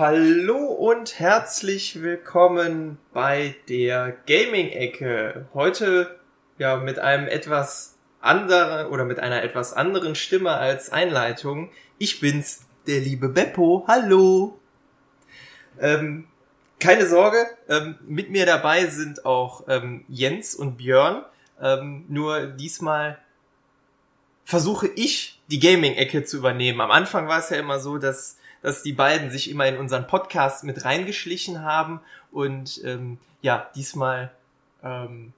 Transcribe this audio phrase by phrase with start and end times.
[0.00, 5.46] Hallo und herzlich willkommen bei der Gaming-Ecke.
[5.52, 6.18] Heute
[6.56, 11.70] ja mit einem etwas anderen oder mit einer etwas anderen Stimme als Einleitung.
[11.98, 13.84] Ich bin's, der liebe Beppo.
[13.88, 14.58] Hallo.
[15.78, 16.28] Ähm,
[16.78, 21.26] keine Sorge, ähm, mit mir dabei sind auch ähm, Jens und Björn.
[21.60, 23.18] Ähm, nur diesmal
[24.44, 26.80] versuche ich die Gaming-Ecke zu übernehmen.
[26.80, 30.06] Am Anfang war es ja immer so, dass dass die beiden sich immer in unseren
[30.06, 32.00] Podcast mit reingeschlichen haben.
[32.30, 34.30] Und ähm, ja, diesmal
[34.82, 35.32] ähm,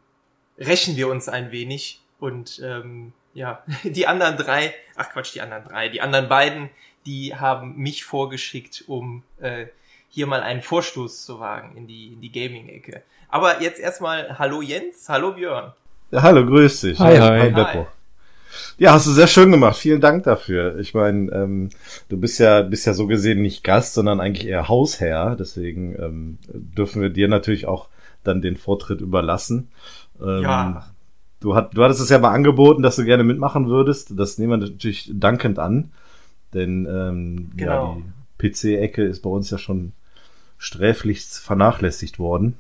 [0.59, 2.01] rächen wir uns ein wenig.
[2.19, 6.71] Und ähm, ja, die anderen drei, ach Quatsch, die anderen drei, die anderen beiden,
[7.07, 9.67] die haben mich vorgeschickt, um äh,
[10.09, 13.03] hier mal einen Vorstoß zu wagen in die, in die Gaming-Ecke.
[13.29, 15.73] Aber jetzt erstmal Hallo Jens, hallo Björn.
[16.11, 16.99] Ja, hallo, grüß dich.
[17.01, 17.51] Hi, hi.
[17.51, 17.65] hi.
[17.65, 17.87] hi.
[18.79, 19.77] Ja, hast du sehr schön gemacht.
[19.77, 20.79] Vielen Dank dafür.
[20.79, 21.71] Ich meine, ähm,
[22.09, 25.37] du bist ja bist ja so gesehen nicht Gast, sondern eigentlich eher Hausherr.
[25.37, 27.89] Deswegen ähm, dürfen wir dir natürlich auch
[28.23, 29.69] dann den Vortritt überlassen.
[30.21, 30.87] Ähm, ja.
[31.41, 34.13] Du, hat, du hattest es ja mal angeboten, dass du gerne mitmachen würdest.
[34.17, 35.91] Das nehmen wir natürlich dankend an.
[36.55, 37.97] Denn ähm, genau.
[37.97, 38.03] ja,
[38.41, 39.93] die PC-Ecke ist bei uns ja schon
[40.59, 42.57] sträflichst vernachlässigt worden.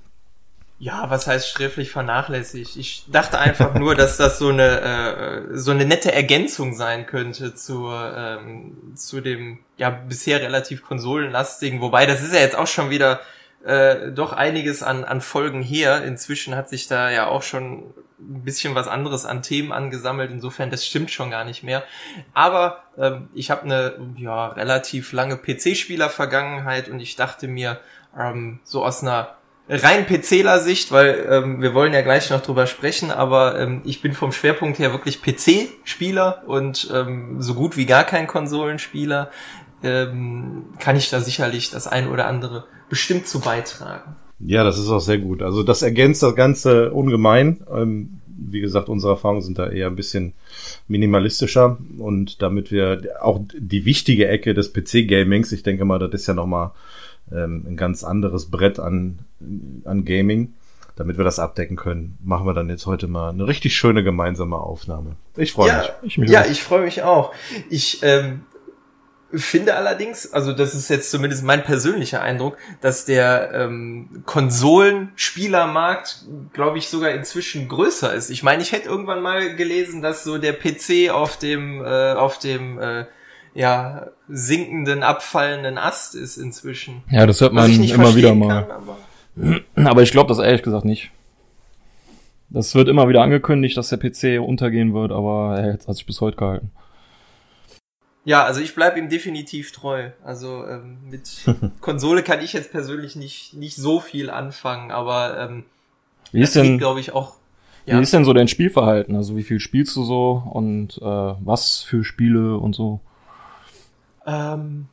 [0.82, 2.74] Ja, was heißt sträflich vernachlässigt?
[2.74, 7.54] Ich dachte einfach nur, dass das so eine äh, so eine nette Ergänzung sein könnte
[7.54, 11.80] zu ähm, zu dem ja bisher relativ konsolenlastigen.
[11.80, 13.20] Wobei das ist ja jetzt auch schon wieder
[13.64, 16.02] äh, doch einiges an an Folgen her.
[16.02, 17.84] Inzwischen hat sich da ja auch schon
[18.18, 20.32] ein bisschen was anderes an Themen angesammelt.
[20.32, 21.84] Insofern das stimmt schon gar nicht mehr.
[22.34, 27.78] Aber ähm, ich habe eine ja relativ lange PC-Spieler-Vergangenheit und ich dachte mir
[28.18, 29.36] ähm, so aus einer
[29.68, 34.02] rein PCler Sicht, weil ähm, wir wollen ja gleich noch drüber sprechen, aber ähm, ich
[34.02, 39.30] bin vom Schwerpunkt her wirklich PC-Spieler und ähm, so gut wie gar kein Konsolenspieler,
[39.82, 44.16] ähm, kann ich da sicherlich das ein oder andere bestimmt zu beitragen.
[44.38, 45.42] Ja, das ist auch sehr gut.
[45.42, 47.64] Also das ergänzt das Ganze ungemein.
[47.72, 50.34] Ähm, wie gesagt, unsere Erfahrungen sind da eher ein bisschen
[50.88, 56.26] minimalistischer und damit wir auch die wichtige Ecke des PC-Gamings, ich denke mal, das ist
[56.26, 56.72] ja nochmal
[57.34, 59.20] ähm, ein ganz anderes Brett an,
[59.84, 60.54] an Gaming.
[60.94, 64.58] Damit wir das abdecken können, machen wir dann jetzt heute mal eine richtig schöne gemeinsame
[64.58, 65.16] Aufnahme.
[65.36, 66.18] Ich freue ja, mich.
[66.18, 66.50] Ich ja, auch.
[66.50, 67.32] ich freue mich auch.
[67.70, 68.42] Ich ähm,
[69.32, 76.78] finde allerdings, also das ist jetzt zumindest mein persönlicher Eindruck, dass der ähm, Konsolenspielermarkt, glaube
[76.78, 78.30] ich, sogar inzwischen größer ist.
[78.30, 82.38] Ich meine, ich hätte irgendwann mal gelesen, dass so der PC auf dem äh, auf
[82.38, 83.06] dem äh,
[83.54, 87.02] ja, sinkenden, abfallenden Ast ist inzwischen.
[87.10, 88.64] Ja, das hört man immer wieder mal.
[88.64, 91.10] Kann, aber, aber, ich glaube das ehrlich gesagt nicht.
[92.48, 96.20] Das wird immer wieder angekündigt, dass der PC untergehen wird, aber er hat sich bis
[96.20, 96.70] heute gehalten.
[98.24, 100.10] Ja, also ich bleib ihm definitiv treu.
[100.22, 101.44] Also ähm, mit
[101.80, 105.64] Konsole kann ich jetzt persönlich nicht nicht so viel anfangen, aber ähm,
[106.32, 107.34] wie ist denn, glaube ich, auch.
[107.84, 107.98] Ja.
[107.98, 109.16] Wie ist denn so dein Spielverhalten?
[109.16, 113.00] Also wie viel spielst du so und äh, was für Spiele und so?
[114.26, 114.88] Ähm,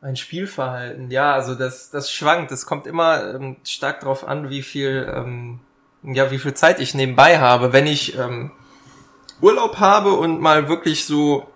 [0.00, 2.52] mein Spielverhalten, ja, also das, das schwankt.
[2.52, 5.60] Es kommt immer ähm, stark darauf an, wie viel, ähm,
[6.02, 7.72] ja, wie viel Zeit ich nebenbei habe.
[7.72, 8.52] Wenn ich ähm,
[9.42, 11.46] Urlaub habe und mal wirklich so,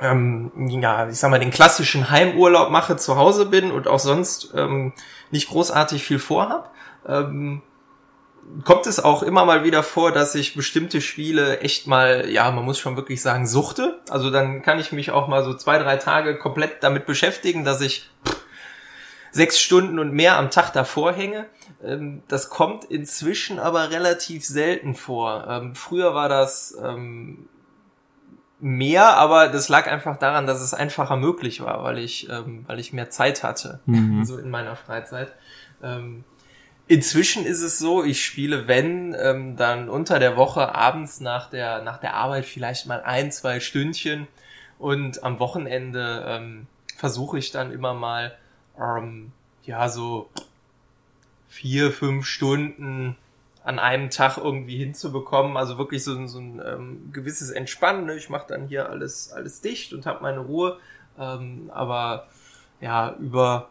[0.00, 4.52] ähm, ja, ich sag mal, den klassischen Heimurlaub mache, zu Hause bin und auch sonst
[4.54, 4.92] ähm,
[5.30, 6.72] nicht großartig viel vorhab,
[7.06, 7.62] ähm,
[8.64, 12.64] kommt es auch immer mal wieder vor, dass ich bestimmte Spiele echt mal, ja, man
[12.64, 14.00] muss schon wirklich sagen, suchte.
[14.08, 17.80] Also dann kann ich mich auch mal so zwei, drei Tage komplett damit beschäftigen, dass
[17.80, 18.10] ich
[19.32, 21.46] sechs Stunden und mehr am Tag davor hänge.
[21.82, 25.46] Ähm, das kommt inzwischen aber relativ selten vor.
[25.48, 27.48] Ähm, früher war das ähm,
[28.60, 32.94] mehr, aber das lag einfach daran, dass es einfacher möglich war, weil ich, weil ich
[32.94, 34.24] mehr Zeit hatte, mhm.
[34.24, 35.34] so in meiner Freizeit.
[36.86, 41.82] Inzwischen ist es so, ich spiele, wenn, ähm, dann unter der Woche abends nach der,
[41.82, 44.28] nach der Arbeit vielleicht mal ein, zwei Stündchen
[44.78, 46.66] und am Wochenende ähm,
[46.96, 48.36] versuche ich dann immer mal,
[48.78, 49.32] ähm,
[49.64, 50.28] ja, so
[51.48, 53.16] vier, fünf Stunden
[53.62, 55.56] an einem Tag irgendwie hinzubekommen.
[55.56, 58.04] Also wirklich so, so ein ähm, gewisses Entspannen.
[58.04, 58.16] Ne?
[58.16, 60.78] Ich mache dann hier alles, alles dicht und habe meine Ruhe.
[61.18, 62.28] Ähm, aber
[62.80, 63.70] ja, über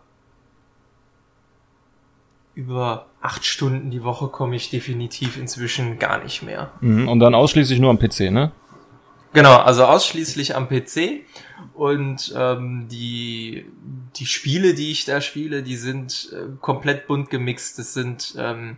[2.56, 6.72] über acht Stunden die Woche komme ich definitiv inzwischen gar nicht mehr.
[6.82, 8.52] Mhm, und dann ausschließlich nur am PC, ne?
[9.34, 11.26] Genau, also ausschließlich am PC.
[11.74, 13.66] Und ähm, die,
[14.16, 17.80] die Spiele, die ich da spiele, die sind äh, komplett bunt gemixt.
[17.80, 18.78] Das sind ähm,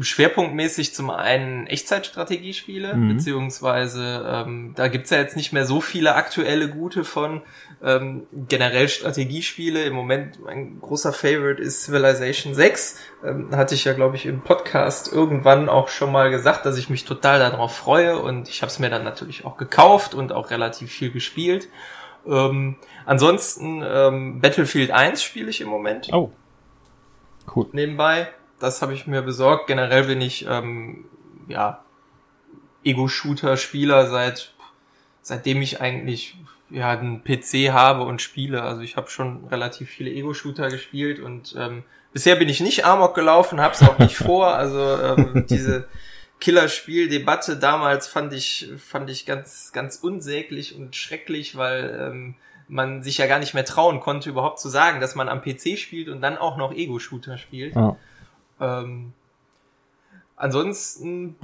[0.00, 3.16] schwerpunktmäßig zum einen Echtzeitstrategiespiele, mhm.
[3.16, 7.42] beziehungsweise ähm, da gibt's ja jetzt nicht mehr so viele aktuelle gute von.
[7.82, 9.84] Ähm, generell Strategiespiele.
[9.84, 12.98] Im Moment mein großer Favorite ist Civilization 6.
[13.24, 16.90] Ähm, hatte ich ja, glaube ich, im Podcast irgendwann auch schon mal gesagt, dass ich
[16.90, 20.50] mich total darauf freue und ich habe es mir dann natürlich auch gekauft und auch
[20.50, 21.68] relativ viel gespielt.
[22.26, 26.08] Ähm, ansonsten ähm, Battlefield 1 spiele ich im Moment.
[26.12, 26.32] Oh.
[27.54, 27.68] Cool.
[27.70, 29.66] Nebenbei das habe ich mir besorgt.
[29.66, 31.06] Generell bin ich ähm,
[31.48, 31.84] ja
[32.84, 34.52] Ego-Shooter-Spieler seit
[35.22, 36.36] seitdem ich eigentlich
[36.70, 38.62] ja einen PC habe und spiele.
[38.62, 41.82] Also ich habe schon relativ viele Ego-Shooter gespielt und ähm,
[42.12, 44.46] bisher bin ich nicht Amok gelaufen, hab's auch nicht vor.
[44.54, 45.88] Also ähm, diese
[46.40, 52.34] Killerspiel-Debatte damals fand ich fand ich ganz ganz unsäglich und schrecklich, weil ähm,
[52.68, 55.78] man sich ja gar nicht mehr trauen konnte, überhaupt zu sagen, dass man am PC
[55.78, 57.74] spielt und dann auch noch Ego-Shooter spielt.
[57.74, 57.96] Ja.
[58.60, 59.12] Ähm,
[60.36, 61.36] ansonsten,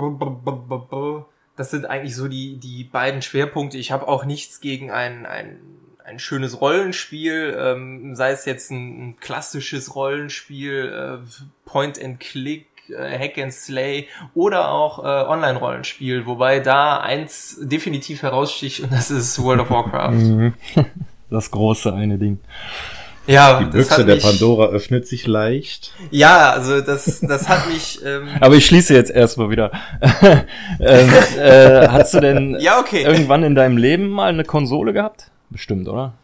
[1.56, 3.79] das sind eigentlich so die, die beiden Schwerpunkte.
[3.79, 5.59] Ich habe auch nichts gegen ein, ein,
[6.05, 12.67] ein schönes Rollenspiel, ähm, sei es jetzt ein, ein klassisches Rollenspiel, äh, Point and Click,
[12.88, 19.11] äh, Hack and Slay oder auch äh, Online-Rollenspiel, wobei da eins definitiv heraussticht und das
[19.11, 20.12] ist World of Warcraft.
[20.12, 20.55] Mhm.
[21.31, 22.41] Das große eine Ding.
[23.27, 25.93] Ja, die Büchse der mich, Pandora öffnet sich leicht.
[26.11, 28.05] Ja, also das, das hat mich.
[28.05, 29.71] Ähm, Aber ich schließe jetzt erstmal wieder.
[30.81, 33.03] ähm, äh, hast du denn ja, okay.
[33.03, 35.31] irgendwann in deinem Leben mal eine Konsole gehabt?
[35.51, 36.15] Bestimmt, oder?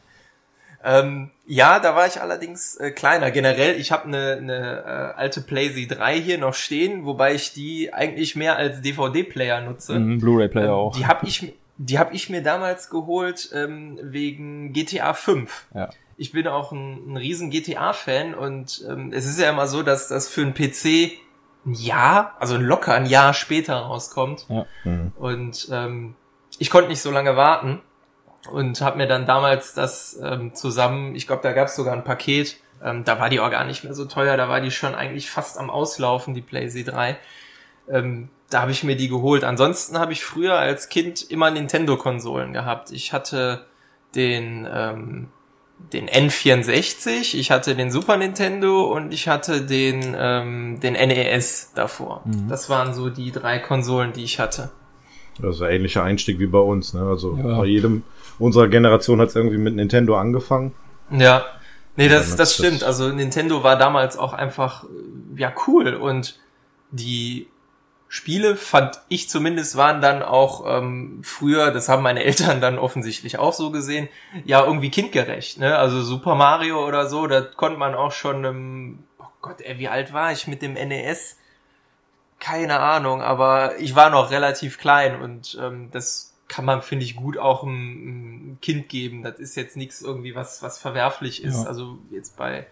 [0.84, 3.30] Ähm, ja, da war ich allerdings äh, kleiner.
[3.30, 7.92] Generell, ich habe eine, eine äh, alte PlayZ 3 hier noch stehen, wobei ich die
[7.92, 9.98] eigentlich mehr als DVD-Player nutze.
[9.98, 10.96] Mhm, Blu-ray-Player ähm, auch.
[10.96, 15.66] Die habe ich, die hab ich mir damals geholt ähm, wegen GTA 5.
[15.74, 19.82] Ja ich bin auch ein, ein riesen GTA-Fan und ähm, es ist ja immer so,
[19.82, 21.12] dass das für einen PC
[21.64, 24.46] ein Jahr, also locker ein Jahr später rauskommt.
[24.48, 24.66] Ja.
[24.84, 25.12] Mhm.
[25.16, 26.16] Und ähm,
[26.58, 27.80] ich konnte nicht so lange warten
[28.50, 32.04] und habe mir dann damals das ähm, zusammen, ich glaube, da gab es sogar ein
[32.04, 34.94] Paket, ähm, da war die auch gar nicht mehr so teuer, da war die schon
[34.96, 37.16] eigentlich fast am Auslaufen, die PlayZ 3.
[37.88, 39.44] Ähm, da habe ich mir die geholt.
[39.44, 42.90] Ansonsten habe ich früher als Kind immer Nintendo-Konsolen gehabt.
[42.90, 43.66] Ich hatte
[44.14, 45.28] den ähm,
[45.92, 52.22] den N64, ich hatte den Super Nintendo und ich hatte den, ähm, den NES davor.
[52.24, 52.48] Mhm.
[52.48, 54.70] Das waren so die drei Konsolen, die ich hatte.
[55.42, 57.02] Also ähnlicher Einstieg wie bei uns, ne?
[57.02, 57.58] Also ja.
[57.58, 58.02] bei jedem
[58.38, 60.72] unserer Generation hat es irgendwie mit Nintendo angefangen.
[61.10, 61.44] Ja.
[61.96, 62.84] Nee, das, das stimmt.
[62.84, 64.84] Also Nintendo war damals auch einfach
[65.36, 66.38] ja cool und
[66.90, 67.48] die
[68.08, 73.38] Spiele, fand ich zumindest, waren dann auch ähm, früher, das haben meine Eltern dann offensichtlich
[73.38, 74.08] auch so gesehen,
[74.44, 75.58] ja irgendwie kindgerecht.
[75.58, 75.76] Ne?
[75.76, 79.88] Also Super Mario oder so, da konnte man auch schon, ähm, oh Gott, ey, wie
[79.88, 81.36] alt war ich mit dem NES?
[82.40, 87.14] Keine Ahnung, aber ich war noch relativ klein und ähm, das kann man, finde ich,
[87.14, 89.22] gut auch einem, Kind geben.
[89.22, 91.62] Das ist jetzt nichts irgendwie, was, was verwerflich ist.
[91.62, 91.68] Ja.
[91.68, 92.66] Also jetzt bei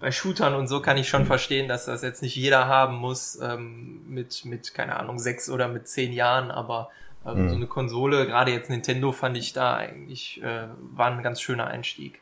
[0.00, 3.38] bei Shootern und so kann ich schon verstehen, dass das jetzt nicht jeder haben muss
[3.42, 6.90] ähm, mit, mit, keine Ahnung, sechs oder mit zehn Jahren, aber
[7.26, 7.48] ähm, mhm.
[7.48, 11.66] so eine Konsole, gerade jetzt Nintendo, fand ich da eigentlich, äh, war ein ganz schöner
[11.66, 12.20] Einstieg.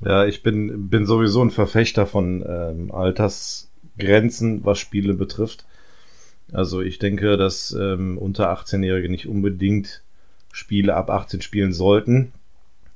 [0.00, 5.66] Ja, ich bin, bin sowieso ein Verfechter von ähm, Altersgrenzen, was Spiele betrifft.
[6.52, 10.02] Also ich denke, dass ähm, unter 18-Jährige nicht unbedingt
[10.52, 12.32] Spiele ab 18 spielen sollten.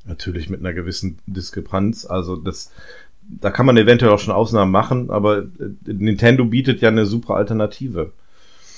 [0.07, 2.05] Natürlich mit einer gewissen Diskrepanz.
[2.05, 2.73] Also das
[3.29, 5.47] da kann man eventuell auch schon Ausnahmen machen, aber äh,
[5.87, 8.13] Nintendo bietet ja eine super Alternative.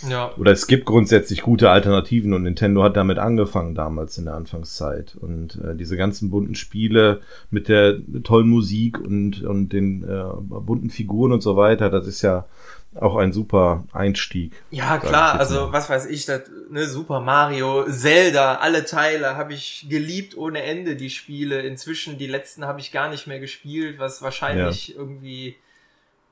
[0.08, 0.30] Ja.
[0.36, 5.16] Oder es gibt grundsätzlich gute Alternativen und Nintendo hat damit angefangen damals in der Anfangszeit.
[5.18, 10.90] Und äh, diese ganzen bunten Spiele mit der tollen Musik und, und den äh, bunten
[10.90, 12.46] Figuren und so weiter, das ist ja
[12.94, 14.52] auch ein super Einstieg.
[14.70, 19.86] Ja, klar, also was weiß ich, das, ne, Super Mario, Zelda, alle Teile habe ich
[19.88, 21.60] geliebt ohne Ende, die Spiele.
[21.60, 24.96] Inzwischen, die letzten habe ich gar nicht mehr gespielt, was wahrscheinlich ja.
[24.96, 25.56] irgendwie,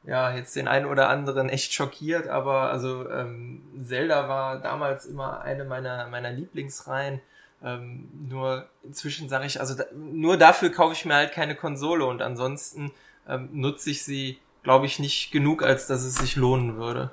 [0.04, 5.42] ja, jetzt den einen oder anderen echt schockiert, aber also ähm, Zelda war damals immer
[5.42, 7.20] eine meiner, meiner Lieblingsreihen.
[7.62, 12.04] Ähm, nur inzwischen sage ich, also da, nur dafür kaufe ich mir halt keine Konsole
[12.04, 12.92] und ansonsten
[13.28, 17.12] ähm, nutze ich sie glaube ich, nicht genug, als dass es sich lohnen würde.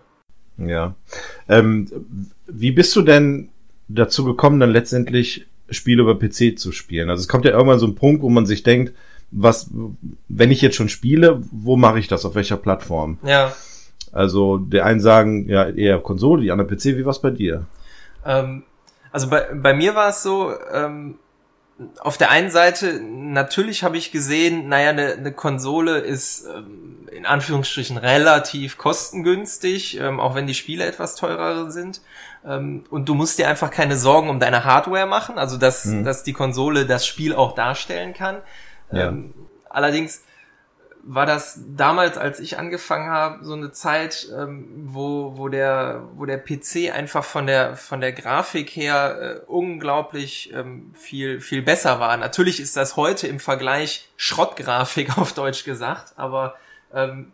[0.57, 0.95] Ja.
[1.47, 1.87] Ähm,
[2.47, 3.49] wie bist du denn
[3.87, 7.09] dazu gekommen, dann letztendlich Spiele über PC zu spielen?
[7.09, 8.93] Also es kommt ja irgendwann so ein Punkt, wo man sich denkt,
[9.31, 9.69] was,
[10.27, 12.25] wenn ich jetzt schon spiele, wo mache ich das?
[12.25, 13.17] Auf welcher Plattform?
[13.23, 13.53] Ja.
[14.11, 16.97] Also der einen sagen ja eher Konsole, die anderen PC.
[16.97, 17.65] Wie war's bei dir?
[18.25, 18.63] Ähm,
[19.11, 21.15] also bei, bei mir war es so, ähm,
[21.99, 27.25] auf der einen Seite, natürlich habe ich gesehen, naja, eine, eine Konsole ist, ähm, in
[27.25, 32.01] Anführungsstrichen relativ kostengünstig, ähm, auch wenn die Spiele etwas teurer sind.
[32.45, 36.03] Ähm, und du musst dir einfach keine Sorgen um deine Hardware machen, also dass, mhm.
[36.03, 38.37] dass die Konsole das Spiel auch darstellen kann.
[38.91, 39.09] Ja.
[39.09, 39.33] Ähm,
[39.69, 40.23] allerdings
[41.03, 46.25] war das damals, als ich angefangen habe, so eine Zeit, ähm, wo, wo, der, wo
[46.25, 51.99] der PC einfach von der, von der Grafik her äh, unglaublich ähm, viel, viel besser
[51.99, 52.15] war.
[52.17, 56.55] Natürlich ist das heute im Vergleich Schrottgrafik auf Deutsch gesagt, aber
[56.93, 57.31] ähm,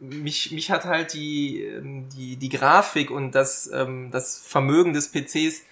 [0.00, 5.10] mich, mich hat halt die, ähm, die, die Grafik und das, ähm, das Vermögen des
[5.10, 5.62] PCs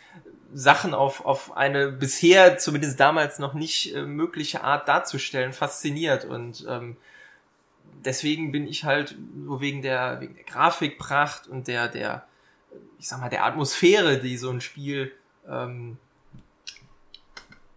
[0.58, 6.24] Sachen auf, auf eine bisher, zumindest damals noch nicht äh, mögliche Art darzustellen, fasziniert.
[6.24, 6.96] Und ähm,
[8.02, 12.26] deswegen bin ich halt so wegen der, wegen der Grafikpracht und der, der,
[12.98, 15.12] ich sag mal, der Atmosphäre, die so ein Spiel
[15.46, 15.98] ähm,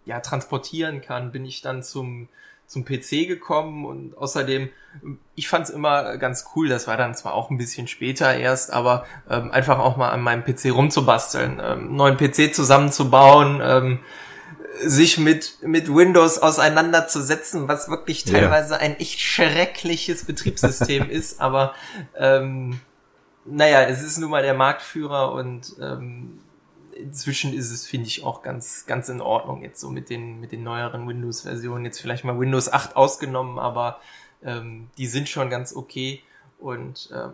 [0.05, 2.29] ja transportieren kann, bin ich dann zum
[2.69, 4.69] zum PC gekommen und außerdem,
[5.33, 8.71] ich fand es immer ganz cool, das war dann zwar auch ein bisschen später erst,
[8.71, 13.99] aber ähm, einfach auch mal an meinem PC rumzubasteln, ähm, neuen PC zusammenzubauen, ähm,
[14.81, 18.81] sich mit, mit Windows auseinanderzusetzen, was wirklich teilweise ja.
[18.81, 21.73] ein echt schreckliches Betriebssystem ist, aber
[22.15, 22.79] ähm,
[23.45, 26.39] naja, es ist nun mal der Marktführer und ähm,
[26.99, 30.51] inzwischen ist es, finde ich, auch ganz, ganz in Ordnung jetzt so mit den, mit
[30.51, 31.85] den neueren Windows-Versionen.
[31.85, 33.99] Jetzt vielleicht mal Windows 8 ausgenommen, aber
[34.43, 36.21] ähm, die sind schon ganz okay
[36.59, 37.33] und ähm,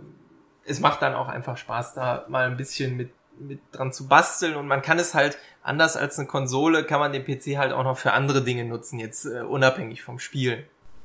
[0.65, 4.55] es macht dann auch einfach Spaß, da mal ein bisschen mit, mit dran zu basteln
[4.55, 7.83] und man kann es halt anders als eine Konsole, kann man den PC halt auch
[7.83, 10.63] noch für andere Dinge nutzen, jetzt äh, unabhängig vom Spielen.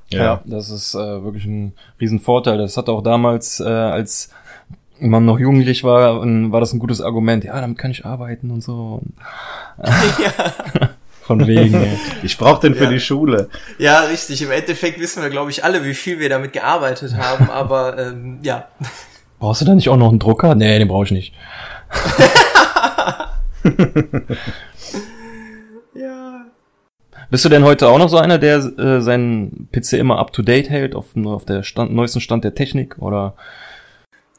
[0.09, 2.59] Ja, ja das ist äh, wirklich ein Riesenvorteil.
[2.59, 4.31] Das hat auch damals äh, als
[5.01, 7.45] man noch jugendlich war, war das ein gutes Argument.
[7.45, 9.03] Ja, damit kann ich arbeiten und so.
[9.83, 10.91] ja.
[11.31, 11.75] Von wegen.
[11.75, 11.97] Ey.
[12.25, 12.91] Ich brauche den für ja.
[12.91, 13.49] die Schule.
[13.79, 14.43] Ja, richtig.
[14.43, 17.49] Im Endeffekt wissen wir, glaube ich, alle, wie viel wir damit gearbeitet haben.
[17.53, 18.67] aber ähm, ja.
[19.39, 20.57] Brauchst du da nicht auch noch einen Drucker?
[20.57, 21.33] Nee, den brauche ich nicht.
[25.95, 26.47] ja.
[27.31, 30.43] Bist du denn heute auch noch so einer, der äh, seinen PC immer up to
[30.43, 32.99] date hält, auf, auf der Stand, neuesten Stand der Technik?
[32.99, 33.37] Oder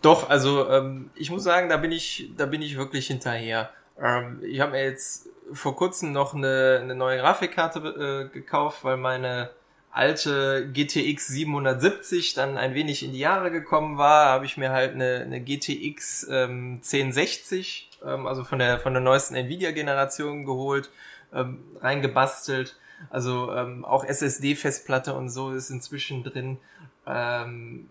[0.02, 3.70] doch, also ähm, ich muss sagen, da bin ich, da bin ich wirklich hinterher.
[4.02, 8.98] Ähm, ich habe mir jetzt vor kurzem noch eine, eine neue Grafikkarte äh, gekauft, weil
[8.98, 9.52] meine
[9.92, 14.94] alte GTX 770 dann ein wenig in die Jahre gekommen war, habe ich mir halt
[14.94, 20.90] eine, eine GTX ähm, 1060, ähm, also von der von der neuesten Nvidia-Generation geholt,
[21.34, 22.78] ähm, reingebastelt.
[23.10, 26.58] Also ähm, auch SSD-Festplatte und so ist inzwischen drin.
[27.06, 27.90] Ähm,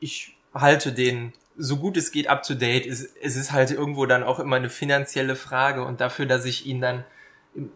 [0.00, 2.86] ich halte den so gut es geht up to date.
[2.86, 6.66] Es, es ist halt irgendwo dann auch immer eine finanzielle Frage und dafür, dass ich
[6.66, 7.04] ihn dann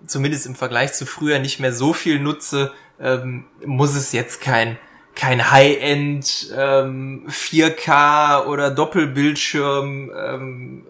[0.06, 4.78] zumindest im Vergleich zu früher nicht mehr so viel nutze, ähm, muss es jetzt kein
[5.14, 10.86] kein High-End ähm, 4K oder Doppelbildschirm ähm,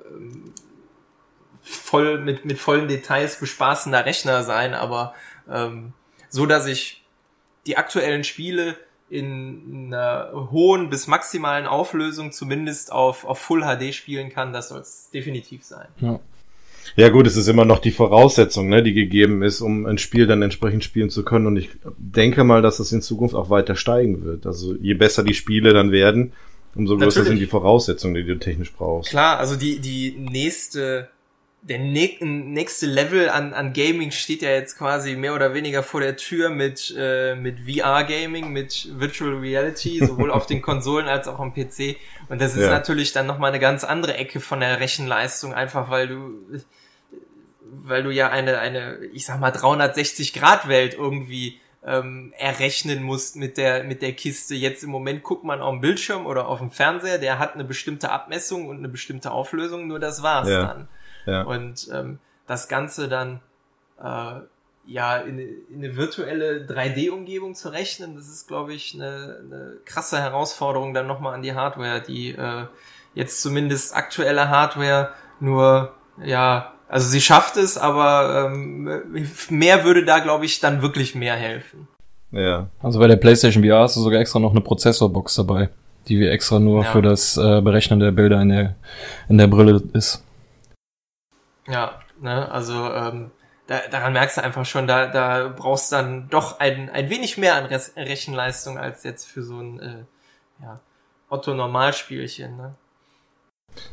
[1.63, 5.15] voll mit mit vollen Details bespaßender Rechner sein, aber
[5.51, 5.93] ähm,
[6.29, 7.05] so dass ich
[7.67, 8.77] die aktuellen Spiele
[9.13, 14.81] in einer hohen bis maximalen Auflösung zumindest auf, auf Full HD spielen kann, das soll
[14.81, 15.89] es definitiv sein.
[16.01, 16.19] Ja.
[16.97, 20.27] Ja gut, es ist immer noch die Voraussetzung, ne, die gegeben ist, um ein Spiel
[20.27, 21.47] dann entsprechend spielen zu können.
[21.47, 24.47] Und ich denke mal, dass es in Zukunft auch weiter steigen wird.
[24.47, 26.33] Also je besser die Spiele dann werden,
[26.75, 27.29] umso größer Natürlich.
[27.29, 29.11] sind die Voraussetzungen, die du technisch brauchst.
[29.11, 31.09] Klar, also die, die nächste
[31.65, 36.17] der nächste Level an, an Gaming steht ja jetzt quasi mehr oder weniger vor der
[36.17, 41.55] Tür mit, äh, mit VR-Gaming, mit Virtual Reality, sowohl auf den Konsolen als auch am
[41.55, 41.97] PC.
[42.29, 42.71] Und das ist ja.
[42.71, 46.41] natürlich dann nochmal eine ganz andere Ecke von der Rechenleistung, einfach weil du,
[47.71, 53.85] weil du ja eine, eine, ich sag mal, 360-Grad-Welt irgendwie ähm, errechnen musst mit der,
[53.85, 54.57] mit der Kiste.
[54.57, 57.65] Jetzt im Moment guckt man auf dem Bildschirm oder auf dem Fernseher, der hat eine
[57.65, 60.65] bestimmte Abmessung und eine bestimmte Auflösung, nur das war's ja.
[60.65, 60.89] dann.
[61.27, 61.43] Ja.
[61.43, 63.41] Und ähm, das Ganze dann
[64.03, 64.41] äh,
[64.87, 70.19] ja in, in eine virtuelle 3D-Umgebung zu rechnen, das ist, glaube ich, eine, eine krasse
[70.19, 72.67] Herausforderung dann nochmal an die Hardware, die äh,
[73.15, 75.11] jetzt zumindest aktuelle Hardware
[75.41, 75.93] nur,
[76.25, 78.89] ja, also sie schafft es, aber ähm,
[79.49, 81.89] mehr würde da, glaube ich, dann wirklich mehr helfen.
[82.33, 82.69] Ja.
[82.83, 85.69] Also bei der PlayStation VR hast du sogar extra noch eine Prozessorbox dabei,
[86.09, 86.91] die wir extra nur ja.
[86.91, 88.75] für das äh, Berechnen der Bilder in der,
[89.29, 90.25] in der Brille ist.
[91.67, 93.31] Ja, ne, also ähm,
[93.67, 97.55] da, daran merkst du einfach schon, da, da brauchst dann doch ein, ein wenig mehr
[97.57, 100.05] an Rechenleistung als jetzt für so ein äh,
[100.63, 100.81] ja,
[101.29, 102.57] Otto-Normalspielchen.
[102.57, 102.75] Ne?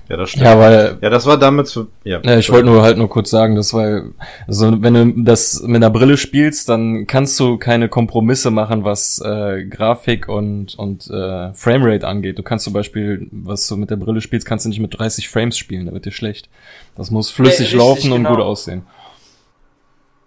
[0.10, 0.46] Ja, das stimmt.
[0.46, 2.20] Ja, weil Ja, das war damals für, ja.
[2.24, 4.12] Ja, ich wollte nur halt nur kurz sagen, dass weil
[4.48, 9.22] also wenn du das mit einer Brille spielst, dann kannst du keine Kompromisse machen, was
[9.24, 12.40] äh, Grafik und und äh, Framerate angeht.
[12.40, 15.30] Du kannst zum Beispiel, was du mit der Brille spielst, kannst du nicht mit 30
[15.30, 16.50] Frames spielen, da wird dir schlecht.
[16.96, 18.36] Das muss flüssig richtig, laufen und genau.
[18.36, 18.84] gut aussehen.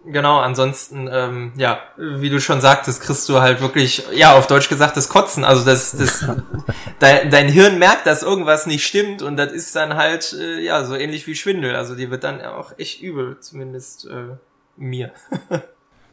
[0.04, 4.68] Genau, ansonsten, ähm, ja, wie du schon sagtest, kriegst du halt wirklich, ja, auf Deutsch
[4.68, 5.44] gesagt, das Kotzen.
[5.44, 6.26] Also das, das,
[6.98, 10.84] dein, dein Hirn merkt, dass irgendwas nicht stimmt und das ist dann halt, äh, ja,
[10.84, 11.76] so ähnlich wie Schwindel.
[11.76, 14.36] Also die wird dann auch echt übel, zumindest äh,
[14.76, 15.12] mir.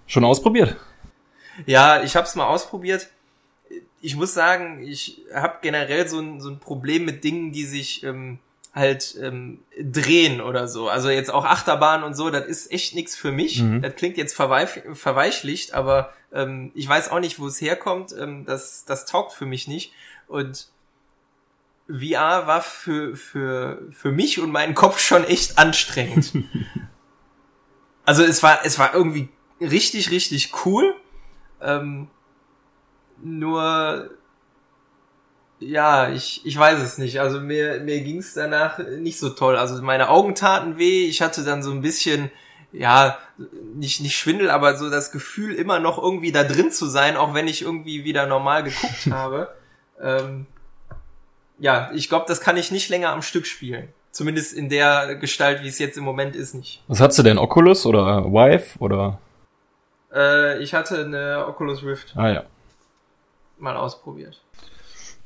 [0.06, 0.76] Schon ausprobiert?
[1.66, 3.08] Ja, ich habe es mal ausprobiert.
[4.02, 8.04] Ich muss sagen, ich habe generell so ein, so ein Problem mit Dingen, die sich
[8.04, 8.38] ähm,
[8.74, 10.90] halt ähm, drehen oder so.
[10.90, 13.62] Also jetzt auch Achterbahn und so, das ist echt nichts für mich.
[13.62, 13.82] Mhm.
[13.82, 18.14] Das klingt jetzt verweif verweichlicht, aber ähm, ich weiß auch nicht, wo es herkommt.
[18.18, 19.94] Ähm, das, das taugt für mich nicht.
[20.28, 20.68] Und
[21.90, 26.34] VR war für, für, für mich und meinen Kopf schon echt anstrengend.
[28.06, 30.96] also es war, es war irgendwie richtig, richtig cool.
[31.62, 32.08] Ähm,
[33.22, 34.12] nur,
[35.60, 37.20] ja, ich, ich weiß es nicht.
[37.20, 39.58] Also mir, mir ging es danach nicht so toll.
[39.58, 41.06] Also meine Augen taten weh.
[41.06, 42.32] Ich hatte dann so ein bisschen,
[42.72, 43.18] ja,
[43.76, 47.34] nicht, nicht Schwindel, aber so das Gefühl, immer noch irgendwie da drin zu sein, auch
[47.34, 49.54] wenn ich irgendwie wieder normal geguckt habe.
[50.02, 50.46] Ähm,
[51.60, 53.90] ja, ich glaube, das kann ich nicht länger am Stück spielen.
[54.12, 56.82] Zumindest in der Gestalt, wie es jetzt im Moment ist, nicht.
[56.88, 57.38] Was hast du denn?
[57.38, 59.20] Oculus oder Vive oder?
[60.14, 62.44] Äh, ich hatte eine Oculus Rift Ah ja.
[63.60, 64.42] mal ausprobiert.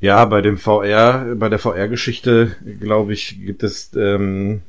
[0.03, 4.61] Ja, bei dem VR, bei der VR-Geschichte, glaube ich, gibt es ähm,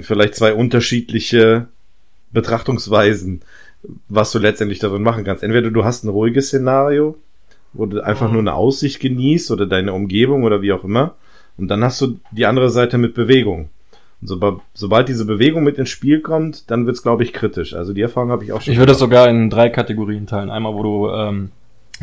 [0.00, 1.66] vielleicht zwei unterschiedliche
[2.32, 3.42] Betrachtungsweisen,
[4.08, 5.42] was du letztendlich darin machen kannst.
[5.42, 7.16] Entweder du hast ein ruhiges Szenario,
[7.74, 8.32] wo du einfach Mhm.
[8.32, 11.16] nur eine Aussicht genießt oder deine Umgebung oder wie auch immer.
[11.58, 13.68] Und dann hast du die andere Seite mit Bewegung.
[14.22, 17.74] Und soba- sobald diese Bewegung mit ins Spiel kommt, dann wird's, glaube ich, kritisch.
[17.74, 18.72] Also die Erfahrung habe ich auch schon.
[18.72, 20.48] Ich würde das sogar in drei Kategorien teilen.
[20.48, 21.50] Einmal, wo du ähm,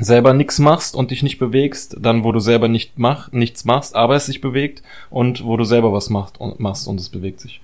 [0.01, 3.95] selber nichts machst und dich nicht bewegst, dann wo du selber nicht mach, nichts machst,
[3.95, 7.39] aber es sich bewegt und wo du selber was machst und machst und es bewegt
[7.39, 7.61] sich.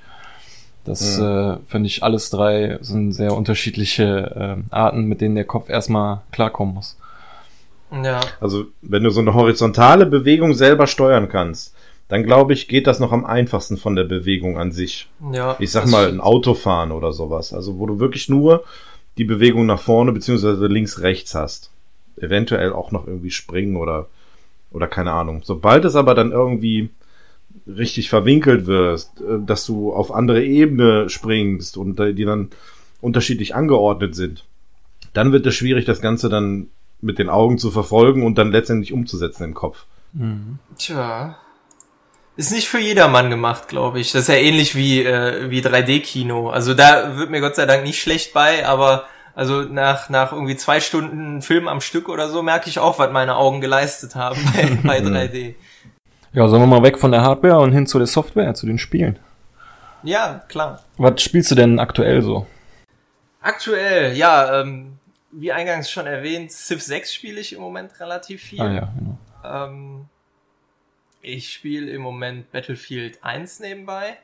[0.85, 5.69] Das äh, finde ich alles drei sind sehr unterschiedliche äh, Arten, mit denen der Kopf
[5.69, 6.95] erstmal klarkommen muss.
[7.91, 8.19] Ja.
[8.39, 11.73] Also, wenn du so eine horizontale Bewegung selber steuern kannst,
[12.07, 15.07] dann glaube ich, geht das noch am einfachsten von der Bewegung an sich.
[15.31, 15.55] Ja.
[15.59, 17.51] Ich sag mal, ein Autofahren oder sowas.
[17.51, 18.63] Also, wo du wirklich nur
[19.17, 21.71] die Bewegung nach vorne beziehungsweise links, rechts hast.
[22.17, 24.07] Eventuell auch noch irgendwie springen oder,
[24.71, 25.41] oder keine Ahnung.
[25.43, 26.89] Sobald es aber dann irgendwie
[27.67, 32.49] richtig verwinkelt wirst, äh, dass du auf andere Ebene springst und die dann
[33.01, 34.45] unterschiedlich angeordnet sind,
[35.13, 36.67] dann wird es schwierig, das Ganze dann
[37.01, 39.85] mit den Augen zu verfolgen und dann letztendlich umzusetzen im Kopf.
[40.77, 41.37] Tja.
[42.37, 44.11] Ist nicht für jedermann gemacht, glaube ich.
[44.11, 46.49] Das ist ja ähnlich wie, äh, wie 3D-Kino.
[46.49, 50.55] Also da wird mir Gott sei Dank nicht schlecht bei, aber also nach, nach irgendwie
[50.55, 54.39] zwei Stunden Film am Stück oder so merke ich auch, was meine Augen geleistet haben
[54.55, 55.55] bei, bei 3D.
[56.31, 58.79] Ja, sollen wir mal weg von der Hardware und hin zu der Software, zu den
[58.79, 59.19] Spielen.
[60.03, 60.83] Ja, klar.
[60.97, 62.47] Was spielst du denn aktuell so?
[63.41, 64.99] Aktuell, ja, ähm,
[65.31, 68.61] wie eingangs schon erwähnt, Civ 6 spiele ich im Moment relativ viel.
[68.61, 69.17] Ah ja, genau.
[69.43, 70.05] Ähm,
[71.21, 74.17] ich spiele im Moment Battlefield 1 nebenbei.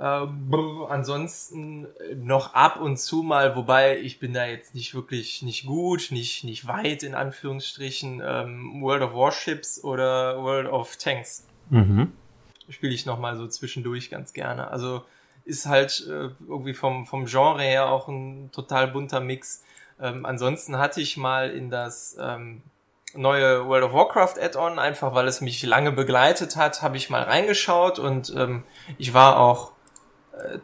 [0.00, 5.66] Ähm, ansonsten noch ab und zu mal, wobei ich bin da jetzt nicht wirklich nicht
[5.66, 12.12] gut, nicht, nicht weit in Anführungsstrichen, ähm, World of Warships oder World of Tanks Mhm.
[12.68, 14.68] spiele ich noch mal so zwischendurch ganz gerne.
[14.68, 15.02] Also
[15.44, 19.64] ist halt äh, irgendwie vom, vom Genre her auch ein total bunter Mix.
[20.00, 22.62] Ähm, ansonsten hatte ich mal in das ähm,
[23.14, 27.22] neue World of Warcraft Add-on, einfach weil es mich lange begleitet hat, habe ich mal
[27.22, 28.62] reingeschaut und ähm,
[28.98, 29.74] ich war auch äh,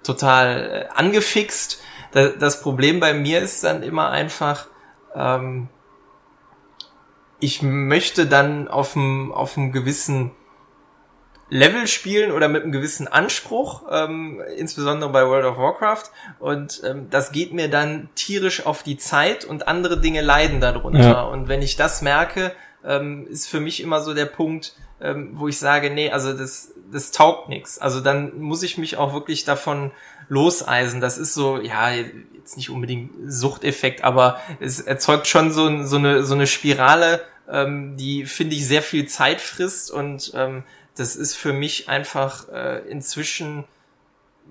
[0.03, 1.83] total äh, angefixt.
[2.13, 4.69] Da, das Problem bei mir ist dann immer einfach,
[5.15, 5.69] ähm,
[7.41, 10.33] ich möchte dann auf einem auf einem gewissen
[11.49, 16.11] Level spielen oder mit einem gewissen Anspruch, ähm, insbesondere bei World of Warcraft.
[16.41, 20.99] Und ähm, das geht mir dann tierisch auf die Zeit und andere Dinge leiden darunter.
[20.99, 21.23] Ja.
[21.23, 22.53] Und wenn ich das merke,
[22.85, 26.73] ähm, ist für mich immer so der Punkt, ähm, wo ich sage, nee, also das,
[26.93, 27.79] das taugt nix.
[27.79, 29.91] Also dann muss ich mich auch wirklich davon
[30.29, 31.01] loseisen.
[31.01, 36.23] Das ist so, ja, jetzt nicht unbedingt Suchteffekt, aber es erzeugt schon so, so, eine,
[36.25, 40.65] so eine Spirale, ähm, die, finde ich, sehr viel Zeit frisst und ähm,
[40.97, 43.65] das ist für mich einfach äh, inzwischen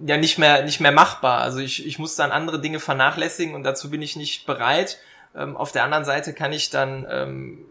[0.06, 1.42] ja nicht mehr nicht mehr machbar.
[1.42, 5.00] Also ich, ich muss dann andere Dinge vernachlässigen und dazu bin ich nicht bereit.
[5.36, 7.66] Ähm, auf der anderen Seite kann ich dann ähm,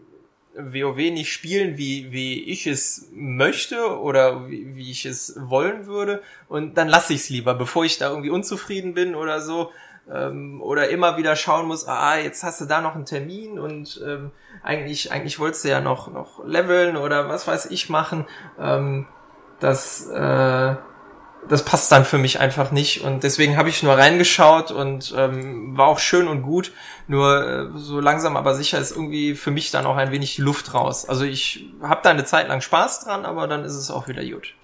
[0.57, 6.21] WoW nicht spielen, wie, wie ich es möchte oder wie, wie ich es wollen würde.
[6.47, 9.71] Und dann lasse ich es lieber, bevor ich da irgendwie unzufrieden bin oder so.
[10.11, 13.99] Ähm, oder immer wieder schauen muss, ah, jetzt hast du da noch einen Termin und
[14.05, 18.25] ähm, eigentlich, eigentlich wolltest du ja noch, noch leveln oder was weiß ich machen.
[18.59, 19.07] Ähm,
[19.59, 20.75] das, äh,
[21.47, 25.77] das passt dann für mich einfach nicht und deswegen habe ich nur reingeschaut und ähm,
[25.77, 26.71] war auch schön und gut.
[27.07, 30.41] Nur äh, so langsam aber sicher ist irgendwie für mich dann auch ein wenig die
[30.41, 31.07] Luft raus.
[31.07, 34.23] Also ich habe da eine Zeit lang Spaß dran, aber dann ist es auch wieder
[34.23, 34.55] gut.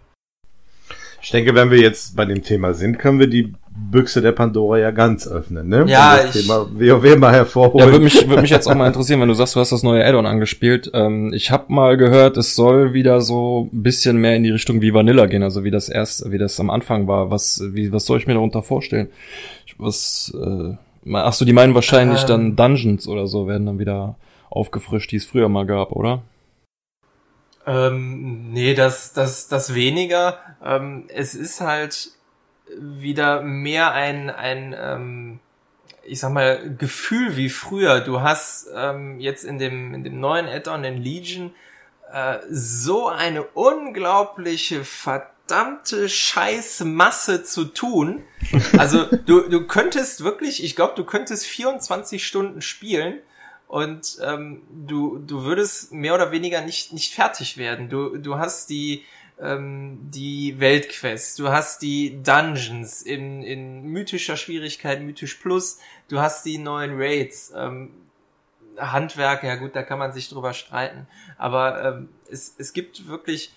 [1.22, 4.78] Ich denke, wenn wir jetzt bei dem Thema sind, können wir die Büchse der Pandora
[4.80, 5.86] ja ganz öffnen, ne?
[5.88, 7.86] Ja, Und das ich, Thema WoW mal hervorholen.
[7.86, 9.84] Ja, würde mich, würde mich jetzt auch mal interessieren, wenn du sagst, du hast das
[9.84, 10.92] neue Add-on angespielt.
[10.94, 14.82] Ähm, ich habe mal gehört, es soll wieder so ein bisschen mehr in die Richtung
[14.82, 17.32] wie Vanilla gehen, also wie das erst, wie das am Anfang war.
[17.32, 19.10] Was, wie, was soll ich mir darunter vorstellen?
[19.78, 20.76] Was, äh,
[21.14, 22.28] ach so, die meinen wahrscheinlich Ähm.
[22.28, 24.16] dann Dungeons oder so werden dann wieder
[24.50, 26.24] aufgefrischt, die es früher mal gab, oder?
[27.66, 30.38] Ähm, nee, das, das, das weniger.
[30.64, 32.12] Ähm, es ist halt
[32.78, 35.40] wieder mehr ein, ein ähm,
[36.04, 38.02] ich sag mal, Gefühl wie früher.
[38.02, 41.54] Du hast ähm, jetzt in dem, in dem neuen Add-on in Legion
[42.12, 48.24] äh, so eine unglaubliche verdammte Scheißmasse zu tun.
[48.78, 53.20] Also du, du könntest wirklich, ich glaube, du könntest 24 Stunden spielen
[53.68, 57.88] und ähm, du, du würdest mehr oder weniger nicht, nicht fertig werden.
[57.90, 59.06] Du, du hast die,
[59.42, 66.60] die Weltquests, du hast die Dungeons in, in mythischer Schwierigkeit, mythisch plus, du hast die
[66.60, 67.92] neuen Raids, ähm,
[68.78, 73.54] Handwerk, ja gut, da kann man sich drüber streiten, aber ähm, es, es gibt wirklich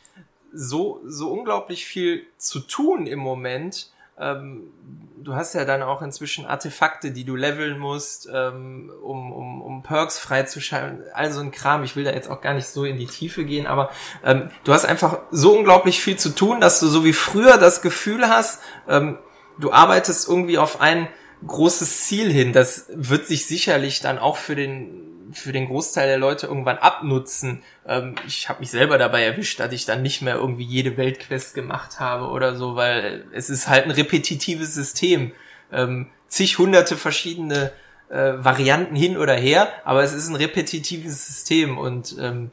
[0.52, 3.90] so, so unglaublich viel zu tun im Moment.
[4.18, 4.72] Ähm,
[5.16, 9.82] du hast ja dann auch inzwischen Artefakte, die du leveln musst, ähm, um, um, um
[9.82, 11.82] Perks freizuschalten, all so ein Kram.
[11.82, 13.90] Ich will da jetzt auch gar nicht so in die Tiefe gehen, aber
[14.24, 17.82] ähm, du hast einfach so unglaublich viel zu tun, dass du so wie früher das
[17.82, 19.18] Gefühl hast, ähm,
[19.58, 21.08] du arbeitest irgendwie auf ein
[21.46, 22.52] großes Ziel hin.
[22.52, 27.62] Das wird sich sicherlich dann auch für den für den Großteil der Leute irgendwann abnutzen.
[27.86, 31.54] Ähm, ich habe mich selber dabei erwischt, dass ich dann nicht mehr irgendwie jede Weltquest
[31.54, 35.32] gemacht habe oder so, weil es ist halt ein repetitives System.
[35.72, 37.72] Ähm, zig hunderte verschiedene
[38.08, 42.50] äh, Varianten hin oder her, aber es ist ein repetitives System und ähm,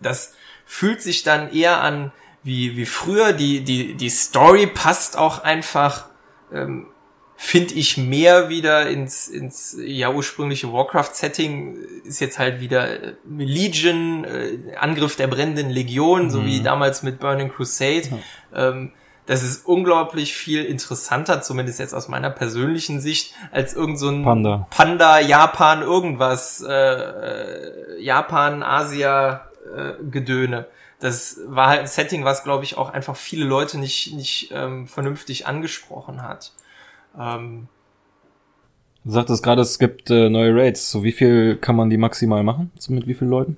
[0.00, 3.32] das fühlt sich dann eher an wie, wie früher.
[3.32, 6.08] Die, die, die Story passt auch einfach,
[6.52, 6.86] ähm,
[7.36, 11.76] finde ich, mehr wieder ins, ins ja ursprüngliche Warcraft-Setting.
[12.04, 17.20] Ist jetzt halt wieder äh, Legion, äh, Angriff der brennenden Legion, so wie damals mit
[17.20, 18.22] Burning Crusade.
[18.54, 18.92] Ähm,
[19.26, 24.22] das ist unglaublich viel interessanter, zumindest jetzt aus meiner persönlichen Sicht, als irgend so ein
[24.22, 24.68] Panda.
[24.70, 30.66] Panda, Japan, irgendwas, äh, äh, Japan, Asia, äh, Gedöne.
[31.00, 34.86] Das war halt ein Setting, was, glaube ich, auch einfach viele Leute nicht, nicht ähm,
[34.86, 36.52] vernünftig angesprochen hat.
[37.18, 37.68] Ähm,
[39.04, 40.90] Du sagtest gerade, es gibt äh, neue Raids.
[40.90, 42.72] So wie viel kann man die maximal machen?
[42.76, 43.56] So mit wie vielen Leuten?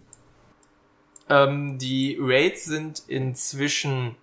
[1.30, 4.16] ähm, die Raids sind inzwischen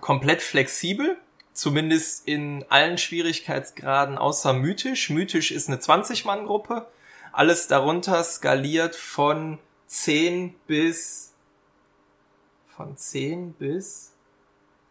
[0.00, 1.16] komplett flexibel,
[1.52, 5.10] zumindest in allen Schwierigkeitsgraden außer mythisch.
[5.10, 6.86] Mythisch ist eine 20-Mann-Gruppe.
[7.32, 11.32] Alles darunter skaliert von 10 bis
[12.76, 14.12] von 10 bis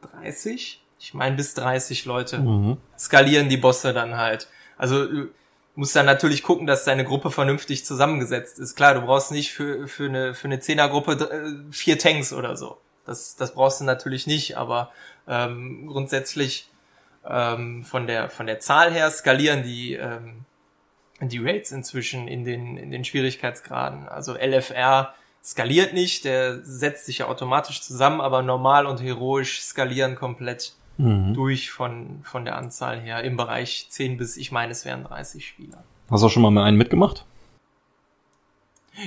[0.02, 0.82] 30.
[1.00, 2.78] Ich meine bis 30 Leute Mhm.
[2.98, 4.48] skalieren die Bosse dann halt.
[4.78, 5.30] Also du
[5.76, 8.76] musst dann natürlich gucken, dass deine Gruppe vernünftig zusammengesetzt ist.
[8.76, 12.78] Klar, du brauchst nicht für, für eine, für eine Zehnergruppe äh, vier Tanks oder so.
[13.06, 14.92] Das, das brauchst du natürlich nicht, aber
[15.28, 16.70] ähm, grundsätzlich
[17.26, 20.46] ähm, von, der, von der Zahl her skalieren die, ähm,
[21.22, 24.08] die Rates inzwischen in den, in den Schwierigkeitsgraden.
[24.08, 30.16] Also LFR skaliert nicht, der setzt sich ja automatisch zusammen, aber normal und heroisch skalieren
[30.16, 31.34] komplett Mhm.
[31.34, 35.48] durch von, von der Anzahl her im Bereich 10 bis, ich meine, es wären 30
[35.48, 35.82] Spieler.
[36.12, 37.26] Hast du auch schon mal mit einen mitgemacht?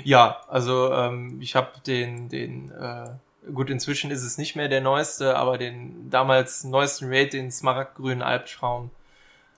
[0.02, 3.10] Ja, also ähm, ich habe den, den äh,
[3.52, 8.22] gut, inzwischen ist es nicht mehr der neueste, aber den damals neuesten Raid, den smaragdgrünen
[8.22, 8.88] Albtraum,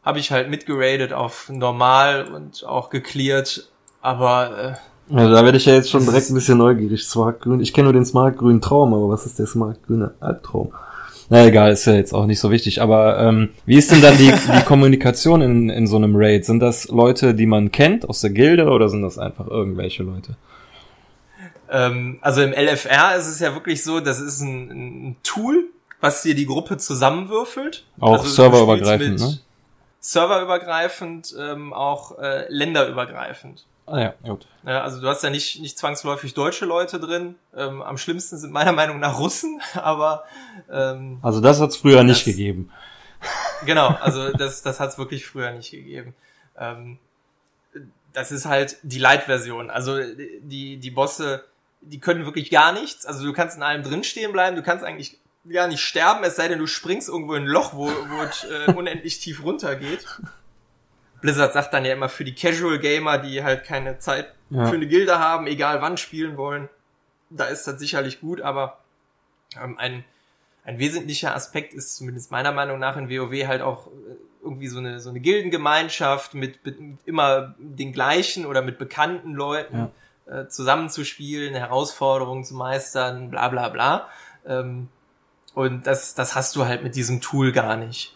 [0.03, 3.71] habe ich halt mitgeradet auf normal und auch gecleart,
[4.03, 7.05] aber äh, Ja, da werde ich ja jetzt schon direkt ein bisschen neugierig.
[7.05, 7.61] Smaragdgrün.
[7.61, 10.73] Ich kenne nur den smaragdgrünen Traum, aber was ist der smaragdgrüne Albtraum?
[11.31, 12.83] Na egal, ist ja jetzt auch nicht so wichtig.
[12.83, 16.45] Aber ähm, wie ist denn dann die, die Kommunikation in, in so einem Raid?
[16.45, 20.37] Sind das Leute, die man kennt aus der Gilde oder sind das einfach irgendwelche Leute?
[21.71, 25.65] Ähm, also im LFR ist es ja wirklich so, das ist ein, ein Tool,
[26.01, 27.85] was dir die Gruppe zusammenwürfelt.
[27.99, 29.39] Auch also serverübergreifend, ne?
[30.01, 33.65] serverübergreifend, ähm, auch äh, länderübergreifend.
[33.87, 34.47] Ah ja, gut.
[34.65, 37.35] Ja, also du hast ja nicht, nicht zwangsläufig deutsche Leute drin.
[37.55, 40.25] Ähm, am schlimmsten sind meiner Meinung nach Russen, aber
[40.71, 42.71] ähm, Also das hat's früher nicht gegeben.
[43.67, 46.15] Genau, also das, das hat's wirklich früher nicht gegeben.
[46.59, 46.99] Ähm,
[48.13, 49.71] das ist halt die Light-Version.
[49.71, 51.45] Also die, die Bosse,
[51.81, 53.05] die können wirklich gar nichts.
[53.05, 55.19] Also du kannst in allem drin stehen bleiben, du kannst eigentlich
[55.51, 58.45] gar nicht sterben, es sei denn, du springst irgendwo in ein Loch, wo, wo es
[58.45, 60.07] äh, unendlich tief runtergeht.
[61.25, 64.67] Blizzard sagt dann ja immer für die Casual Gamer, die halt keine Zeit Ja.
[64.67, 66.69] für eine Gilde haben, egal wann spielen wollen,
[67.31, 68.81] da ist das sicherlich gut, aber
[69.59, 70.05] ähm, ein,
[70.65, 73.91] ein wesentlicher Aspekt ist zumindest meiner Meinung nach in WoW halt auch äh,
[74.43, 79.93] irgendwie so eine, so eine Gildengemeinschaft mit, mit immer den gleichen oder mit bekannten Leuten
[80.27, 84.09] äh, zusammenzuspielen, Herausforderungen zu meistern, bla bla bla.
[84.47, 84.89] Ähm,
[85.55, 88.15] und das, das hast du halt mit diesem Tool gar nicht.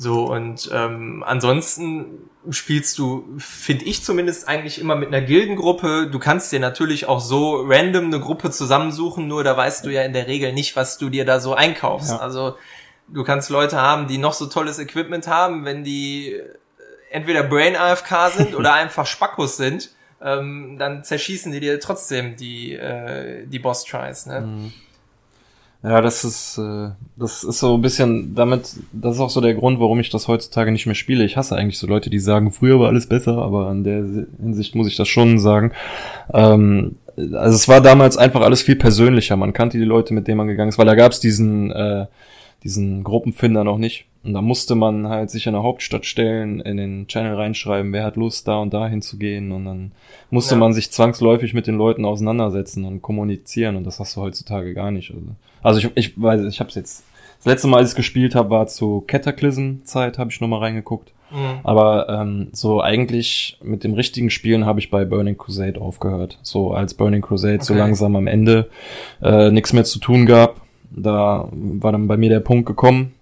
[0.00, 6.08] So, und ähm, ansonsten spielst du, finde ich zumindest, eigentlich immer mit einer Gildengruppe.
[6.10, 10.00] Du kannst dir natürlich auch so random eine Gruppe zusammensuchen, nur da weißt du ja
[10.00, 12.12] in der Regel nicht, was du dir da so einkaufst.
[12.12, 12.16] Ja.
[12.16, 12.56] Also
[13.08, 16.48] du kannst Leute haben, die noch so tolles Equipment haben, wenn die äh,
[17.10, 19.90] entweder Brain AFK sind oder einfach Spackos sind,
[20.22, 24.24] ähm, dann zerschießen die dir trotzdem die, äh, die Boss-Tries.
[24.24, 24.40] Ne?
[24.40, 24.72] Mhm.
[25.82, 29.54] Ja, das ist, äh, das ist so ein bisschen damit, das ist auch so der
[29.54, 31.24] Grund, warum ich das heutzutage nicht mehr spiele.
[31.24, 34.04] Ich hasse eigentlich so Leute, die sagen, früher war alles besser, aber in der
[34.42, 35.72] Hinsicht muss ich das schon sagen.
[36.34, 39.36] Ähm, also es war damals einfach alles viel persönlicher.
[39.36, 42.06] Man kannte die Leute, mit denen man gegangen ist, weil da gab es diesen, äh,
[42.62, 44.06] diesen Gruppenfinder noch nicht.
[44.22, 48.04] Und da musste man halt sich in der Hauptstadt stellen, in den Channel reinschreiben, wer
[48.04, 49.50] hat Lust, da und da hinzugehen.
[49.50, 49.92] Und dann
[50.30, 50.58] musste Ja.
[50.58, 53.76] man sich zwangsläufig mit den Leuten auseinandersetzen und kommunizieren.
[53.76, 55.10] Und das hast du heutzutage gar nicht.
[55.10, 55.26] Also,
[55.62, 57.04] also ich, ich weiß, ich habe jetzt
[57.38, 61.12] das letzte Mal, als ich es gespielt habe, war zu Cataclysm-Zeit, habe ich nochmal reingeguckt.
[61.30, 61.60] Mhm.
[61.62, 66.38] Aber ähm, so eigentlich mit dem richtigen Spielen habe ich bei Burning Crusade aufgehört.
[66.42, 67.80] So als Burning Crusade so Okay.
[67.82, 68.68] langsam am Ende
[69.22, 70.60] äh, nichts mehr zu tun gab.
[70.90, 73.12] Da war dann bei mir der Punkt gekommen,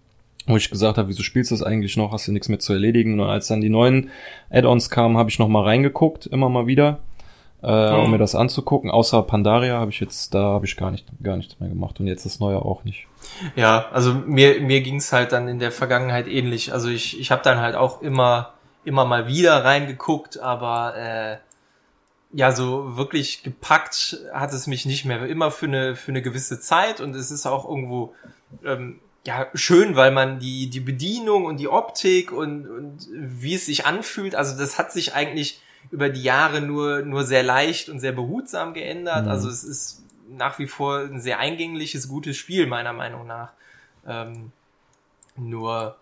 [0.48, 2.12] wo ich gesagt habe, wieso spielst du das eigentlich noch?
[2.12, 3.20] Hast du nichts mehr zu erledigen?
[3.20, 4.11] Und als dann die neuen
[4.50, 6.98] Add-ons kamen, habe ich noch mal reingeguckt, immer mal wieder,
[7.62, 8.11] äh, um Mhm.
[8.12, 8.90] mir das anzugucken.
[8.90, 12.06] Außer Pandaria habe ich jetzt, da habe ich gar nicht, gar nichts mehr gemacht und
[12.06, 13.06] jetzt das neue auch nicht.
[13.56, 16.72] Ja, also mir, mir ging's halt dann in der Vergangenheit ähnlich.
[16.72, 21.37] Also ich, ich habe dann halt auch immer, immer mal wieder reingeguckt, aber äh,
[22.32, 25.26] ja, so wirklich gepackt hat es mich nicht mehr.
[25.26, 28.12] Immer für eine, für eine gewisse Zeit und es ist auch irgendwo
[28.64, 33.67] ähm, ja schön, weil man die, die Bedienung und die Optik und, und wie es
[33.67, 35.61] sich anfühlt, also das hat sich eigentlich
[35.91, 39.27] über die Jahre nur, nur sehr leicht und sehr behutsam geändert.
[39.27, 39.31] Mhm.
[39.31, 43.53] Also es ist nach wie vor ein sehr eingängliches, gutes Spiel, meiner Meinung nach.
[44.07, 44.51] Ähm,
[45.37, 45.97] nur,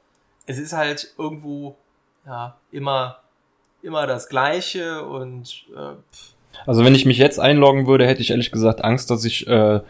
[0.47, 1.77] es ist halt irgendwo,
[2.25, 3.19] ja, immer,
[3.83, 6.35] immer das Gleiche und, äh, pff,
[6.65, 9.81] Also wenn ich mich jetzt einloggen würde, hätte ich ehrlich gesagt Angst, dass ich äh,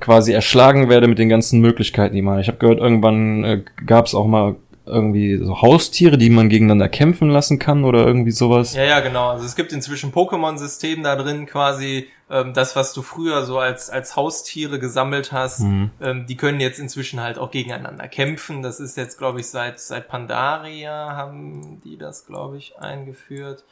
[0.00, 2.38] quasi erschlagen werde mit den ganzen Möglichkeiten, die man.
[2.40, 6.88] Ich habe gehört, irgendwann äh, gab es auch mal irgendwie so Haustiere, die man gegeneinander
[6.88, 8.74] kämpfen lassen kann oder irgendwie sowas.
[8.74, 9.30] ja, ja, genau.
[9.30, 13.90] Also es gibt inzwischen Pokémon-System da drin quasi, ähm, das, was du früher so als,
[13.90, 15.90] als Haustiere gesammelt hast, Mhm.
[16.00, 18.62] ähm, die können jetzt inzwischen halt auch gegeneinander kämpfen.
[18.62, 23.64] Das ist jetzt, glaube ich, seit, seit Pandaria haben die das, glaube ich, eingeführt.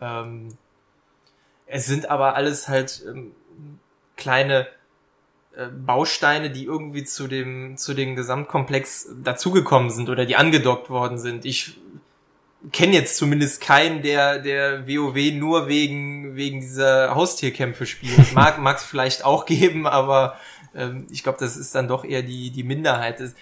[0.00, 0.50] Ähm,
[1.66, 3.32] es sind aber alles halt ähm,
[4.16, 4.68] kleine
[5.86, 11.44] Bausteine, die irgendwie zu dem, zu dem Gesamtkomplex dazugekommen sind oder die angedockt worden sind.
[11.44, 11.78] Ich
[12.72, 18.32] kenne jetzt zumindest keinen, der, der WoW nur wegen, wegen dieser Haustierkämpfe spielt.
[18.34, 20.36] Mag, mag es vielleicht auch geben, aber
[20.74, 23.20] ähm, ich glaube, das ist dann doch eher die, die Minderheit.
[23.20, 23.34] Es,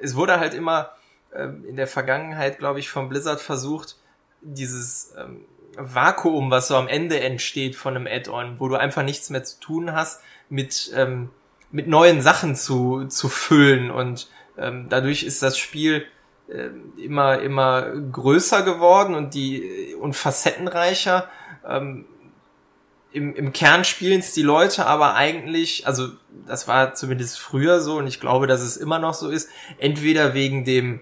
[0.00, 0.90] es wurde halt immer
[1.34, 3.96] ähm, in der Vergangenheit, glaube ich, von Blizzard versucht,
[4.40, 5.44] dieses ähm,
[5.76, 9.60] Vakuum, was so am Ende entsteht von einem Add-on, wo du einfach nichts mehr zu
[9.60, 11.30] tun hast, mit, ähm,
[11.70, 14.28] mit neuen Sachen zu, zu füllen und
[14.58, 16.06] ähm, dadurch ist das Spiel
[16.48, 21.28] ähm, immer, immer größer geworden und die, und facettenreicher.
[21.66, 22.06] Ähm,
[23.12, 26.08] im, Im Kern spielen es die Leute aber eigentlich, also
[26.46, 30.34] das war zumindest früher so und ich glaube, dass es immer noch so ist, entweder
[30.34, 31.00] wegen dem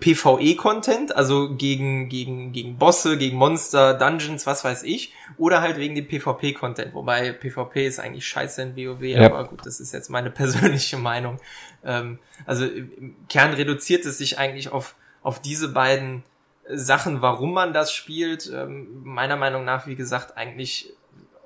[0.00, 5.94] PvE-Content, also gegen, gegen, gegen Bosse, gegen Monster, Dungeons, was weiß ich, oder halt wegen
[5.94, 9.26] dem PvP-Content, wobei PvP ist eigentlich scheiße in WoW, Ja.
[9.26, 11.38] aber gut, das ist jetzt meine persönliche Meinung.
[11.84, 16.22] Ähm, also im Kern reduziert es sich eigentlich auf, auf diese beiden
[16.68, 18.50] Sachen, warum man das spielt.
[18.52, 20.92] Ähm, meiner Meinung nach, wie gesagt, eigentlich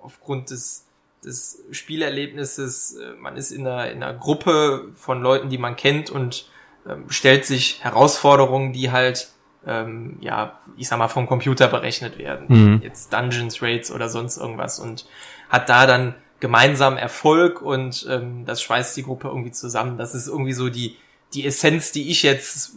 [0.01, 0.87] aufgrund des,
[1.25, 6.09] des Spielerlebnisses, äh, man ist in einer, in einer Gruppe von Leuten, die man kennt
[6.11, 6.49] und
[6.89, 9.29] ähm, stellt sich Herausforderungen, die halt
[9.67, 12.47] ähm, ja, ich sag mal, vom Computer berechnet werden.
[12.49, 12.81] Mhm.
[12.83, 15.07] Jetzt Dungeons, Raids oder sonst irgendwas und
[15.51, 19.99] hat da dann gemeinsam Erfolg und ähm, das schweißt die Gruppe irgendwie zusammen.
[19.99, 20.95] Das ist irgendwie so die,
[21.35, 22.73] die Essenz, die ich jetzt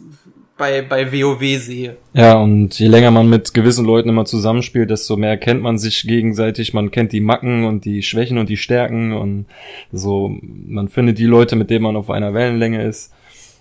[0.58, 1.96] bei, bei WoW sehe.
[2.12, 6.02] Ja, und je länger man mit gewissen Leuten immer zusammenspielt, desto mehr kennt man sich
[6.02, 6.74] gegenseitig.
[6.74, 9.46] Man kennt die Macken und die Schwächen und die Stärken und
[9.92, 13.12] so, man findet die Leute, mit denen man auf einer Wellenlänge ist.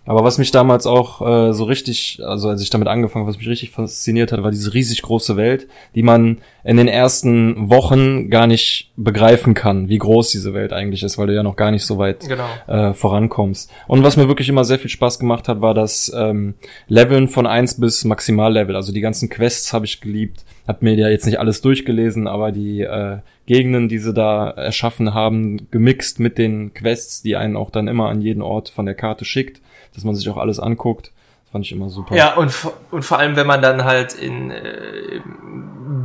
[0.04, 3.38] Aber was mich damals auch äh, so richtig, also als ich damit angefangen habe, was
[3.38, 8.32] mich richtig fasziniert hat, war diese riesig große Welt, die man in den ersten Wochen
[8.32, 11.70] gar nicht begreifen kann, wie groß diese Welt eigentlich ist, weil du ja noch gar
[11.70, 12.48] nicht so weit genau.
[12.66, 13.72] äh, vorankommst.
[13.88, 16.56] Und was mir wirklich immer sehr viel Spaß gemacht hat, war das ähm,
[16.88, 18.76] Leveln von eins bis Maximallevel.
[18.76, 20.44] Also die ganzen Quests habe ich geliebt.
[20.68, 25.14] Hab mir ja jetzt nicht alles durchgelesen, aber die äh, Gegenden, die sie da erschaffen
[25.14, 28.96] haben, gemixt mit den Quests, die einen auch dann immer an jeden Ort von der
[28.96, 29.62] Karte schickt
[29.94, 31.12] dass man sich auch alles anguckt.
[31.44, 32.16] Das fand ich immer super.
[32.16, 32.54] Ja, und,
[32.92, 35.22] und vor allem, wenn man dann halt in äh,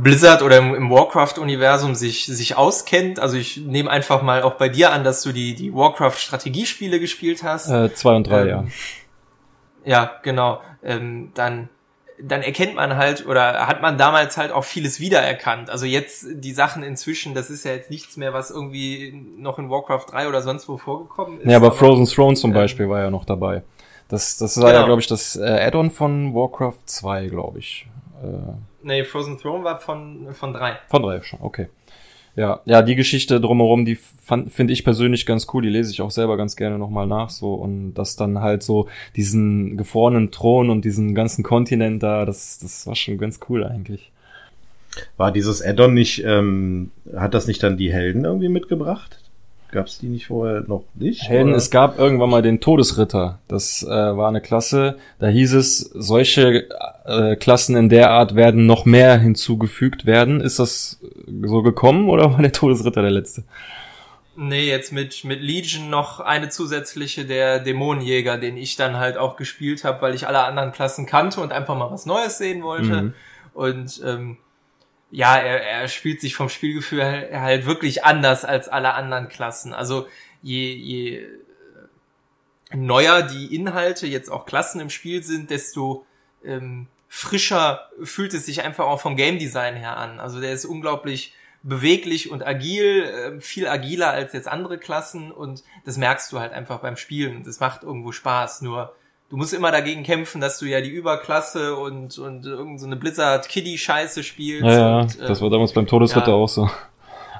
[0.03, 4.69] Blizzard oder im, im Warcraft-Universum sich, sich auskennt, also ich nehme einfach mal auch bei
[4.69, 7.69] dir an, dass du die, die Warcraft-Strategiespiele gespielt hast.
[7.69, 8.63] Äh, zwei und drei, ähm, ja.
[9.85, 10.61] Ja, genau.
[10.83, 11.69] Ähm, dann
[12.19, 15.69] dann erkennt man halt oder hat man damals halt auch vieles wiedererkannt.
[15.69, 19.69] Also jetzt die Sachen inzwischen, das ist ja jetzt nichts mehr, was irgendwie noch in
[19.69, 21.49] Warcraft 3 oder sonst wo vorgekommen ist.
[21.49, 23.63] Ja, aber, aber Frozen Throne zum ähm, Beispiel war ja noch dabei.
[24.09, 24.79] Das, das war genau.
[24.79, 27.87] ja, glaube ich, das äh, Add-on von Warcraft 2, glaube ich.
[28.23, 30.77] Äh, nee, Frozen Throne war von, von 3.
[30.87, 31.67] Von 3 schon, okay.
[32.37, 35.63] Ja, ja, die Geschichte drumherum, die finde ich persönlich ganz cool.
[35.63, 37.55] Die lese ich auch selber ganz gerne nochmal nach, so.
[37.55, 42.85] Und das dann halt so diesen gefrorenen Thron und diesen ganzen Kontinent da, das, das
[42.85, 44.11] war schon ganz cool eigentlich.
[45.17, 49.19] War dieses Addon nicht, ähm, hat das nicht dann die Helden irgendwie mitgebracht?
[49.77, 51.29] Gab es die nicht vorher noch nicht?
[51.29, 51.57] Helden, oder?
[51.57, 53.37] es gab irgendwann mal den Todesritter.
[53.47, 56.67] Das äh, war eine Klasse, da hieß es, solche
[57.05, 60.41] äh, Klassen in der Art werden noch mehr hinzugefügt werden.
[60.41, 60.99] Ist das
[61.43, 63.43] so gekommen oder war der Todesritter der letzte?
[64.35, 69.35] Nee, jetzt mit, mit Legion noch eine zusätzliche, der Dämonenjäger, den ich dann halt auch
[69.35, 73.01] gespielt habe, weil ich alle anderen Klassen kannte und einfach mal was Neues sehen wollte.
[73.03, 73.13] Mhm.
[73.53, 74.37] Und ähm,
[75.11, 79.73] ja, er, er spielt sich vom Spielgefühl halt wirklich anders als alle anderen Klassen.
[79.73, 80.07] Also
[80.41, 81.27] je, je
[82.73, 86.05] neuer die Inhalte, jetzt auch Klassen im Spiel sind, desto
[86.43, 90.19] ähm, frischer fühlt es sich einfach auch vom Game Design her an.
[90.19, 95.63] Also der ist unglaublich beweglich und agil, äh, viel agiler als jetzt andere Klassen und
[95.85, 97.43] das merkst du halt einfach beim Spielen.
[97.43, 98.61] Das macht irgendwo Spaß.
[98.61, 98.95] Nur
[99.29, 102.95] du musst immer dagegen kämpfen, dass du ja die Überklasse und, und irgend so eine
[102.95, 104.65] Blizzard-Kiddie-Scheiße spielst.
[104.65, 106.33] Ja, und, äh, das war damals beim Todesritter ja.
[106.33, 106.69] auch so.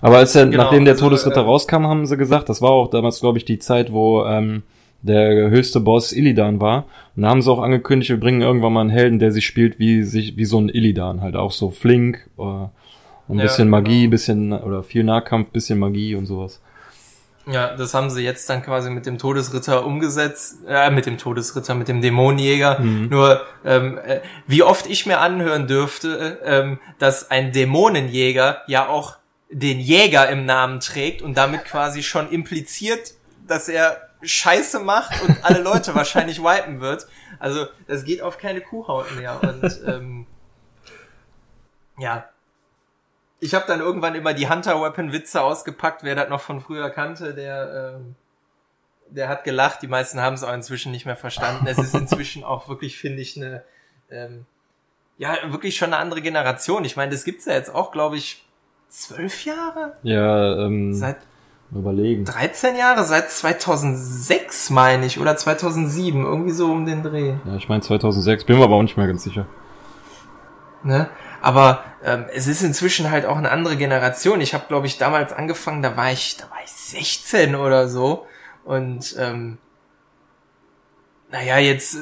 [0.02, 2.71] Aber als er, genau, nachdem der also, Todesritter äh, rauskam, haben sie gesagt, das war
[2.71, 4.63] auch damals, glaube ich, die Zeit, wo ähm,
[5.02, 6.86] der höchste Boss Illidan war.
[7.15, 9.80] Und da haben sie auch angekündigt, wir bringen irgendwann mal einen Helden, der sich spielt
[9.80, 14.02] wie sich wie so ein Illidan, halt auch so flink, äh, ein ja, bisschen Magie,
[14.02, 14.12] genau.
[14.12, 16.62] bisschen oder viel Nahkampf, bisschen Magie und sowas.
[17.49, 21.75] Ja, das haben sie jetzt dann quasi mit dem Todesritter umgesetzt, äh, mit dem Todesritter,
[21.75, 22.79] mit dem Dämonenjäger.
[22.79, 23.07] Mhm.
[23.10, 29.17] Nur, ähm, äh, wie oft ich mir anhören dürfte, ähm, dass ein Dämonenjäger ja auch
[29.49, 33.13] den Jäger im Namen trägt und damit quasi schon impliziert,
[33.47, 37.07] dass er Scheiße macht und alle Leute wahrscheinlich wipen wird.
[37.39, 39.39] Also das geht auf keine Kuhhaut mehr.
[39.41, 40.27] Und ähm,
[41.97, 42.27] ja,
[43.39, 46.89] ich habe dann irgendwann immer die Hunter Weapon Witze ausgepackt, wer das noch von früher
[46.89, 48.15] kannte, der ähm,
[49.10, 49.82] der hat gelacht.
[49.82, 51.65] Die meisten haben es auch inzwischen nicht mehr verstanden.
[51.67, 53.63] Es ist inzwischen auch wirklich, finde ich, eine
[54.10, 54.45] ähm,
[55.17, 56.86] ja wirklich schon eine andere Generation.
[56.86, 58.45] Ich meine, das gibt's ja jetzt auch, glaube ich,
[58.89, 59.93] zwölf Jahre.
[60.04, 61.17] Ja, ähm, seit
[61.71, 62.26] überlegen.
[62.26, 67.36] 13 Jahre, seit 2006 meine ich oder 2007, irgendwie so um den Dreh.
[67.45, 69.45] Ja, ich meine 2006, bin mir aber auch nicht mehr ganz sicher.
[70.84, 71.10] Ne?
[71.41, 74.41] Aber ähm, es ist inzwischen halt auch eine andere Generation.
[74.41, 78.26] Ich habe, glaube ich, damals angefangen, da war ich, da war ich 16 oder so.
[78.63, 79.58] Und ähm,
[81.30, 81.97] naja, jetzt,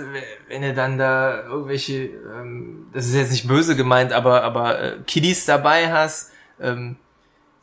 [0.47, 4.97] wenn du dann da irgendwelche, ähm, das ist jetzt nicht böse gemeint, aber, aber äh,
[5.05, 6.97] Kiddies dabei hast, ähm,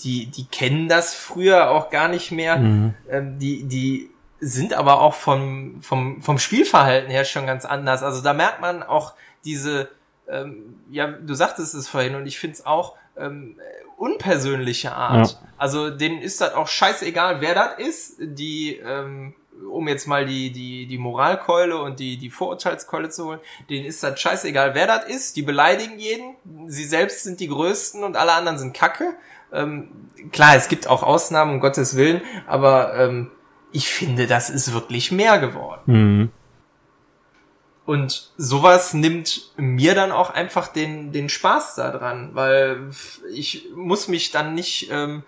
[0.00, 2.56] die, die kennen das früher auch gar nicht mehr.
[2.56, 2.94] Mhm.
[3.08, 8.02] Ähm, die, die sind aber auch vom, vom, vom Spielverhalten her schon ganz anders.
[8.02, 9.14] Also da merkt man auch
[9.44, 9.88] diese,
[10.32, 13.56] ähm, ja, du sagtest es vorhin und ich finde es auch ähm,
[13.96, 15.32] unpersönliche Art.
[15.32, 15.48] Ja.
[15.58, 18.16] Also denen ist das auch scheißegal, wer das ist.
[18.18, 19.34] Die, ähm,
[19.70, 24.02] um jetzt mal die, die, die Moralkeule und die, die Vorurteilskeule zu holen, denen ist
[24.02, 25.36] das scheißegal, wer das ist.
[25.36, 26.34] Die beleidigen jeden.
[26.66, 29.14] Sie selbst sind die Größten und alle anderen sind Kacke.
[29.52, 29.90] Ähm,
[30.32, 33.30] klar, es gibt auch Ausnahmen, um Gottes Willen, aber ähm,
[33.70, 35.82] ich finde, das ist wirklich mehr geworden.
[35.86, 36.30] Mhm.
[37.84, 42.90] Und sowas nimmt mir dann auch einfach den, den Spaß daran, weil
[43.32, 45.24] ich muss mich dann nicht ähm,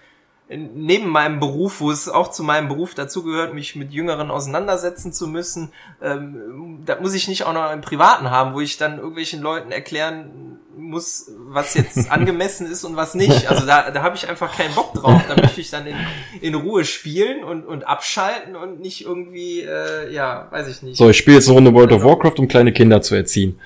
[0.49, 5.27] neben meinem Beruf, wo es auch zu meinem Beruf dazugehört, mich mit Jüngeren auseinandersetzen zu
[5.27, 5.73] müssen,
[6.03, 9.73] ähm, da muss ich nicht auch noch einen Privaten haben, wo ich dann irgendwelchen Leuten
[9.73, 13.49] erklären muss, was jetzt angemessen ist und was nicht.
[13.49, 15.23] Also da, da habe ich einfach keinen Bock drauf.
[15.29, 15.97] Da möchte ich dann in,
[16.43, 20.99] in Ruhe spielen und, und abschalten und nicht irgendwie, äh, ja, weiß ich nicht.
[20.99, 23.59] So, ich spiele jetzt eine Runde World of Warcraft, um kleine Kinder zu erziehen.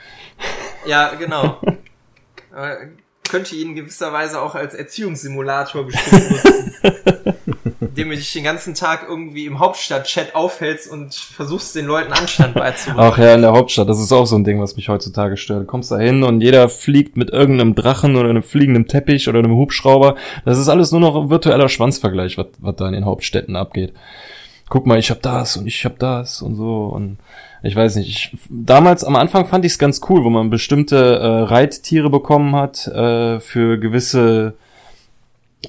[0.86, 1.60] Ja, genau.
[3.28, 6.72] könnte ihn in gewisser Weise auch als Erziehungssimulator bestimmt nutzen.
[7.98, 12.54] indem du dich den ganzen Tag irgendwie im Hauptstadt-Chat aufhältst und versuchst, den Leuten Anstand
[12.54, 13.00] beizubringen.
[13.00, 15.62] Ach ja, in der Hauptstadt, das ist auch so ein Ding, was mich heutzutage stört.
[15.62, 19.40] Du kommst da hin und jeder fliegt mit irgendeinem Drachen oder einem fliegenden Teppich oder
[19.40, 20.14] einem Hubschrauber.
[20.44, 23.92] Das ist alles nur noch ein virtueller Schwanzvergleich, was, was da in den Hauptstädten abgeht.
[24.68, 27.18] Guck mal, ich hab das und ich hab das und so und
[27.62, 30.96] ich weiß nicht, ich, damals am Anfang fand ich es ganz cool, wo man bestimmte
[30.96, 34.54] äh, Reittiere bekommen hat äh, für gewisse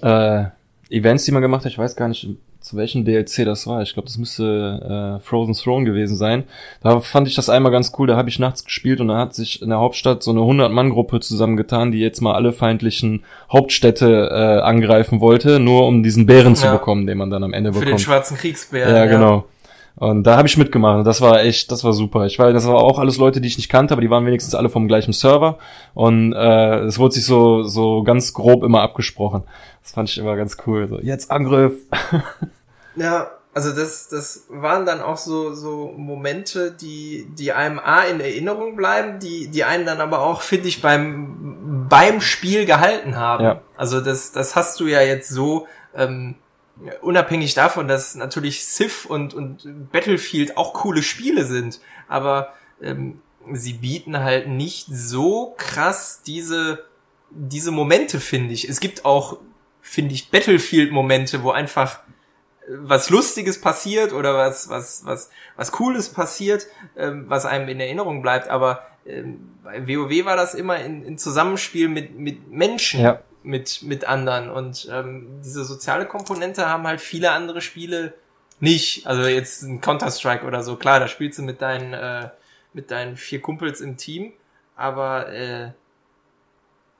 [0.01, 0.45] äh,
[0.89, 1.71] Events, die man gemacht hat.
[1.71, 2.27] Ich weiß gar nicht,
[2.69, 3.81] zu welchem DLC das war.
[3.81, 6.43] Ich glaube, das müsste äh, Frozen Throne gewesen sein.
[6.83, 8.05] Da fand ich das einmal ganz cool.
[8.05, 11.19] Da habe ich nachts gespielt und da hat sich in der Hauptstadt so eine 100-Mann-Gruppe
[11.19, 16.59] zusammengetan, die jetzt mal alle feindlichen Hauptstädte äh, angreifen wollte, nur um diesen Bären ja.
[16.59, 17.89] zu bekommen, den man dann am Ende Für bekommt.
[17.89, 18.93] Für den schwarzen Kriegsbären.
[18.93, 19.05] Ja, ja.
[19.07, 19.45] genau.
[19.95, 21.07] Und da habe ich mitgemacht.
[21.07, 22.27] Das war echt, das war super.
[22.27, 24.53] Ich weiß, das war auch alles Leute, die ich nicht kannte, aber die waren wenigstens
[24.53, 25.57] alle vom gleichen Server.
[25.95, 29.41] Und äh, es wurde sich so so ganz grob immer abgesprochen.
[29.81, 30.87] Das fand ich immer ganz cool.
[30.87, 31.73] So, jetzt Angriff.
[32.95, 38.19] ja, also das, das waren dann auch so, so Momente, die, die einem A in
[38.19, 43.43] Erinnerung bleiben, die, die einen dann aber auch, finde ich, beim, beim Spiel gehalten haben.
[43.43, 43.61] Ja.
[43.75, 46.35] Also das, das hast du ja jetzt so, ähm,
[47.01, 53.21] unabhängig davon, dass natürlich Civ und, und Battlefield auch coole Spiele sind, aber ähm,
[53.53, 56.85] sie bieten halt nicht so krass diese,
[57.29, 58.69] diese Momente, finde ich.
[58.69, 59.37] Es gibt auch,
[59.81, 61.99] finde ich, Battlefield-Momente, wo einfach
[62.77, 66.67] was Lustiges passiert oder was, was, was, was Cooles passiert,
[66.97, 71.17] ähm, was einem in Erinnerung bleibt, aber ähm, bei WoW war das immer in, in
[71.17, 73.01] Zusammenspiel mit, mit Menschen.
[73.01, 74.49] Ja mit, mit anderen.
[74.49, 78.13] Und ähm, diese soziale Komponente haben halt viele andere Spiele
[78.59, 79.07] nicht.
[79.07, 82.29] Also jetzt ein Counter-Strike oder so, klar, da spielst du mit deinen, äh,
[82.73, 84.33] mit deinen vier Kumpels im Team,
[84.75, 85.71] aber äh,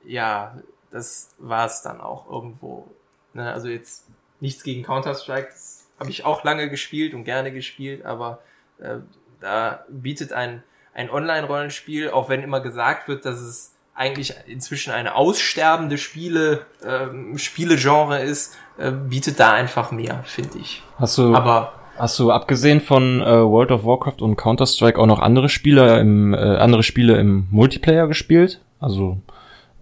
[0.04, 0.58] ja,
[0.90, 2.88] das war's dann auch irgendwo.
[3.34, 3.52] Ne?
[3.52, 4.06] Also jetzt
[4.40, 8.40] nichts gegen Counter-Strike, das habe ich auch lange gespielt und gerne gespielt, aber
[8.80, 8.96] äh,
[9.40, 10.62] da bietet ein,
[10.94, 17.36] ein Online-Rollenspiel, auch wenn immer gesagt wird, dass es eigentlich inzwischen eine aussterbende Spiele, ähm,
[17.36, 20.82] Spielegenre ist, äh, bietet da einfach mehr, finde ich.
[20.96, 25.06] Hast du, Aber hast du abgesehen von äh, World of Warcraft und Counter Strike auch
[25.06, 28.62] noch andere Spiele im äh, andere Spiele im Multiplayer gespielt?
[28.78, 29.20] Also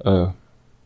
[0.04, 0.26] äh,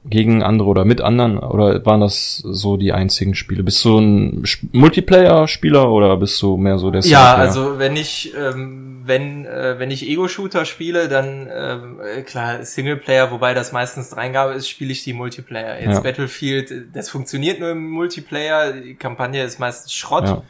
[0.04, 3.62] gegen andere oder mit anderen oder waren das so die einzigen Spiele?
[3.62, 9.02] Bist du ein Multiplayer-Spieler oder bist du mehr so der Ja, also wenn ich ähm,
[9.04, 14.54] wenn äh, wenn ich Ego-Shooter spiele, dann ähm, äh, klar Singleplayer, wobei das meistens Dreingabe
[14.54, 15.80] ist, spiele ich die Multiplayer.
[15.80, 16.00] Jetzt ja.
[16.00, 20.24] Battlefield, das funktioniert nur im Multiplayer, die Kampagne ist meistens Schrott.
[20.24, 20.42] Ja.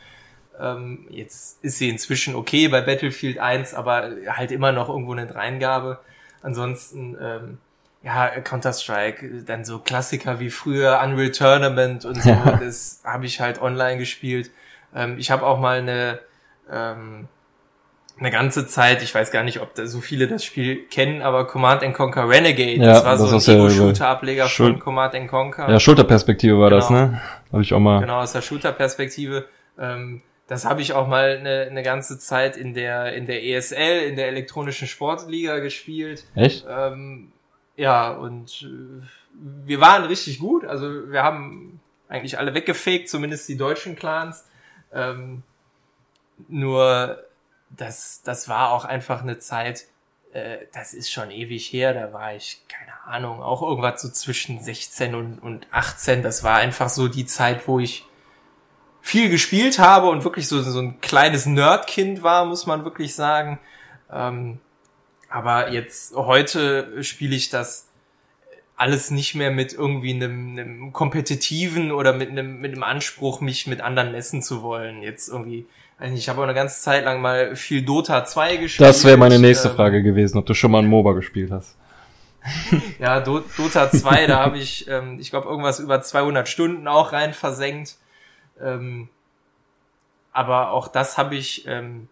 [0.60, 5.26] Ähm, jetzt ist sie inzwischen okay bei Battlefield 1, aber halt immer noch irgendwo eine
[5.26, 5.98] Dreingabe.
[6.42, 7.58] Ansonsten ähm,
[8.04, 12.58] ja, Counter-Strike, dann so Klassiker wie früher Unreal Tournament und so, ja.
[12.62, 14.50] das habe ich halt online gespielt.
[14.94, 16.18] Ähm, ich habe auch mal eine,
[16.70, 17.28] ähm,
[18.18, 21.46] eine ganze Zeit, ich weiß gar nicht, ob da so viele das Spiel kennen, aber
[21.46, 25.70] Command Conquer Renegade, ja, das war das so ein Ego-Shooter-Ableger von Command Conquer.
[25.70, 26.80] Ja, Schulterperspektive war genau.
[26.80, 27.20] das, ne?
[27.52, 28.00] Habe ich auch mal.
[28.00, 29.46] Genau, aus der Shooter-Perspektive.
[29.78, 34.02] Ähm, das habe ich auch mal eine, eine ganze Zeit in der in der ESL,
[34.08, 36.24] in der elektronischen Sportliga gespielt.
[36.34, 36.66] Echt?
[36.68, 37.32] Ähm,
[37.82, 39.02] ja, und äh,
[39.34, 40.64] wir waren richtig gut.
[40.64, 44.46] Also wir haben eigentlich alle weggefegt, zumindest die deutschen Clans.
[44.92, 45.42] Ähm,
[46.46, 47.24] nur
[47.70, 49.88] das, das war auch einfach eine Zeit,
[50.32, 54.60] äh, das ist schon ewig her, da war ich, keine Ahnung, auch irgendwas so zwischen
[54.60, 56.22] 16 und, und 18.
[56.22, 58.06] Das war einfach so die Zeit, wo ich
[59.00, 63.58] viel gespielt habe und wirklich so, so ein kleines Nerdkind war, muss man wirklich sagen.
[64.08, 64.60] Ähm,
[65.32, 67.88] aber jetzt heute spiele ich das
[68.76, 73.66] alles nicht mehr mit irgendwie einem, einem kompetitiven oder mit einem, mit einem Anspruch, mich
[73.66, 75.02] mit anderen messen zu wollen.
[75.02, 75.66] Jetzt irgendwie,
[76.14, 78.88] ich habe auch eine ganze Zeit lang mal viel Dota 2 gespielt.
[78.88, 81.76] Das wäre meine nächste ähm, Frage gewesen, ob du schon mal ein MOBA gespielt hast.
[82.98, 87.12] ja, Do Dota 2, da habe ich, ähm, ich glaube, irgendwas über 200 Stunden auch
[87.12, 87.96] rein versenkt.
[88.60, 89.08] Ähm,
[90.32, 92.08] aber auch das habe ich ähm,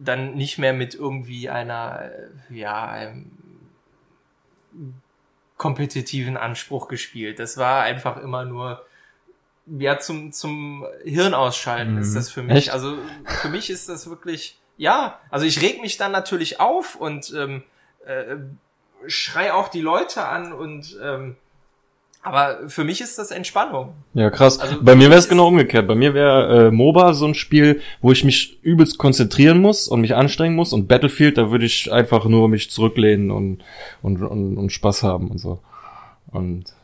[0.00, 2.10] dann nicht mehr mit irgendwie einer,
[2.50, 3.30] äh, ja, einem
[5.56, 7.38] kompetitiven Anspruch gespielt.
[7.38, 8.84] Das war einfach immer nur
[9.66, 12.00] ja zum zum Hirnausschalten mhm.
[12.00, 12.56] ist das für mich.
[12.56, 12.70] Echt?
[12.70, 12.96] Also
[13.42, 15.20] für mich ist das wirklich ja.
[15.30, 17.62] Also ich reg mich dann natürlich auf und ähm,
[18.06, 18.36] äh,
[19.06, 21.36] schrei auch die Leute an und ähm,
[22.22, 23.94] aber für mich ist das Entspannung.
[24.12, 24.58] Ja, krass.
[24.58, 25.88] Also Bei mir wäre es genau umgekehrt.
[25.88, 30.02] Bei mir wäre äh, MOBA so ein Spiel, wo ich mich übelst konzentrieren muss und
[30.02, 30.74] mich anstrengen muss.
[30.74, 33.62] Und Battlefield, da würde ich einfach nur mich zurücklehnen und,
[34.02, 35.60] und, und, und Spaß haben und so.
[36.30, 36.74] Und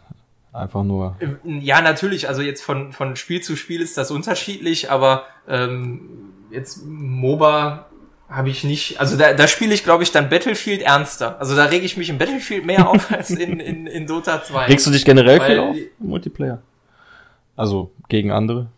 [0.54, 1.16] einfach nur.
[1.44, 2.28] Ja, natürlich.
[2.28, 7.86] Also jetzt von, von Spiel zu Spiel ist das unterschiedlich, aber ähm, jetzt MOBA
[8.28, 11.38] habe ich nicht, also da, da spiele ich, glaube ich, dann Battlefield ernster.
[11.38, 14.66] Also da rege ich mich im Battlefield mehr auf als in, in, in Dota 2.
[14.66, 16.62] Regst du dich generell Weil, viel auf im Multiplayer?
[17.54, 18.68] Also gegen andere?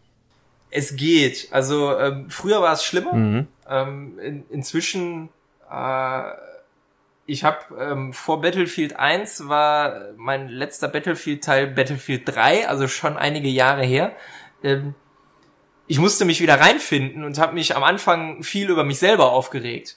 [0.71, 1.49] Es geht.
[1.51, 3.15] Also ähm, früher war es schlimmer.
[3.15, 3.47] Mhm.
[3.69, 5.31] Ähm, in, inzwischen,
[5.71, 6.23] äh,
[7.25, 13.49] ich habe ähm, vor Battlefield 1 war mein letzter Battlefield-Teil Battlefield 3, also schon einige
[13.49, 14.13] Jahre her.
[14.63, 14.95] Ähm,
[15.89, 19.97] ich musste mich wieder reinfinden und habe mich am Anfang viel über mich selber aufgeregt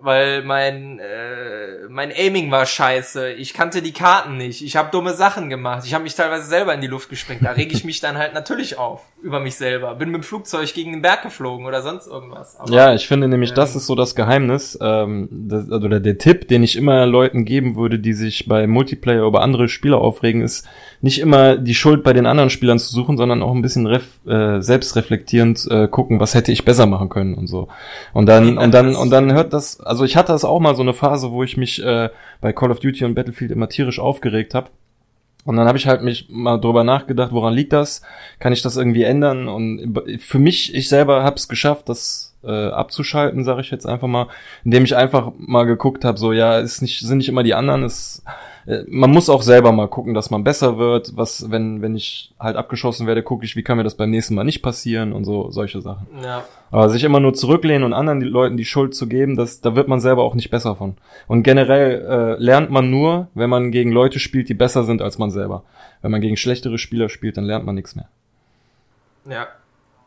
[0.00, 3.32] weil mein äh, mein Aiming war scheiße.
[3.32, 4.62] Ich kannte die Karten nicht.
[4.62, 5.84] Ich habe dumme Sachen gemacht.
[5.84, 7.44] Ich habe mich teilweise selber in die Luft gesprengt.
[7.44, 9.94] Da reg ich mich dann halt natürlich auf über mich selber.
[9.94, 12.58] Bin mit dem Flugzeug gegen den Berg geflogen oder sonst irgendwas.
[12.58, 16.00] Aber, ja, ich finde nämlich, ähm, das ist so das Geheimnis ähm, das, oder der,
[16.00, 19.98] der Tipp, den ich immer Leuten geben würde, die sich bei Multiplayer über andere Spieler
[19.98, 20.66] aufregen, ist
[21.00, 24.04] nicht immer die Schuld bei den anderen Spielern zu suchen, sondern auch ein bisschen ref,
[24.26, 27.68] äh, selbstreflektierend äh, gucken, was hätte ich besser machen können und so.
[28.12, 30.82] Und dann und dann und dann hört das also ich hatte das auch mal so
[30.82, 32.10] eine Phase, wo ich mich äh,
[32.40, 34.70] bei Call of Duty und Battlefield immer tierisch aufgeregt habe.
[35.44, 38.02] Und dann habe ich halt mich mal drüber nachgedacht, woran liegt das?
[38.38, 39.48] Kann ich das irgendwie ändern?
[39.48, 44.08] Und für mich, ich selber habe es geschafft, das äh, abzuschalten, sage ich jetzt einfach
[44.08, 44.26] mal,
[44.64, 47.82] indem ich einfach mal geguckt habe, so ja, ist nicht, sind nicht immer die anderen,
[47.82, 48.30] es äh,
[48.88, 51.16] man muss auch selber mal gucken, dass man besser wird.
[51.16, 54.34] Was, wenn, wenn ich halt abgeschossen werde, gucke ich, wie kann mir das beim nächsten
[54.34, 56.06] Mal nicht passieren und so, solche Sachen.
[56.22, 56.44] Ja.
[56.70, 59.74] Aber sich immer nur zurücklehnen und anderen die Leuten die Schuld zu geben, das, da
[59.74, 60.96] wird man selber auch nicht besser von.
[61.28, 65.16] Und generell äh, lernt man nur, wenn man gegen Leute spielt, die besser sind als
[65.16, 65.64] man selber.
[66.02, 68.08] Wenn man gegen schlechtere Spieler spielt, dann lernt man nichts mehr.
[69.26, 69.46] Ja,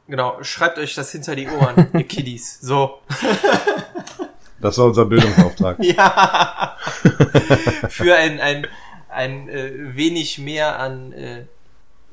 [0.08, 0.38] genau.
[0.44, 2.62] Schreibt euch das hinter die Ohren, ihr Kiddies.
[2.62, 3.00] So.
[4.62, 5.78] Das war unser Bildungsauftrag.
[5.82, 6.78] ja.
[7.90, 8.68] Für ein, ein,
[9.10, 11.44] ein äh, wenig mehr an äh,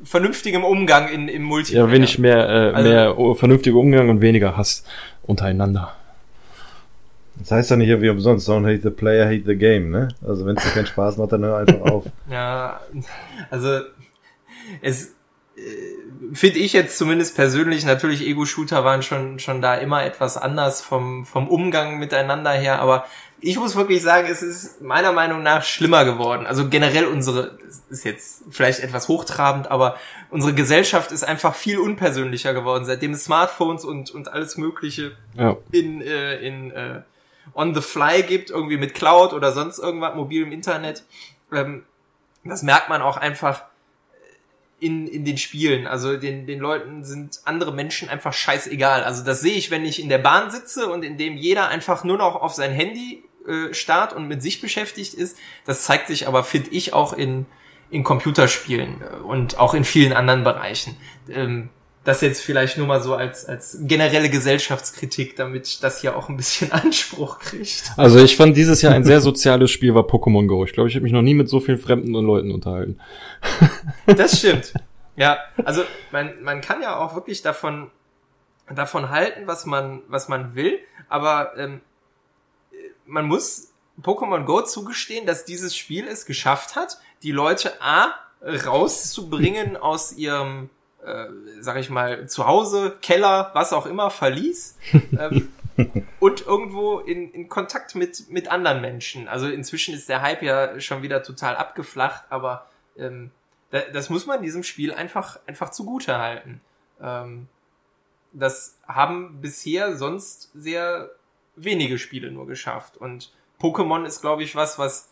[0.02, 1.86] vernünftigem Umgang in, im Multiplayer.
[1.86, 4.84] Ja, wenig mehr, äh, also, mehr vernünftiger Umgang und weniger Hass
[5.22, 5.94] untereinander.
[7.36, 10.08] Das heißt ja nicht irgendwie umsonst, don't hate the player, hate the game, ne?
[10.26, 12.04] Also wenn es dir keinen Spaß macht, dann hör einfach auf.
[12.30, 12.80] ja,
[13.50, 13.80] also
[14.82, 15.14] es
[16.32, 21.24] finde ich jetzt zumindest persönlich, natürlich Ego-Shooter waren schon, schon da immer etwas anders vom,
[21.24, 23.06] vom Umgang miteinander her, aber
[23.40, 26.44] ich muss wirklich sagen, es ist meiner Meinung nach schlimmer geworden.
[26.44, 27.56] Also generell unsere,
[27.88, 29.96] ist jetzt vielleicht etwas hochtrabend, aber
[30.30, 35.56] unsere Gesellschaft ist einfach viel unpersönlicher geworden, seitdem es Smartphones und, und alles Mögliche ja.
[35.70, 37.02] in, äh, in äh,
[37.54, 41.04] on the fly gibt, irgendwie mit Cloud oder sonst irgendwas, mobilem Internet.
[41.52, 41.84] Ähm,
[42.44, 43.62] das merkt man auch einfach
[44.80, 45.86] in, in den Spielen.
[45.86, 49.02] Also den, den Leuten sind andere Menschen einfach scheißegal.
[49.02, 52.04] Also das sehe ich, wenn ich in der Bahn sitze und in dem jeder einfach
[52.04, 55.36] nur noch auf sein Handy äh, starrt und mit sich beschäftigt ist.
[55.64, 57.46] Das zeigt sich aber, finde ich, auch in,
[57.90, 60.96] in Computerspielen äh, und auch in vielen anderen Bereichen.
[61.28, 61.70] Ähm,
[62.08, 66.38] das jetzt vielleicht nur mal so als, als generelle Gesellschaftskritik, damit das hier auch ein
[66.38, 67.92] bisschen Anspruch kriegt.
[67.98, 70.64] Also ich fand dieses Jahr ein sehr soziales Spiel war Pokémon Go.
[70.64, 72.98] Ich glaube, ich habe mich noch nie mit so vielen fremden Leuten unterhalten.
[74.06, 74.72] Das stimmt.
[75.16, 77.90] Ja, also man, man kann ja auch wirklich davon,
[78.74, 80.78] davon halten, was man, was man will,
[81.10, 81.82] aber ähm,
[83.04, 89.76] man muss Pokémon Go zugestehen, dass dieses Spiel es geschafft hat, die Leute A rauszubringen
[89.76, 90.70] aus ihrem
[91.04, 91.26] äh,
[91.60, 94.78] sag ich mal, zu Hause, Keller, was auch immer, verließ
[95.18, 95.52] ähm,
[96.20, 99.28] und irgendwo in, in Kontakt mit, mit anderen Menschen.
[99.28, 103.30] Also inzwischen ist der Hype ja schon wieder total abgeflacht, aber ähm,
[103.70, 106.60] da, das muss man diesem Spiel einfach, einfach zugute halten.
[107.00, 107.48] Ähm,
[108.32, 111.10] das haben bisher sonst sehr
[111.56, 112.96] wenige Spiele nur geschafft.
[112.96, 115.07] Und Pokémon ist, glaube ich, was, was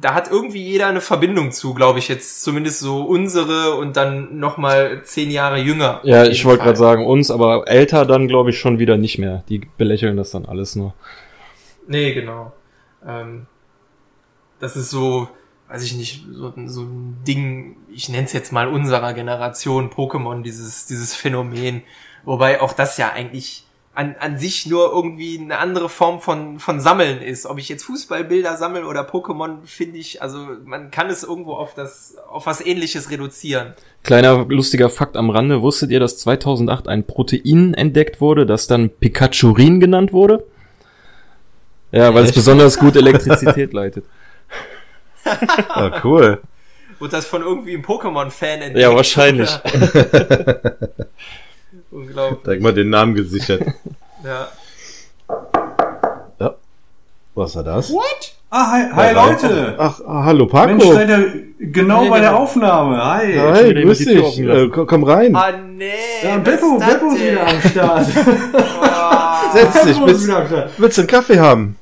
[0.00, 4.38] da hat irgendwie jeder eine Verbindung zu, glaube ich jetzt zumindest so unsere und dann
[4.38, 6.00] noch mal zehn Jahre jünger.
[6.04, 9.42] Ja, ich wollte gerade sagen uns, aber älter dann glaube ich schon wieder nicht mehr.
[9.48, 10.94] Die belächeln das dann alles nur.
[11.88, 12.52] Nee, genau.
[13.06, 13.46] Ähm,
[14.60, 15.28] das ist so,
[15.68, 17.76] weiß ich nicht, so, so ein Ding.
[17.90, 21.82] Ich nenne es jetzt mal unserer Generation Pokémon, dieses dieses Phänomen.
[22.24, 23.65] Wobei auch das ja eigentlich
[23.96, 27.46] an, an sich nur irgendwie eine andere Form von, von Sammeln ist.
[27.46, 31.72] Ob ich jetzt Fußballbilder sammle oder Pokémon, finde ich, also man kann es irgendwo auf
[31.72, 33.72] das, auf was ähnliches reduzieren.
[34.02, 35.62] Kleiner lustiger Fakt am Rande.
[35.62, 40.44] Wusstet ihr, dass 2008 ein Protein entdeckt wurde, das dann Pikachurin genannt wurde?
[41.90, 44.04] Ja, weil es besonders gut Elektrizität leitet.
[45.70, 46.40] Ah, cool.
[47.00, 48.78] Wurde das von irgendwie einem Pokémon-Fan entdeckt?
[48.78, 49.50] Ja, wahrscheinlich.
[51.90, 52.42] Unglaublich.
[52.42, 53.62] Direkt mal den Namen gesichert.
[54.24, 54.48] Ja.
[56.40, 56.54] Ja.
[57.34, 57.90] Was war das?
[57.92, 58.32] What?
[58.50, 59.74] Ah, hi, hi Ja, Leute.
[59.78, 60.68] Ach, ah, hallo Paco.
[60.68, 62.42] Mensch, seid ihr genau Nee, bei der genau.
[62.42, 63.04] Aufnahme.
[63.04, 63.34] Hi.
[63.38, 64.38] Hi, schon wieder grüß dich.
[64.40, 65.34] Äh, komm, rein.
[65.36, 65.90] Ah, nee.
[66.22, 68.06] Ja, Beppo, Beppo ist wieder am Start.
[69.52, 70.00] Setz dich.
[70.00, 70.28] Willst,
[70.78, 71.76] willst du einen Kaffee haben?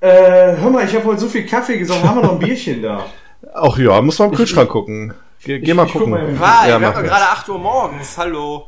[0.00, 2.08] Äh, hör mal, ich habe heute so viel Kaffee gesoffen.
[2.08, 3.06] Haben wir noch ein Bierchen da?
[3.54, 5.14] Ach ja, muss mal im Kühlschrank gucken.
[5.44, 6.38] Geh, geh mal ich guck gucken.
[6.38, 7.02] mal Ja, wir haben das.
[7.04, 8.16] gerade 8 Uhr morgens.
[8.16, 8.66] Hallo.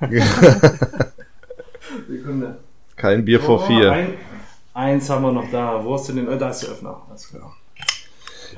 [2.08, 2.56] Sekunde.
[2.96, 3.92] Kein Bier vor Oh, vier.
[3.92, 4.14] Ein,
[4.74, 5.82] eins haben wir noch da.
[5.84, 6.28] Wo hast du den?
[6.28, 7.00] Äh, da ist der Öffner.
[7.08, 7.54] Alles klar.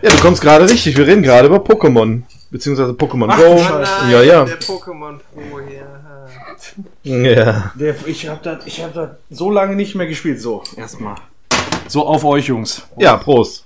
[0.03, 0.97] Ja, du kommst gerade richtig.
[0.97, 2.23] Wir reden gerade über Pokémon.
[2.51, 3.55] Beziehungsweise Pokémon Ach, Go.
[3.57, 4.45] nein, Ja, ja.
[4.45, 5.87] der Pokémon Pro hier.
[7.03, 7.73] Ja.
[7.75, 10.41] Der, ich habe das ich hab das so lange nicht mehr gespielt.
[10.41, 11.17] So, erstmal.
[11.89, 12.83] So auf euch, Jungs.
[12.97, 13.65] Ja, Prost.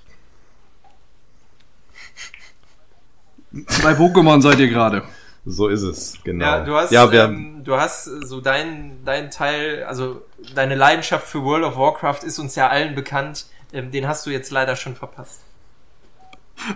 [3.82, 5.02] Bei Pokémon seid ihr gerade.
[5.44, 6.44] So ist es, genau.
[6.44, 10.22] Ja, du hast, ja, wir, ähm, du hast so dein, dein Teil, also
[10.54, 13.46] deine Leidenschaft für World of Warcraft ist uns ja allen bekannt.
[13.72, 15.40] Ähm, den hast du jetzt leider schon verpasst.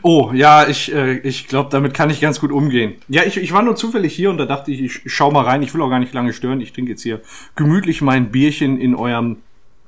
[0.02, 2.94] Oh, ja, ich, äh, ich glaube, damit kann ich ganz gut umgehen.
[3.08, 5.62] Ja, ich, ich war nur zufällig hier und da dachte ich, ich schau mal rein.
[5.62, 6.60] Ich will auch gar nicht lange stören.
[6.60, 7.20] Ich trinke jetzt hier
[7.54, 9.36] gemütlich mein Bierchen in eurem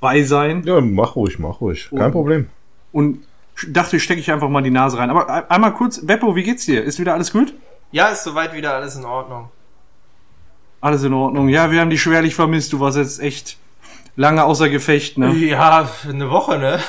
[0.00, 1.88] Beisein ja, mach ruhig, mach ruhig.
[1.90, 2.12] Kein Oh.
[2.12, 2.48] Problem.
[2.92, 3.24] und
[3.66, 5.10] dachte, stecke ich einfach mal die Nase rein.
[5.10, 6.84] Aber ein- einmal kurz, Beppo, wie geht's dir?
[6.84, 7.52] Ist wieder alles gut?
[7.90, 9.48] Ja, ist soweit wieder alles in Ordnung.
[10.80, 11.48] Alles in Ordnung.
[11.48, 12.72] Ja, wir haben dich schwerlich vermisst.
[12.72, 13.56] Du warst jetzt echt
[14.16, 15.32] lange außer Gefecht, ne?
[15.34, 16.80] Ja, eine Woche, ne?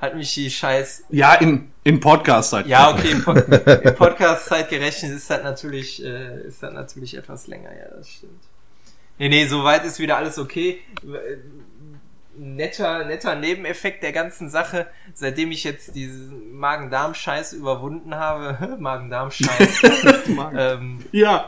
[0.00, 1.04] Hat mich die Scheiß.
[1.10, 2.66] Ja, in, in Podcast halt.
[2.66, 7.46] Ja, okay, im, Pod im Podcast-Zeit gerechnet ist das natürlich, äh, ist das natürlich etwas
[7.46, 8.42] länger, ja, das stimmt.
[9.18, 10.80] Nee, nee, soweit ist wieder alles okay.
[12.36, 19.82] Netter, netter Nebeneffekt der ganzen Sache, seitdem ich jetzt diesen Magen-Darm-Scheiß überwunden habe, Magen-Darm-Scheiß,
[20.56, 21.46] ähm, Ja.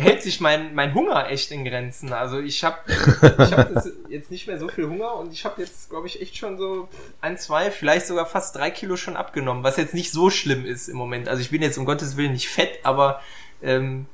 [0.00, 2.12] Hält sich mein, mein Hunger echt in Grenzen.
[2.12, 3.70] Also ich habe ich hab
[4.08, 6.88] jetzt nicht mehr so viel Hunger und ich habe jetzt, glaube ich, echt schon so
[7.20, 10.88] ein, zwei, vielleicht sogar fast drei Kilo schon abgenommen, was jetzt nicht so schlimm ist
[10.88, 11.28] im Moment.
[11.28, 13.20] Also ich bin jetzt um Gottes Willen nicht fett, aber
[13.62, 14.06] ähm,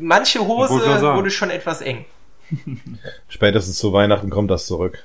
[0.00, 2.04] manche Hose wurde schon etwas eng.
[3.28, 5.04] Spätestens zu Weihnachten kommt das zurück.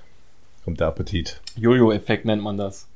[0.64, 1.42] Kommt der Appetit.
[1.56, 2.88] Jojo-Effekt nennt man das.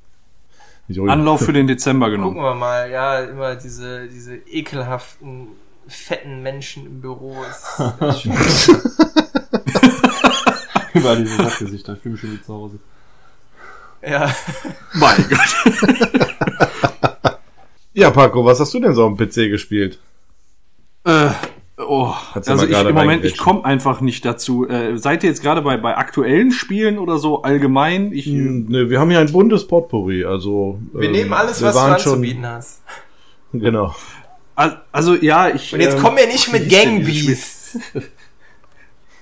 [0.88, 1.12] Jojo.
[1.12, 2.44] Anlauf für den Dezember Gucken genommen.
[2.44, 5.48] wir mal, ja, immer diese, diese ekelhaften,
[5.88, 7.36] fetten Menschen im Büro.
[7.44, 7.80] Ist,
[10.94, 11.94] Über diese Sackgesichter.
[11.94, 12.80] Ich fühle mich schon wie zu Hause.
[14.06, 14.34] ja.
[14.94, 16.04] Mein Gott.
[17.96, 20.00] Ja, Paco, was hast du denn so am PC gespielt?
[21.04, 21.30] Äh,
[21.78, 24.68] oh, du also ich im Moment, ich komme einfach nicht dazu.
[24.68, 28.12] Äh, seid ihr jetzt gerade bei, bei aktuellen Spielen oder so allgemein?
[28.12, 30.80] Ich, Hm, ne, wir haben hier ein buntes Potpourri, also.
[30.92, 32.82] Wir ähm, nehmen alles, wir was du waren schon- anzubieten hast.
[33.54, 33.94] Genau.
[34.56, 35.74] Al- also ja, ich.
[35.74, 36.64] Und jetzt ähm, komm mir nicht mit.
[36.72, 37.38] Spiel?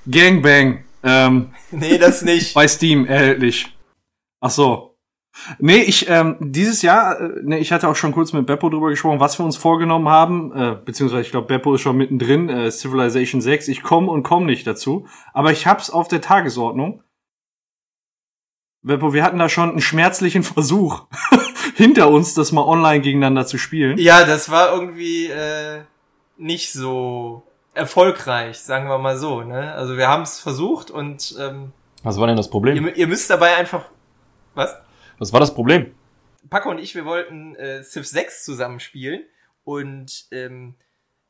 [0.09, 0.83] Gangbang.
[1.03, 2.53] Ähm, Nee, das nicht.
[2.53, 3.75] bei Steam erhältlich.
[4.41, 4.87] Ach so.
[5.59, 8.89] Nee, ich, ähm, dieses Jahr, äh, nee, ich hatte auch schon kurz mit Beppo drüber
[8.89, 12.69] gesprochen, was wir uns vorgenommen haben, äh, beziehungsweise ich glaube, Beppo ist schon mittendrin, äh,
[12.69, 13.69] Civilization 6.
[13.69, 17.01] Ich komme und komme nicht dazu, aber ich hab's auf der Tagesordnung.
[18.83, 21.05] Beppo, wir hatten da schon einen schmerzlichen Versuch
[21.81, 23.97] hinter uns, das mal online gegeneinander zu spielen.
[23.97, 25.81] Ja, das war irgendwie äh,
[26.37, 29.41] nicht so erfolgreich, sagen wir mal so.
[29.41, 29.73] Ne?
[29.73, 31.71] Also wir haben es versucht und ähm,
[32.03, 32.85] Was war denn das Problem?
[32.85, 33.85] ihr, ihr müsst dabei einfach...
[34.53, 34.75] Was?
[35.17, 35.93] Was war das Problem?
[36.49, 39.21] Paco und ich, wir wollten äh, Civ 6 zusammen spielen
[39.63, 40.75] und ähm,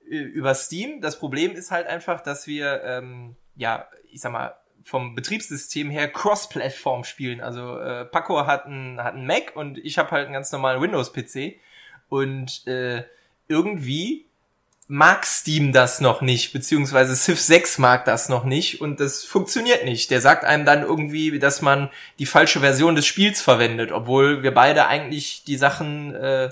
[0.10, 1.00] über Steam.
[1.02, 6.12] Das Problem ist halt einfach, dass wir, ähm, ja, ich sag mal, vom Betriebssystem her
[6.12, 7.42] Cross-Plattform spielen.
[7.42, 10.82] Also äh, Paco hat einen hat einen Mac und ich habe halt einen ganz normalen
[10.82, 11.56] Windows-PC
[12.10, 13.04] und äh,
[13.48, 14.26] irgendwie
[14.88, 19.86] mag Steam das noch nicht, beziehungsweise Civ 6 mag das noch nicht und das funktioniert
[19.86, 20.12] nicht.
[20.12, 24.54] Der sagt einem dann irgendwie, dass man die falsche Version des Spiels verwendet, obwohl wir
[24.54, 26.50] beide eigentlich die Sachen äh,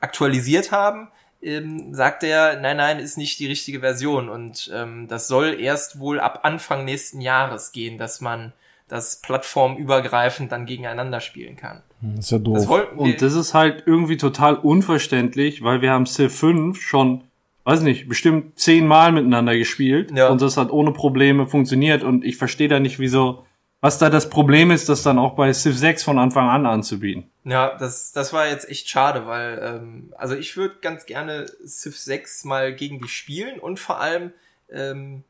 [0.00, 1.08] aktualisiert haben.
[1.42, 5.98] Ähm, sagt er, nein, nein, ist nicht die richtige Version und ähm, das soll erst
[5.98, 8.52] wohl ab Anfang nächsten Jahres gehen, dass man
[8.88, 11.82] das plattformübergreifend dann gegeneinander spielen kann.
[12.00, 12.68] Hm, Das ist ja Das doof.
[12.92, 17.24] wir, Und das ist halt irgendwie total unverständlich, weil wir haben Civ 5 schon
[17.64, 20.28] weiß nicht, bestimmt zehnmal miteinander gespielt Ja.
[20.28, 23.44] und das hat ohne Probleme funktioniert und ich verstehe da nicht, wieso,
[23.80, 27.30] was da das Problem ist, das dann auch bei Civ 6 von Anfang an anzubieten.
[27.44, 31.98] Ja, das, das war jetzt echt schade, weil, ähm, also ich würde ganz gerne Civ
[31.98, 34.32] 6 mal gegen dich spielen und vor allem
[34.70, 35.24] ähm,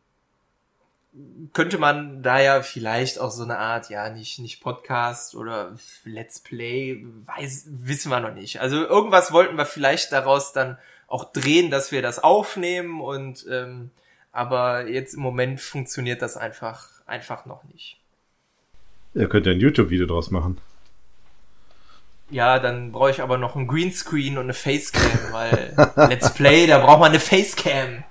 [1.53, 6.41] könnte man da ja vielleicht auch so eine Art, ja, nicht, nicht Podcast oder Let's
[6.41, 8.61] Play, weiß, wissen wir noch nicht.
[8.61, 10.77] Also irgendwas wollten wir vielleicht daraus dann
[11.07, 13.91] auch drehen, dass wir das aufnehmen und ähm,
[14.33, 18.00] aber jetzt im Moment funktioniert das einfach, einfach noch nicht.
[19.15, 20.59] Ihr könnt ja ein YouTube-Video draus machen.
[22.31, 26.79] Ja, dann brauche ich aber noch ein Greenscreen und eine Facecam, weil Let's Play, da
[26.79, 28.05] braucht man eine Facecam.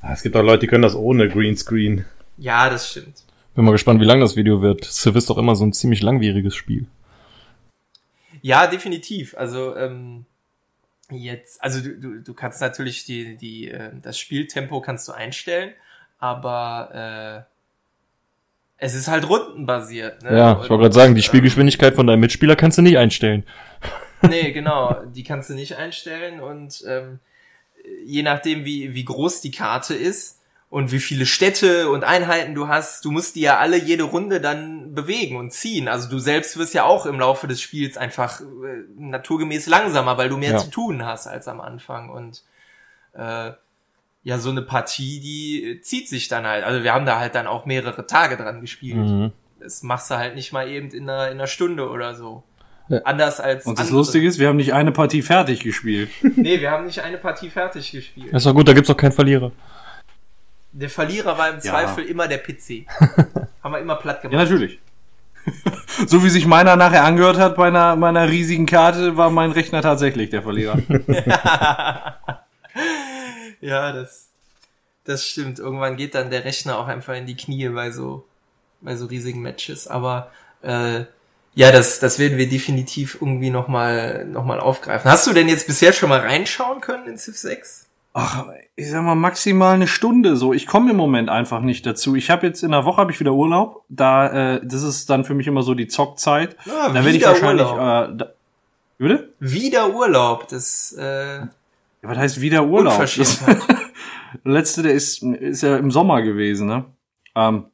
[0.00, 2.04] Ah, Es gibt auch Leute, die können das ohne Greenscreen.
[2.38, 3.22] Ja, das stimmt.
[3.54, 4.84] Bin mal gespannt, wie lang das Video wird.
[4.84, 6.86] Civ ist doch immer so ein ziemlich langwieriges Spiel.
[8.42, 9.36] Ja, definitiv.
[9.36, 10.26] Also ähm,
[11.10, 15.72] jetzt, also du, du, du kannst natürlich die, die, äh, das Spieltempo kannst du einstellen,
[16.18, 17.55] aber äh,
[18.78, 20.22] es ist halt rundenbasiert.
[20.22, 20.36] Ne?
[20.36, 23.44] Ja, ich wollte gerade sagen, die Und, Spielgeschwindigkeit von deinem Mitspieler kannst du nicht einstellen.
[24.22, 27.18] Nee, genau, die kannst du nicht einstellen und ähm,
[28.04, 32.66] je nachdem, wie, wie groß die Karte ist und wie viele Städte und Einheiten du
[32.66, 35.86] hast, du musst die ja alle jede Runde dann bewegen und ziehen.
[35.86, 38.44] Also du selbst wirst ja auch im Laufe des Spiels einfach äh,
[38.96, 40.58] naturgemäß langsamer, weil du mehr Ja.
[40.58, 42.42] zu tun hast als am Anfang und
[43.12, 43.52] äh,
[44.26, 46.64] ja, so eine Partie, die äh, zieht sich dann halt.
[46.64, 48.96] Also wir haben da halt dann auch mehrere Tage dran gespielt.
[48.96, 49.30] Mhm.
[49.60, 52.42] Das machst du halt nicht mal eben in einer, in einer Stunde oder so.
[52.88, 52.98] Ja.
[53.04, 53.98] Anders als Und das andere.
[54.00, 56.10] Lustige ist, wir haben nicht eine Partie fertig gespielt.
[56.34, 58.32] Nee, wir haben nicht eine Partie fertig gespielt.
[58.32, 59.52] Das ist doch gut, da gibt's auch keinen Verlierer.
[60.72, 61.60] Der Verlierer war im Ja.
[61.60, 62.84] Zweifel immer der PC.
[63.62, 64.50] haben wir immer platt Ja, gemacht.
[64.50, 64.80] natürlich.
[66.08, 69.82] so wie sich meiner nachher angehört hat bei einer, meiner riesigen Karte, war mein Rechner
[69.82, 70.78] tatsächlich der Verlierer.
[73.60, 74.28] Ja, das,
[75.04, 75.58] das stimmt.
[75.58, 78.24] Irgendwann geht dann der Rechner auch einfach in die Knie bei so,
[78.80, 79.86] bei so riesigen Matches.
[79.86, 80.30] Aber
[80.62, 81.04] äh,
[81.54, 85.10] ja, das, das werden wir definitiv irgendwie nochmal noch mal aufgreifen.
[85.10, 87.86] Hast du denn jetzt bisher schon mal reinschauen können in Civ 6?
[88.12, 88.46] Ach,
[88.76, 90.52] ich sag mal maximal eine Stunde so.
[90.52, 92.14] Ich komme im Moment einfach nicht dazu.
[92.14, 93.84] Ich habe jetzt in der Woche habe ich wieder Urlaub.
[93.88, 96.56] Da äh, das ist dann für mich immer so die Zockzeit.
[96.66, 98.10] Ah, da werde ich wieder wahrscheinlich Urlaub.
[98.10, 98.32] äh, da,
[98.98, 99.32] bitte?
[99.38, 100.48] Wieder Urlaub.
[100.48, 101.40] Das äh,
[102.06, 102.98] Ja, was heißt wieder Urlaub?
[103.16, 106.84] Das, letzte, der ist ist ja im Sommer gewesen, ne?
[107.34, 107.66] Ähm,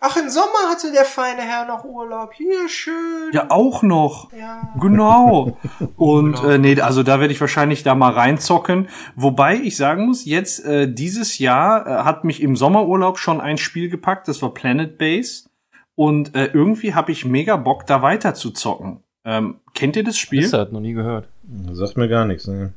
[0.00, 2.34] Ach, im Sommer hatte der feine Herr noch Urlaub.
[2.34, 3.30] Hier schön.
[3.32, 4.30] ja, auch noch.
[4.32, 4.74] Ja.
[4.78, 5.56] Genau.
[5.96, 6.50] Und Urlaub.
[6.50, 8.88] äh, nee, also da werde ich wahrscheinlich da mal reinzocken.
[9.14, 13.56] Wobei ich sagen muss, jetzt äh, dieses Jahr äh, hat mich im Sommerurlaub schon ein
[13.56, 15.48] Spiel gepackt, das war Planet Base.
[15.94, 19.00] Und äh, irgendwie habe ich mega Bock, da weiter zu zocken.
[19.24, 20.48] Ähm, kennt ihr das Spiel?
[20.48, 21.26] Das noch nie gehört.
[21.42, 22.46] Das sagt mir gar nichts.
[22.46, 22.74] Ne?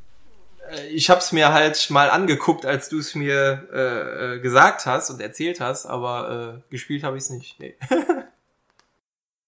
[0.70, 5.10] Äh, Ich hab's mir halt mal angeguckt, als du es mir äh, äh, gesagt hast
[5.10, 7.58] und erzählt hast, aber äh, gespielt habe ich es nicht.
[7.60, 7.76] Nee.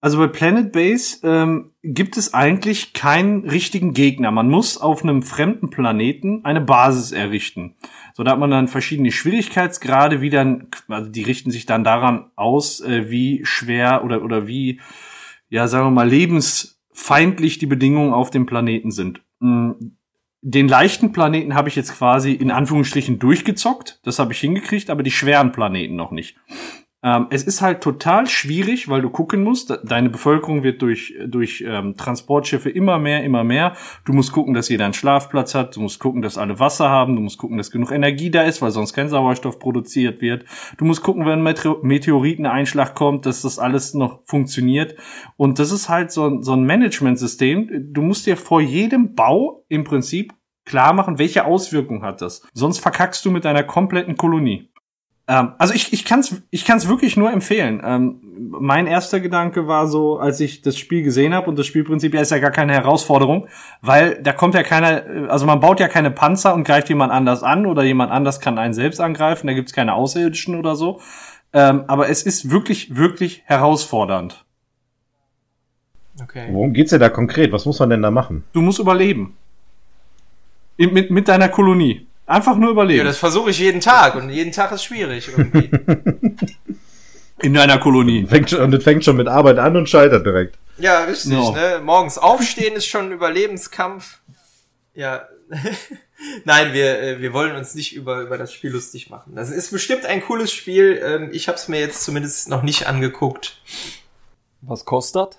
[0.05, 4.33] Also bei Planet Base ähm, gibt es eigentlich keinen richtigen Gegner.
[4.33, 7.77] Man muss auf einem fremden Planeten eine Basis errichten.
[8.13, 12.33] So, da hat man dann verschiedene Schwierigkeitsgrade, wie dann, also die richten sich dann daran
[12.35, 14.81] aus, äh, wie schwer oder, oder wie,
[15.51, 19.23] ja, sagen wir mal, lebensfeindlich die Bedingungen auf dem Planeten sind.
[19.39, 19.71] Mm,
[20.45, 24.01] Den leichten Planeten habe ich jetzt quasi in Anführungsstrichen durchgezockt.
[24.03, 26.37] Das habe ich hingekriegt, aber die schweren Planeten noch nicht.
[27.05, 31.15] Ähm, es ist halt total schwierig, weil du gucken musst, de- deine Bevölkerung wird durch,
[31.27, 33.75] durch ähm, Transportschiffe immer mehr, immer mehr.
[34.05, 37.17] Du musst gucken, dass jeder einen Schlafplatz hat, du musst gucken, dass alle Wasser haben,
[37.17, 40.45] du musst gucken, dass genug Energie da ist, weil sonst kein Sauerstoff produziert wird.
[40.79, 44.95] Du musst gucken, wenn ein Meteo- Meteoriteneinschlag kommt, dass das alles noch funktioniert.
[45.37, 47.91] Und das ist halt so, ein- so ein Managementsystem.
[47.93, 50.35] Du musst dir vor jedem Bau im Prinzip
[50.65, 52.47] klar machen, welche Auswirkung hat das.
[52.55, 54.69] Sonst verkackst du mit deiner kompletten Kolonie.
[55.29, 57.81] Ähm, also ich, ich kann es ich kann's wirklich nur empfehlen.
[57.85, 58.21] Ähm,
[58.51, 62.21] mein erster Gedanke war so, als ich das Spiel gesehen habe und das Spielprinzip ja
[62.21, 63.49] ist ja gar keine Herausforderung,
[63.81, 67.13] weil da kommt ja keiner, äh, also man baut ja keine Panzer und greift jemand
[67.13, 71.01] anders an oder jemand anders kann einen selbst angreifen, da gibt's keine Außerirdischen oder so.
[71.53, 74.45] Ähm, aber es ist wirklich, wirklich herausfordernd.
[76.21, 76.49] Okay.
[76.51, 77.53] Worum geht's denn da konkret?
[77.53, 78.45] Was muss man denn da machen?
[78.53, 79.37] Du musst überleben.
[80.77, 82.07] In, mit, mit deiner Kolonie.
[82.27, 83.05] Einfach nur Ja, überleben.
[83.05, 85.71] das versuche ich jeden Tag und jeden Tag ist schwierig irgendwie.
[87.41, 88.27] in deiner Kolonie.
[88.27, 90.57] Fängt schon, und das fängt schon mit Arbeit an und scheitert direkt.
[90.79, 91.51] ja, richtig, No.
[91.53, 91.81] ne?
[91.83, 94.21] Morgens aufstehen ist schon ein Überlebenskampf.
[94.95, 95.27] Ja.
[96.45, 99.35] Nein, wir, äh, wir wollen uns nicht über, über das Spiel lustig machen.
[99.35, 101.01] Das ist bestimmt ein cooles Spiel.
[101.05, 103.61] Ähm, Ich habe es mir jetzt zumindest noch nicht angeguckt.
[104.61, 105.37] Was kostet?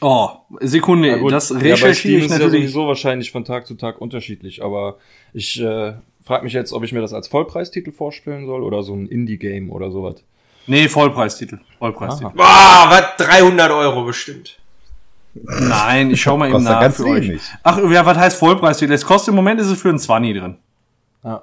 [0.00, 0.30] Oh,
[0.60, 2.70] Sekunde, das ja, Steam recherchiere ich ist ja natürlich.
[2.70, 4.98] sowieso wahrscheinlich von Tag zu Tag unterschiedlich, aber
[5.32, 8.94] ich äh, frage mich jetzt, ob ich mir das als Vollpreistitel vorstellen soll oder so
[8.94, 10.22] ein Indie-Game oder sowas.
[10.68, 11.58] nee, Vollpreistitel.
[11.78, 12.30] Vollpreistitel.
[12.36, 13.26] Boah, was?
[13.26, 14.58] 300 Euro bestimmt.
[15.34, 17.26] Nein, ich schau mal eben nach ganz für euch.
[17.28, 17.42] wenig.
[17.64, 18.92] Ach, ja, was heißt Vollpreistitel?
[18.92, 20.58] Es kostet im Moment ist es für einen 20 drin.
[21.24, 21.42] Ja.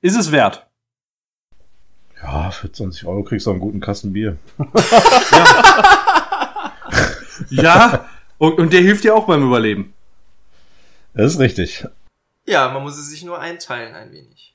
[0.00, 0.66] Ist es wert?
[2.20, 4.36] Ja, für 20 Euro kriegst du einen guten Kasten Bier.
[5.30, 6.27] Ja,
[8.38, 9.94] und, und der hilft dir auch beim Überleben.
[11.14, 11.86] Das ist richtig.
[12.46, 14.54] Ja, man muss es sich nur einteilen ein wenig.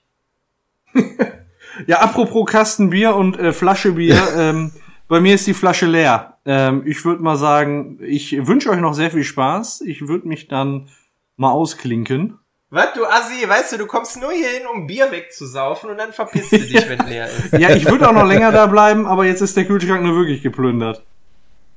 [1.87, 4.71] Ja, apropos Kasten Bier und äh, Flasche Bier, ähm,
[5.07, 6.37] bei mir ist die Flasche leer.
[6.45, 9.81] Ähm, ich würde mal sagen, ich wünsche euch noch sehr viel Spaß.
[9.81, 10.89] Ich würde mich dann
[11.35, 12.37] mal ausklinken.
[12.69, 16.11] Was, du Assi, weißt du, du kommst nur hier hin, um Bier wegzusaufen und dann
[16.11, 17.53] verpisst du dich, wenn leer ist.
[17.53, 20.41] Ja, ich würde auch noch länger da bleiben, aber jetzt ist der Kühlschrank nur wirklich
[20.41, 21.03] geplündert.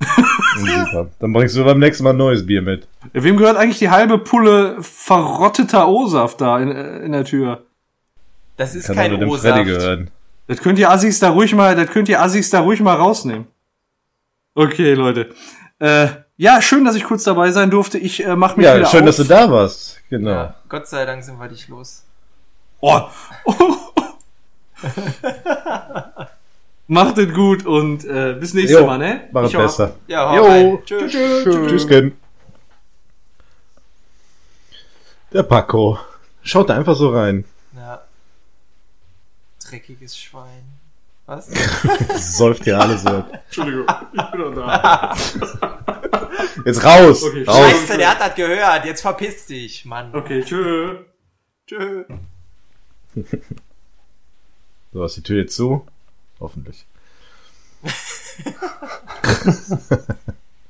[0.59, 1.09] Super.
[1.19, 2.87] Dann bringst du beim nächsten Mal neues Bier mit.
[3.13, 7.63] Wem gehört eigentlich die halbe Pulle verrotteter O-Saft da in, äh, in der Tür?
[8.57, 9.67] Das ist Kann kein nur dem Freddy O-Saft.
[9.67, 10.11] gehören.
[10.49, 13.47] Das könnt ihr Assis da ruhig mal, das könnt ihr Assis da ruhig mal rausnehmen.
[14.55, 15.35] Okay, Leute.
[15.79, 17.99] Äh, ja, schön, dass ich kurz dabei sein durfte.
[17.99, 19.07] Ich äh, mach mich Ja, wieder schön, auf.
[19.07, 20.01] dass du da warst.
[20.09, 20.31] Genau.
[20.31, 22.05] Ja, Gott sei Dank sind wir dich los.
[22.81, 23.01] Oh.
[26.89, 29.29] Macht es gut und äh, bis nächstes Jo, Mal, ne?
[29.33, 29.97] Mach es besser.
[30.07, 30.45] Ja, hau Jo.
[30.45, 30.79] rein.
[30.85, 31.13] Tschüss.
[31.13, 32.17] Tschüss, Ken.
[35.33, 35.99] Der Paco.
[36.43, 37.45] Schaut da einfach so rein.
[37.75, 38.03] Ja.
[39.69, 40.79] Dreckiges Schwein.
[41.27, 41.49] Was?
[42.39, 43.25] Säuft hier alles weg.
[43.47, 45.17] Entschuldigung, ich bin doch da.
[46.65, 47.25] Jetzt raus!
[47.25, 47.43] Okay.
[47.43, 47.57] raus.
[47.57, 48.85] Scheiße, der hat das gehört.
[48.85, 50.15] Jetzt verpiss dich, Mann.
[50.15, 50.99] Okay, tschö.
[51.67, 52.05] Tschö.
[54.93, 55.85] So, ist die Tür jetzt zu?
[56.41, 56.87] Hoffentlich.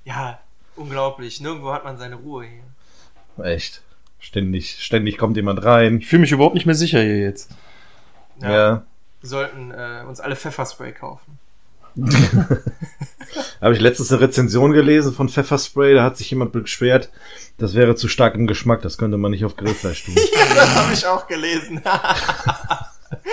[0.07, 0.39] Ja,
[0.77, 1.41] unglaublich.
[1.41, 3.45] Nirgendwo hat man seine Ruhe hier.
[3.45, 3.83] Echt.
[4.21, 5.99] Ständig, ständig kommt jemand rein.
[5.99, 7.51] Ich fühle mich überhaupt nicht mehr sicher hier jetzt.
[8.41, 8.51] Ja.
[8.51, 8.83] Ja.
[9.21, 11.39] Wir sollten äh, uns alle Pfefferspray kaufen.
[13.61, 17.11] Habe ich letztens eine Rezension gelesen von Pfefferspray, da hat sich jemand beschwert,
[17.57, 20.15] das wäre zu stark im Geschmack, das könnte man nicht auf Grillfleisch tun.
[20.55, 21.81] das habe ich auch gelesen.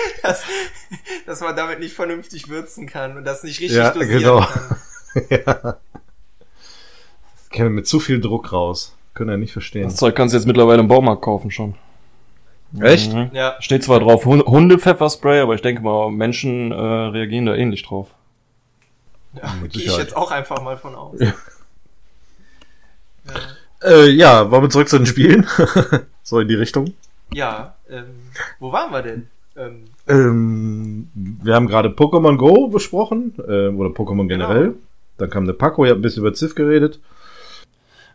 [0.22, 0.42] dass,
[1.26, 4.40] dass man damit nicht vernünftig würzen kann und das nicht richtig Ja, dosieren genau.
[4.40, 4.76] kann.
[5.30, 5.44] ja.
[7.36, 8.96] Das käme mit zu viel Druck raus.
[9.14, 9.84] Können ja nicht verstehen.
[9.84, 11.76] Das Zeug kannst du jetzt mittlerweile im Baumarkt kaufen schon.
[12.80, 13.12] Echt?
[13.12, 13.30] Mhm.
[13.32, 17.84] Ja, Steht zwar drauf Hun- Hunde-Pfefferspray, aber ich denke mal, Menschen äh, reagieren da ähnlich
[17.84, 18.08] drauf.
[19.34, 21.20] ja gehe ich jetzt auch einfach mal von aus.
[21.20, 21.32] Ja.
[23.82, 25.46] Äh, ja, wollen wir zurück zu den Spielen?
[26.22, 26.94] so in die Richtung.
[27.32, 29.28] Ja, ähm, wo waren wir denn?
[29.56, 34.64] Ähm, Ähm, wir haben gerade Pokémon Go besprochen, äh, oder Pokémon generell.
[34.68, 34.78] Genau.
[35.18, 37.00] Dann kam der Paco, ihr habt ein bisschen über Ziff geredet.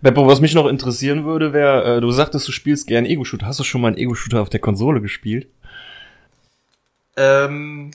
[0.02, 3.46] Beppo, was mich noch interessieren würde, wäre, äh, du sagtest, du spielst gern Ego-Shooter.
[3.46, 5.48] Hast du schon mal einen Ego-Shooter auf der Konsole gespielt?
[7.18, 7.92] ähm,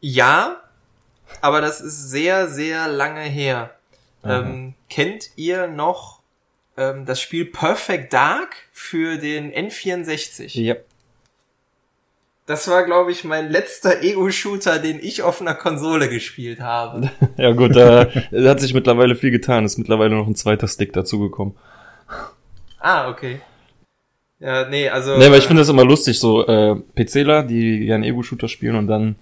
[0.00, 0.56] ja,
[1.40, 3.74] aber das ist sehr, sehr lange her.
[4.24, 6.20] Ähm, kennt ihr noch
[6.76, 10.60] ähm, das Spiel Perfect Dark für den N64?
[10.60, 10.76] Ja.
[12.50, 17.08] Das war, glaube ich, mein letzter Ego-Shooter, den ich auf einer Konsole gespielt habe.
[17.36, 19.64] Ja gut, da da hat sich mittlerweile viel getan.
[19.64, 21.54] Ist mittlerweile noch ein zweiter Stick dazugekommen.
[22.80, 23.40] ah, okay.
[24.40, 25.16] Ja, nee, also.
[25.16, 28.88] Nee, aber ich finde das immer lustig, so äh, PCler, die gerne Ego-Shooter spielen und
[28.88, 29.14] dann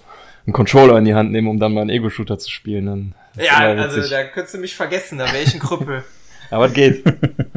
[0.46, 2.86] einen Controller in die Hand nehmen, um dann mal einen Ego-Shooter zu spielen.
[2.86, 6.02] Dann Ja, also da könntest du mich vergessen, da wäre ich ein Krüppel.
[6.50, 7.04] Aber es geht.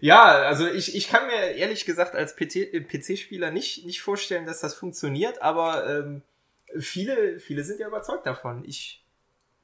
[0.00, 4.74] ja, also ich, ich kann mir ehrlich gesagt als PC-Spieler nicht, nicht vorstellen, dass das
[4.74, 6.22] funktioniert, aber ähm,
[6.78, 8.64] viele, viele sind ja überzeugt davon.
[8.64, 9.04] Ich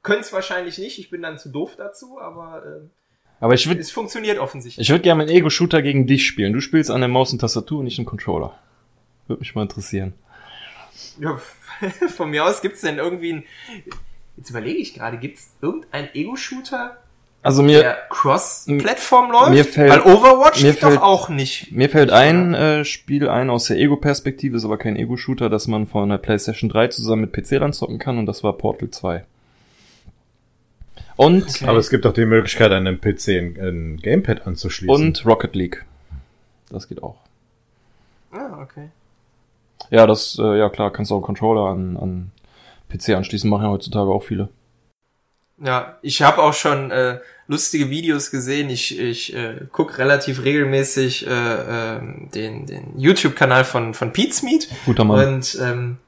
[0.02, 2.90] könnte es wahrscheinlich nicht, ich bin dann zu doof dazu, aber ähm,
[3.40, 4.86] Aber ich würde es funktioniert offensichtlich.
[4.86, 6.52] ich würd gerne einen Ego-Shooter gegen dich spielen.
[6.52, 8.58] Du spielst an der Maus und Tastatur und nicht einen Controller.
[9.26, 10.14] Würde mich mal interessieren.
[11.18, 11.40] Ja,
[12.08, 13.44] von mir aus gibt's denn irgendwie ein.
[14.36, 17.02] Jetzt überlege ich gerade, gibt's irgendeinen Ego-Shooter,
[17.46, 19.50] Also mir, der Cross-Plattform läuft?
[19.50, 21.70] mir fällt- Weil Overwatch mir geht doch fällt- auch nicht.
[21.72, 25.86] Mir fällt ein äh, Spiel ein aus der Ego-Perspektive, ist aber kein Ego-Shooter, dass man
[25.86, 29.24] von der PlayStation 3 zusammen mit PC ranzocken kann und das war Portal 2.
[31.16, 31.66] Und, Okay.
[31.66, 34.94] Aber es gibt auch die Möglichkeit, an einem PC ein, ein Gamepad anzuschließen.
[34.94, 35.84] und Rocket League.
[36.70, 37.16] Das geht auch.
[38.32, 38.90] Ah, okay.
[39.90, 42.30] Ja, das, äh, ja klar, kannst du auch einen Controller an, an
[42.90, 44.48] PC anschließen, machen ja heutzutage auch viele.
[45.58, 47.18] Ja, ich habe auch schon äh,
[47.48, 48.70] lustige Videos gesehen.
[48.70, 54.68] Ich, ich äh, guck relativ regelmäßig äh, ähm, den, den YouTube-Kanal von, von Pete's Meat.
[54.84, 55.34] Guter Mann.
[55.34, 55.98] Und ähm,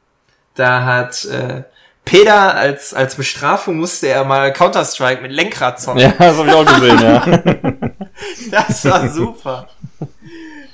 [0.54, 1.62] da hat äh,
[2.04, 6.00] Peter als, als Bestrafung musste er mal Counter-Strike mit Lenkrad zocken.
[6.00, 7.90] Ja, das habe ich auch gesehen, ja.
[8.50, 9.68] Das war super.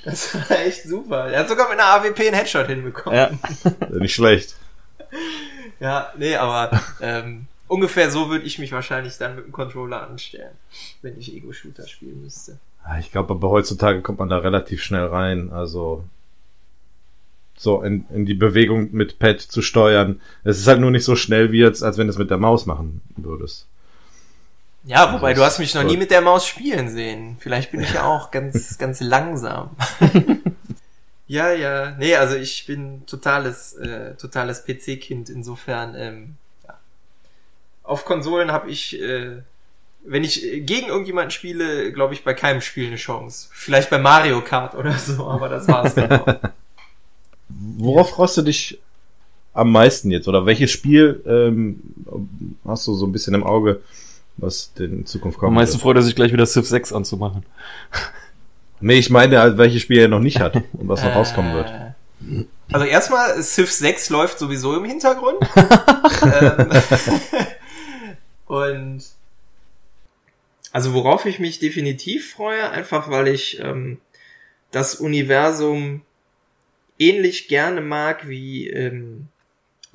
[0.03, 1.27] Das war echt super.
[1.27, 3.17] Er hat sogar mit einer AWP einen Headshot hinbekommen.
[3.17, 3.29] ja.
[3.99, 4.55] Nicht schlecht.
[5.79, 10.55] Ja, nee, aber ähm, ungefähr so würde ich mich wahrscheinlich dann mit dem Controller anstellen,
[11.01, 12.57] wenn ich Ego-Shooter spielen müsste.
[12.99, 15.51] Ich glaube, aber heutzutage kommt man da relativ schnell rein.
[15.51, 16.03] Also
[17.57, 20.21] so in, in die Bewegung mit Pad zu steuern.
[20.43, 22.37] Es ist halt nur nicht so schnell wie jetzt, als wenn du es mit der
[22.37, 23.65] Maus machen würdest.
[24.83, 25.91] Ja, wobei Also, du hast mich noch gut.
[25.91, 27.37] nie mit der Maus spielen sehen.
[27.39, 29.71] Vielleicht bin ich ja auch ganz, ganz langsam.
[31.27, 31.95] ja, ja.
[31.97, 35.29] Nee, also ich bin totales, äh, totales PC-Kind.
[35.29, 36.35] Insofern, ähm.
[37.85, 39.41] Auf Konsolen habe ich, äh,
[40.05, 43.49] wenn ich äh, gegen irgendjemanden spiele, glaube ich, bei keinem Spiel eine Chance.
[43.51, 46.27] Vielleicht bei Mario Kart oder so, aber das war's dann auch.
[47.77, 48.79] Worauf freust du dich
[49.53, 50.27] am meisten jetzt?
[50.27, 51.79] Oder welches Spiel ähm,
[52.65, 53.81] hast du so ein bisschen im Auge,
[54.37, 55.55] was denn in Zukunft Am kommt?
[55.55, 57.43] meisten freut er sich gleich wieder Civ 6 anzumachen.
[58.81, 61.69] Nee, ich meine, halt, welches Spiel er noch nicht hat und was noch rauskommen wird.
[61.69, 65.37] Äh, Also erstmal, Civ 6 läuft sowieso im Hintergrund.
[66.41, 66.69] ähm,
[68.45, 69.03] und
[70.71, 73.99] also worauf ich mich definitiv freue, einfach weil ich ähm,
[74.71, 76.01] das Universum
[76.99, 79.27] ähnlich gerne mag wie ähm,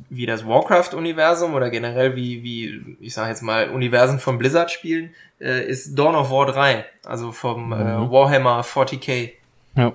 [0.09, 5.69] wie das Warcraft-Universum oder generell wie, wie, ich sag jetzt mal, Universen von Blizzard-Spielen, äh,
[5.69, 8.11] ist Dawn of War 3, also vom äh, Mhm.
[8.11, 9.33] Warhammer 40k.
[9.77, 9.93] Ja.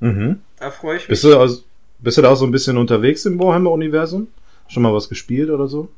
[0.00, 0.40] Mhm.
[0.58, 1.08] Da freue ich mich.
[1.08, 1.62] Bist du, also,
[1.98, 4.28] bist du da auch so ein bisschen unterwegs im Warhammer-Universum?
[4.68, 5.88] Schon mal was gespielt oder so?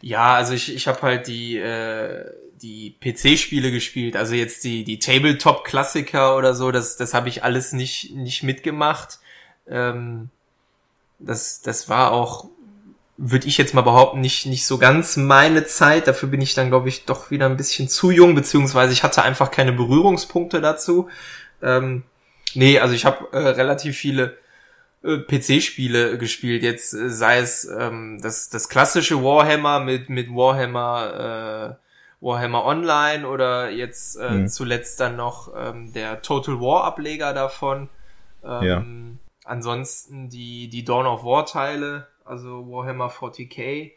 [0.00, 2.30] Ja, also ich, ich habe halt die, äh,
[2.62, 7.72] die PC-Spiele gespielt, also jetzt die, die Tabletop-Klassiker oder so, das, das habe ich alles
[7.72, 9.18] nicht, nicht mitgemacht.
[9.68, 10.30] Ähm,
[11.18, 12.48] das, das war auch,
[13.16, 16.08] würde ich jetzt mal behaupten, nicht, nicht so ganz meine Zeit.
[16.08, 19.22] Dafür bin ich dann, glaube ich, doch wieder ein bisschen zu jung, beziehungsweise ich hatte
[19.22, 21.08] einfach keine Berührungspunkte dazu.
[21.62, 22.02] Ähm,
[22.54, 24.36] nee, also ich habe äh, relativ viele
[25.04, 32.24] PC-Spiele gespielt, jetzt äh, sei es ähm, das, das klassische Warhammer mit, mit Warhammer, äh,
[32.24, 34.48] Warhammer Online oder jetzt äh, Mhm.
[34.48, 37.88] zuletzt dann noch ähm, der Total War Ableger davon.
[38.42, 38.84] Ähm, Ja.
[39.46, 43.92] Ansonsten die, die Dawn of War Teile, also Warhammer 40k.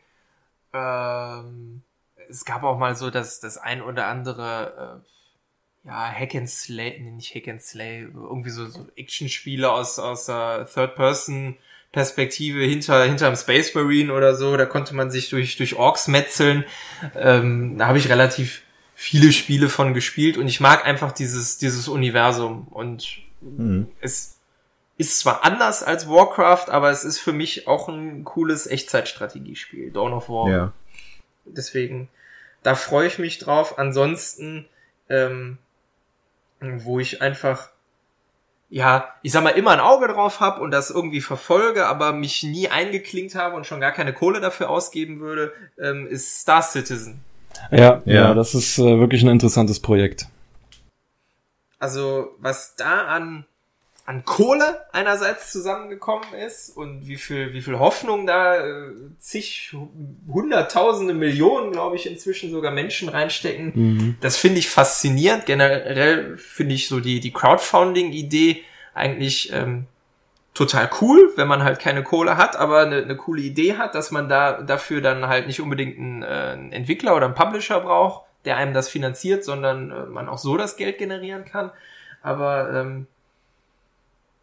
[0.74, 1.84] Ähm,
[2.30, 5.17] es gab auch mal so das, das ein oder andere äh,
[5.88, 10.26] ja, Hack and Slay, nee, nicht Hack and Slay, irgendwie so, so Action-Spiele aus, aus
[10.26, 14.56] der Third-Person-Perspektive hinter, hinterm Space Marine oder so.
[14.58, 16.66] Da konnte man sich durch, durch Orks metzeln.
[17.16, 18.62] Ähm, da habe ich relativ
[18.94, 23.88] viele Spiele von gespielt und ich mag einfach dieses, dieses Universum und Mhm.
[24.02, 24.40] es
[24.98, 30.14] ist zwar anders als Warcraft, aber es ist für mich auch ein cooles Echtzeitstrategiespiel, Dawn
[30.14, 30.50] of War.
[30.50, 30.74] Ja.
[31.46, 32.10] Deswegen,
[32.64, 33.78] da freue ich mich drauf.
[33.78, 34.68] Ansonsten,
[35.08, 35.60] ähm,
[36.60, 37.70] wo ich einfach,
[38.70, 42.44] ja, ich sag mal, immer ein Auge drauf habe und das irgendwie verfolge, aber mich
[42.44, 47.22] nie eingeklinkt habe und schon gar keine Kohle dafür ausgeben würde, ähm, ist Star Citizen.
[47.72, 48.14] Ja, Ja.
[48.14, 50.28] ja, das ist äh, wirklich ein interessantes Projekt.
[51.80, 53.46] Also, was da an,
[54.08, 59.76] an Kohle einerseits zusammengekommen ist und wie viel, wie viel Hoffnung da äh, zig,
[60.32, 64.18] hunderttausende Millionen, glaube ich, inzwischen sogar Menschen reinstecken, Mhm.
[64.22, 65.46] das finde ich faszinierend.
[65.46, 69.88] Generell finde ich so die, die Crowdfunding-Idee eigentlich ähm,
[70.54, 74.12] total cool, wenn man halt keine Kohle hat, aber eine, eine coole Idee hat, dass
[74.12, 78.24] man da dafür dann halt nicht unbedingt einen, äh, einen Entwickler oder einen Publisher braucht,
[78.46, 81.72] der einem das finanziert, sondern äh, man auch so das Geld generieren kann.
[82.22, 83.08] Aber ähm,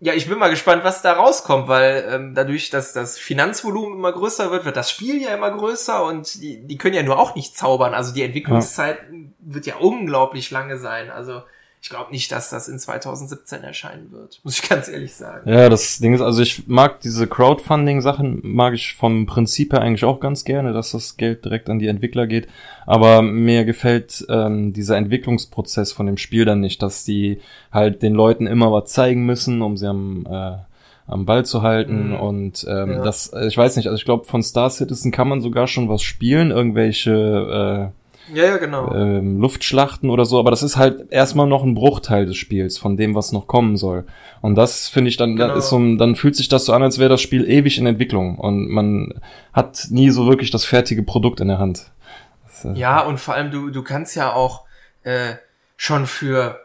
[0.05, 4.13] ja, ich bin mal gespannt, was da rauskommt, weil ähm, dadurch, dass das Finanzvolumen immer
[4.13, 7.35] größer wird, wird das Spiel ja immer größer und die, die können ja nur auch
[7.35, 7.95] nicht zaubern.
[7.95, 8.99] Also die Entwicklungszeit
[9.39, 11.11] wird ja unglaublich lange sein.
[11.11, 11.41] Also
[11.85, 15.47] ich glaube nicht, dass das in 2017 erscheinen wird, muss ich ganz ehrlich sagen.
[15.47, 20.05] Ja, das Ding ist, also ich mag diese Crowdfunding-Sachen, mag ich vom Prinzip her eigentlich
[20.05, 22.49] auch ganz gerne, dass das Geld direkt an die Entwickler geht.
[22.87, 28.14] Aber mir gefällt ähm, dieser Entwicklungsprozess von dem Spiel dann nicht, dass die halt den
[28.14, 30.57] Leuten immer was zeigen müssen, um sie am, äh,
[31.07, 32.12] am Ball zu halten.
[32.12, 32.16] Mhm.
[32.16, 33.03] Und ähm, Ja.
[33.03, 35.91] das, äh, ich weiß nicht, also ich glaube, von Star Citizen kann man sogar schon
[35.91, 38.91] was spielen, irgendwelche äh, Ja, ja, genau.
[38.95, 42.97] ähm, Luftschlachten oder so, aber das ist halt erstmal noch ein Bruchteil des Spiels von
[42.97, 44.07] dem, was noch kommen soll.
[44.41, 45.49] Und das finde ich dann, Genau.
[45.49, 47.77] dann ist so, ein- dann fühlt sich das so an, als wäre das Spiel ewig
[47.79, 49.20] in Entwicklung und man
[49.53, 51.91] hat nie so wirklich das fertige Produkt in der Hand.
[52.47, 54.62] Das, äh, Ja, und vor allem du, du kannst ja auch
[55.03, 55.35] äh,
[55.77, 56.61] schon für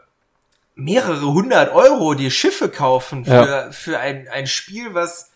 [0.74, 3.70] mehrere hundert Euro dir Schiffe kaufen für, Ja.
[3.70, 5.29] für ein, ein Spiel, was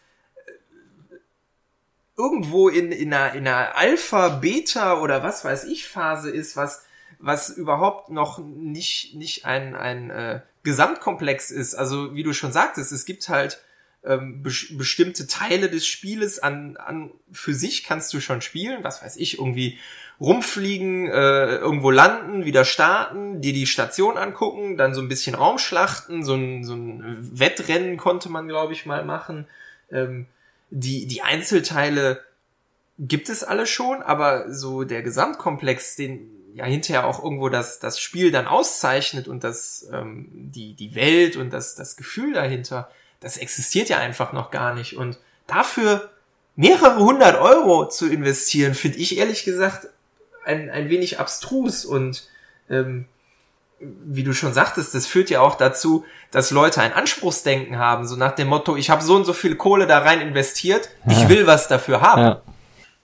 [2.16, 6.84] irgendwo in, in einer, in einer Alpha, Beta oder was weiß ich Phase ist, was,
[7.18, 11.74] was überhaupt noch nicht, nicht ein, ein äh, Gesamtkomplex ist.
[11.74, 13.62] Also wie du schon sagtest, es gibt halt
[14.04, 19.02] ähm, be bestimmte Teile des Spieles an, an für sich kannst du schon spielen, was
[19.02, 19.78] weiß ich, irgendwie
[20.20, 26.22] rumfliegen, äh, irgendwo landen, wieder starten, dir die Station angucken, dann so ein bisschen Raumschlachten,
[26.22, 29.46] so ein, so ein Wettrennen konnte man, glaube ich, mal machen.
[29.90, 30.26] Ähm,
[30.74, 32.20] die, die Einzelteile
[32.98, 38.00] gibt es alle schon, aber so der Gesamtkomplex, den ja hinterher auch irgendwo das, das
[38.00, 43.36] Spiel dann auszeichnet und das, ähm, die, die Welt und das, das Gefühl dahinter, das
[43.36, 44.96] existiert ja einfach noch gar nicht.
[44.96, 46.10] Und dafür
[46.56, 49.88] mehrere hundert Euro zu investieren, finde ich ehrlich gesagt
[50.44, 52.28] ein, ein wenig abstrus und
[52.68, 53.06] ähm,
[53.80, 58.16] wie du schon sagtest, das führt ja auch dazu, dass Leute ein Anspruchsdenken haben, so
[58.16, 61.12] nach dem Motto, ich habe so und so viel Kohle da rein investiert, ja.
[61.12, 62.22] ich will was dafür haben.
[62.22, 62.42] Ja.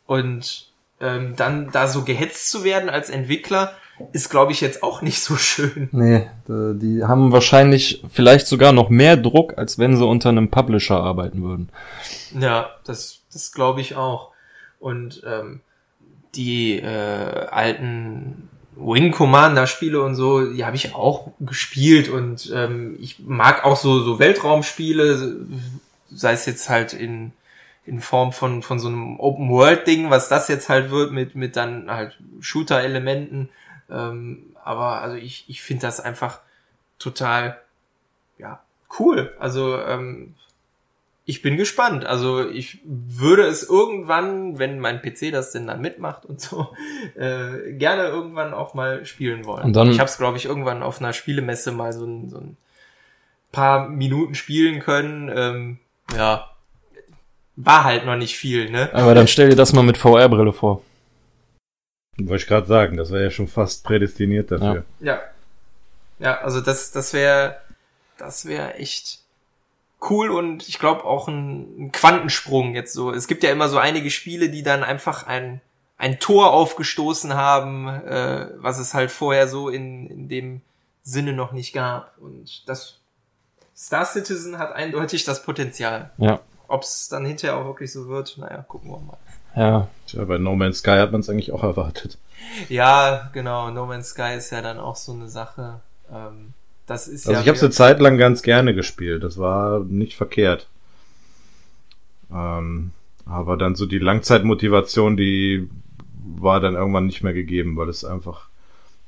[0.06, 3.72] Und ähm, dann da so gehetzt zu werden als Entwickler,
[4.12, 5.88] ist, glaube ich, jetzt auch nicht so schön.
[5.92, 10.96] Nee, die haben wahrscheinlich vielleicht sogar noch mehr Druck, als wenn sie unter einem Publisher
[10.96, 11.68] arbeiten würden.
[12.38, 14.30] Ja, das, das glaube ich auch.
[14.78, 15.60] Und ähm,
[16.34, 22.96] die äh, alten Wing Commander Spiele und so, die habe ich auch gespielt und ähm,
[23.00, 25.36] ich mag auch so so Weltraumspiele,
[26.10, 27.32] sei es jetzt halt in
[27.84, 31.34] in Form von von so einem Open World Ding, was das jetzt halt wird mit
[31.34, 33.48] mit dann halt Shooter Elementen,
[33.90, 36.40] ähm, aber also ich ich finde das einfach
[36.98, 37.60] total
[38.38, 38.60] ja
[38.98, 39.34] cool.
[39.38, 40.34] Also ähm,
[41.30, 42.04] ich bin gespannt.
[42.04, 46.74] Also ich würde es irgendwann, wenn mein PC das denn dann mitmacht und so,
[47.14, 49.66] äh, gerne irgendwann auch mal spielen wollen.
[49.66, 52.38] Und dann, ich habe es, glaube ich, irgendwann auf einer Spielemesse mal so ein, so
[52.38, 52.56] ein
[53.52, 55.30] paar Minuten spielen können.
[55.32, 55.78] Ähm,
[56.16, 56.50] ja,
[57.54, 58.90] war halt noch nicht viel, ne?
[58.92, 60.82] Aber dann stell dir das mal mit VR-Brille vor.
[62.18, 64.84] Wollte ich gerade sagen, das wäre ja schon fast prädestiniert dafür.
[64.98, 65.12] Ja.
[65.12, 65.20] Ja,
[66.18, 67.56] ja also das, das wäre,
[68.18, 69.19] das wäre echt
[70.08, 73.12] cool und ich glaube auch ein, ein, Quantensprung jetzt so.
[73.12, 75.60] Es gibt ja immer so einige Spiele, die dann einfach ein,
[75.98, 80.62] ein Tor aufgestoßen haben, äh, was es halt vorher so in, in dem
[81.02, 82.16] Sinne noch nicht gab.
[82.18, 82.98] Und das
[83.76, 86.10] Star Citizen hat eindeutig das Potenzial.
[86.18, 86.40] Ja.
[86.68, 89.18] Ob es dann hinterher auch wirklich so wird, naja, gucken wir mal.
[89.56, 89.88] Ja.
[90.06, 92.18] Tja, bei No Man's Sky hat man es eigentlich auch erwartet.
[92.68, 93.70] Ja, genau.
[93.70, 95.80] No Man's Sky ist ja dann auch so eine Sache.
[96.12, 96.54] Ähm,
[96.90, 99.22] das ist also ja ich habe es eine Zeit lang ganz gerne gespielt.
[99.22, 100.68] Das war nicht verkehrt.
[102.32, 102.90] Ähm,
[103.24, 105.68] aber dann so die Langzeitmotivation, die
[106.36, 108.48] war dann irgendwann nicht mehr gegeben, weil es einfach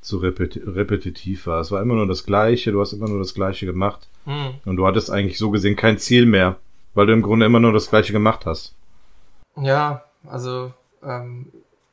[0.00, 1.60] zu repeti repetitiv war.
[1.60, 4.08] Es war immer nur das Gleiche, du hast immer nur das Gleiche gemacht.
[4.26, 4.54] Hm.
[4.64, 6.56] Und du hattest eigentlich so gesehen kein Ziel mehr,
[6.94, 8.76] weil du im Grunde immer nur das Gleiche gemacht hast.
[9.56, 10.72] Ja, also
[11.02, 11.46] ähm,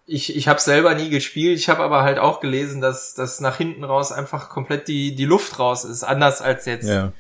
[0.10, 3.58] ich, ich habe selber nie gespielt, ich habe aber halt auch gelesen, dass, dass nach
[3.58, 7.14] hinten raus einfach komplett die, die Luft raus ist, anders als jetzt, ja.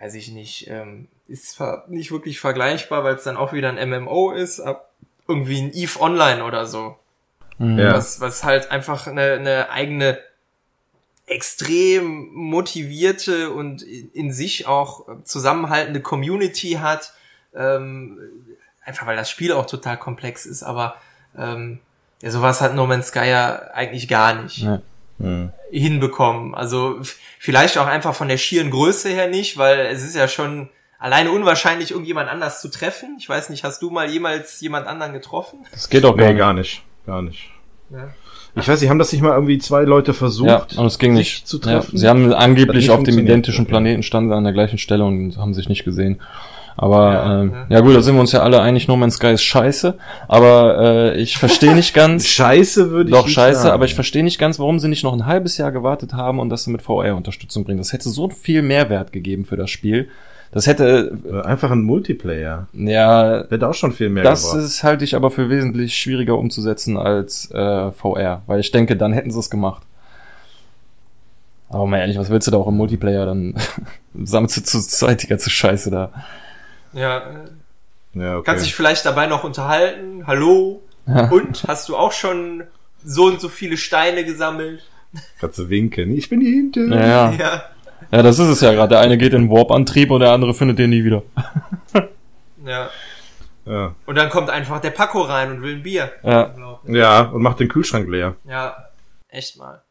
[0.00, 3.90] weiß ich nicht, ähm, ist zwar nicht wirklich vergleichbar, weil es dann auch wieder ein
[3.90, 4.90] MMO ist, ab
[5.28, 6.96] irgendwie ein EVE Online oder so.
[7.58, 7.78] Mhm.
[7.78, 7.94] Ja.
[7.94, 10.18] Was, was halt einfach eine, eine eigene
[11.26, 17.14] extrem motivierte und in sich auch zusammenhaltende Community hat.
[17.54, 18.18] Ähm,
[18.84, 20.96] einfach weil das Spiel auch total komplex ist, aber
[21.38, 21.80] ähm,
[22.24, 24.80] ja, sowas hat No Man's Sky ja eigentlich gar nicht ja.
[25.20, 25.50] Hm.
[25.70, 26.54] hinbekommen.
[26.54, 26.96] Also
[27.38, 31.30] vielleicht auch einfach von der schieren Größe her nicht, weil es ist ja schon alleine
[31.30, 33.16] unwahrscheinlich, irgendjemand anders zu treffen.
[33.18, 35.66] Ich weiß nicht, hast du mal jemals jemand anderen getroffen?
[35.70, 36.82] Das geht auch nee, gar nicht.
[37.04, 37.50] Gar nicht.
[37.90, 38.08] Ja.
[38.56, 41.12] Ich weiß, sie haben das nicht mal irgendwie zwei Leute versucht, ja, und es ging
[41.12, 41.90] nicht zu treffen.
[41.92, 45.52] Ja, sie haben angeblich auf dem identischen Planeten standen an der gleichen Stelle und haben
[45.52, 46.22] sich nicht gesehen.
[46.76, 47.76] Aber ja, ähm, ja.
[47.76, 49.94] ja gut, da sind wir uns ja alle einig, No Man's Sky ist scheiße.
[50.26, 50.78] Aber
[51.14, 52.26] äh, ich verstehe nicht ganz.
[52.26, 53.74] scheiße würde ich Doch, scheiße, sagen.
[53.74, 56.50] aber ich verstehe nicht ganz, warum sie nicht noch ein halbes Jahr gewartet haben und
[56.50, 57.78] das mit VR-Unterstützung bringen.
[57.78, 60.08] Das hätte so viel Mehrwert gegeben für das Spiel.
[60.50, 62.68] Das hätte äh, einfach ein Multiplayer.
[62.72, 64.22] Ja, hätte auch schon viel mehr.
[64.22, 64.64] Das gebraucht.
[64.64, 69.12] ist halte ich aber für wesentlich schwieriger umzusetzen als äh, VR, weil ich denke, dann
[69.12, 69.82] hätten sie es gemacht.
[71.68, 73.26] Aber mal ehrlich, was willst du da auch im Multiplayer?
[73.26, 73.54] Dann
[74.24, 76.10] sammelst du zu zweit die ganze Scheiße da.
[76.94, 77.44] Ja.
[78.14, 78.44] ja okay.
[78.44, 80.26] Kannst dich vielleicht dabei noch unterhalten.
[80.26, 80.82] Hallo?
[81.06, 82.64] Und hast du auch schon
[83.04, 84.82] so und so viele Steine gesammelt?
[85.38, 86.16] Kannst du winken.
[86.16, 86.92] Ich bin hier hinten.
[86.92, 87.32] Ja, ja.
[87.32, 87.62] ja.
[88.10, 88.90] ja das ist es ja gerade.
[88.90, 91.22] Der eine geht in Warp-Antrieb und der andere findet den nie wieder.
[92.64, 92.90] ja.
[93.66, 93.94] Ja.
[94.06, 96.12] Und dann kommt einfach der Paco rein und will ein Bier.
[96.22, 96.54] Ja.
[96.86, 98.36] Ja, und macht den Kühlschrank leer.
[98.44, 98.88] Ja,
[99.28, 99.82] echt mal.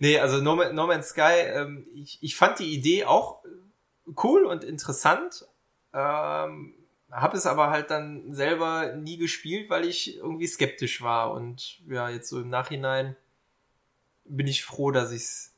[0.00, 3.42] Nee, also No, no Man's Sky, ähm, ich, ich fand die Idee auch
[4.22, 5.46] cool und interessant,
[5.94, 6.74] ähm,
[7.10, 11.32] habe es aber halt dann selber nie gespielt, weil ich irgendwie skeptisch war.
[11.32, 13.16] Und ja, jetzt so im Nachhinein
[14.24, 15.54] bin ich froh, dass ich es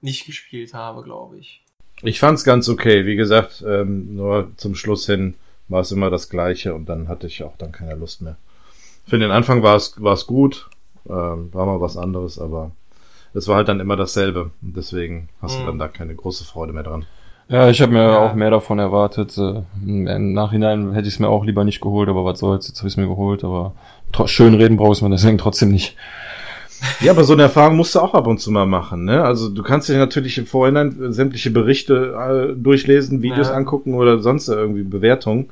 [0.00, 1.64] nicht gespielt habe, glaube ich.
[2.02, 3.06] Ich fand's ganz okay.
[3.06, 5.34] Wie gesagt, ähm, nur zum Schluss hin
[5.68, 8.36] war es immer das Gleiche und dann hatte ich auch dann keine Lust mehr.
[9.06, 10.68] Für den Anfang war es war es gut,
[11.06, 12.72] ähm, war mal was anderes, aber
[13.34, 15.60] es war halt dann immer dasselbe und deswegen hast Mhm.
[15.60, 17.06] du dann da keine große Freude mehr dran.
[17.50, 18.18] Ja, ich habe mir Ja.
[18.26, 19.36] auch mehr davon erwartet.
[19.36, 22.78] Äh, Im Nachhinein hätte ich es mir auch lieber nicht geholt, aber was soll's, jetzt
[22.78, 23.74] habe ich es mir geholt, aber
[24.26, 25.96] schön reden brauchst man deswegen trotzdem nicht.
[27.00, 29.22] Ja, aber so eine Erfahrung musst du auch ab und zu mal machen, ne?
[29.24, 33.54] Also du kannst dir natürlich im Vorhinein sämtliche Berichte äh, durchlesen, Videos Ja.
[33.54, 35.50] angucken oder sonst irgendwie Bewertungen.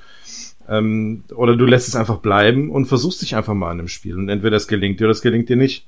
[0.69, 4.17] Ähm, oder du lässt es einfach bleiben und versuchst dich einfach mal an dem Spiel.
[4.17, 5.85] Und entweder es gelingt dir oder es gelingt dir nicht.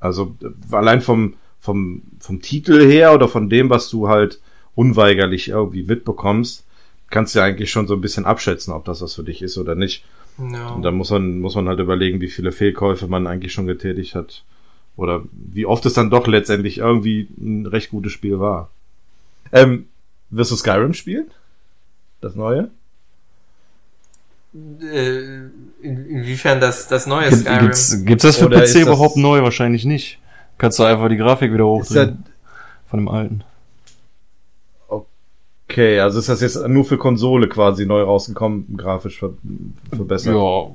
[0.00, 4.40] Also äh, allein vom, vom, vom Titel her oder von dem, was du halt
[4.74, 6.64] unweigerlich irgendwie mitbekommst,
[7.10, 9.58] kannst du ja eigentlich schon so ein bisschen abschätzen, ob das was für dich ist
[9.58, 10.04] oder nicht.
[10.38, 10.68] Ja.
[10.70, 14.14] Und dann muss man, muss man halt überlegen, wie viele Fehlkäufe man eigentlich schon getätigt
[14.14, 14.44] hat.
[14.96, 18.70] Oder wie oft es dann doch letztendlich irgendwie ein recht gutes Spiel war.
[19.52, 19.86] Ähm,
[20.30, 21.26] wirst du Skyrim spielen?
[22.20, 22.70] Das neue?
[24.54, 25.48] äh,
[25.80, 27.60] in, inwiefern das, das neue Skyrim.
[27.60, 29.42] Gibt's, gibt's das für Oder PC überhaupt neu?
[29.42, 30.18] Wahrscheinlich nicht.
[30.58, 32.24] Kannst du einfach die Grafik wieder hochdrehen
[32.86, 33.44] von dem alten.
[35.72, 39.30] Okay, also ist das jetzt nur für Konsole quasi neu rausgekommen, grafisch ver
[39.94, 40.34] verbessert.
[40.36, 40.70] Ja,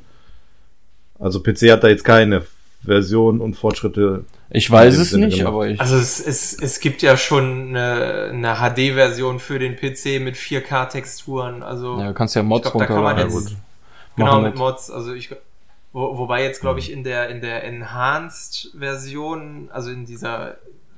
[1.20, 2.44] Also PC hat da jetzt keine
[2.84, 4.24] Version und Fortschritte.
[4.52, 5.54] ich weiß es Sinne nicht, gemacht.
[5.54, 5.82] aber ich.
[5.82, 11.64] Also es, es, es gibt ja schon eine, eine HD-Version für den PC mit 4K-Texturen.
[11.64, 13.40] Also ja, du kannst ja Mods glaub, da kann man runterladen.
[13.42, 13.64] jetzt- Ja, gut.
[14.16, 14.60] genau mit mit.
[14.60, 14.92] Mods.
[14.92, 15.32] Also ich
[15.94, 20.58] wo, wobei jetzt glaube ich in der in der Enhanced-Version, also in dieser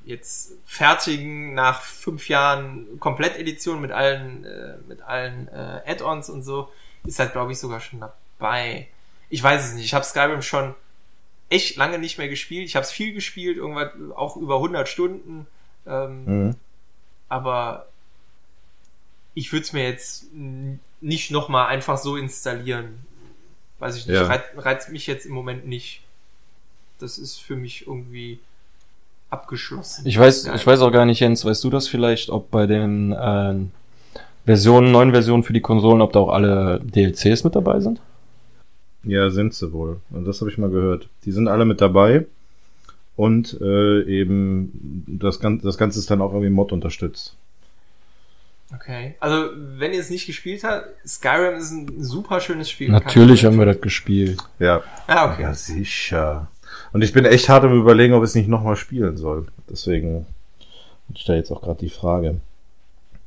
[0.10, 6.70] jetzt fertigen nach fünf Jahren Komplett-Edition mit allen äh, mit allen äh, Add-ons und so
[7.06, 8.88] ist halt glaube ich sogar schon dabei.
[9.30, 9.86] Ich weiß es nicht.
[9.86, 10.76] Ich habe Skyrim schon
[11.50, 12.66] echt lange nicht mehr gespielt.
[12.66, 15.48] Ich habe es viel gespielt, irgendwas auch über 100 Stunden.
[15.88, 16.56] Ähm, Mhm.
[17.30, 17.88] aber
[19.34, 20.26] ich würde es mir jetzt
[21.02, 23.06] nicht nochmal einfach so installieren.
[23.80, 24.26] Weiß ich nicht, Ja.
[24.26, 26.02] reizt, reizt mich jetzt im Moment nicht.
[27.00, 28.40] Das ist für mich irgendwie
[29.30, 30.06] abgeschlossen.
[30.06, 33.12] Ich weiß, ich weiß auch gar nicht, Jens, weißt du das vielleicht, ob bei den
[33.12, 33.56] äh,
[34.46, 38.02] Versionen, neuen Versionen für die Konsolen, ob da auch alle DLCs mit dabei sind?
[39.04, 40.02] Ja, sind sie wohl.
[40.10, 41.08] Und das habe ich mal gehört.
[41.26, 42.26] Die sind alle mit dabei.
[43.16, 47.36] Und äh, eben das, Gan das Ganze ist dann auch irgendwie Mod unterstützt.
[48.74, 49.16] Okay.
[49.20, 52.90] Also, wenn ihr es nicht gespielt habt, Skyrim ist ein super schönes Spiel.
[52.90, 54.42] Natürlich haben wir das gespielt.
[54.60, 54.84] Ja.
[55.08, 55.42] Ah, okay.
[55.44, 56.48] Ja, sicher.
[56.92, 59.48] Und ich bin echt hart am überlegen, ob ich es nicht nochmal spielen soll.
[59.70, 60.26] Deswegen
[61.16, 62.40] stelle jetzt auch gerade die Frage.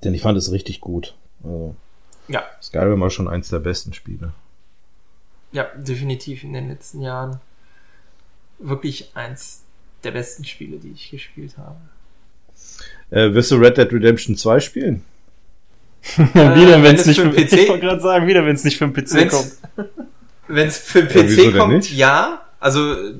[0.05, 1.15] Denn ich fand es richtig gut.
[1.45, 1.75] Also,
[2.29, 4.33] Ja, Skyrim war schon eins der besten Spiele.
[5.53, 7.41] ja, definitiv in den letzten Jahren
[8.59, 9.63] wirklich eins
[10.05, 11.77] der besten Spiele, die ich gespielt habe.
[13.11, 15.05] Äh, wirst du Red Dead Redemption 2 spielen?
[16.17, 18.65] wieder, wenn wenn es nicht für den PC Ich wollte gerade sagen, wieder, wenn es
[18.65, 19.53] nicht für den PC kommt.
[20.49, 22.43] Wenn es für den Ja, PC denn kommt, ja.
[22.59, 23.15] Also äh,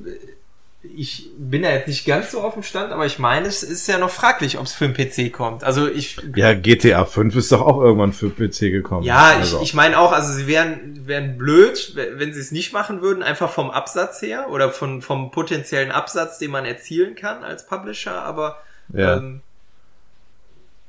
[0.97, 3.87] ich bin ja jetzt nicht ganz so auf dem Stand, aber ich meine, es ist
[3.87, 5.65] ja noch fraglich, ob es für den PC kommt.
[5.65, 9.05] Also ich Ja, GTA 5 ist doch auch irgendwann für PC gekommen.
[9.05, 12.53] ja, also, ich, ich meine auch, also sie wären, wären blöd, wenn wenn sie es
[12.53, 17.15] nicht machen würden, einfach vom Absatz her oder von, vom potenziellen Absatz, den man erzielen
[17.15, 18.63] kann als Publisher, aber
[18.93, 19.17] ja.
[19.17, 19.43] ähm,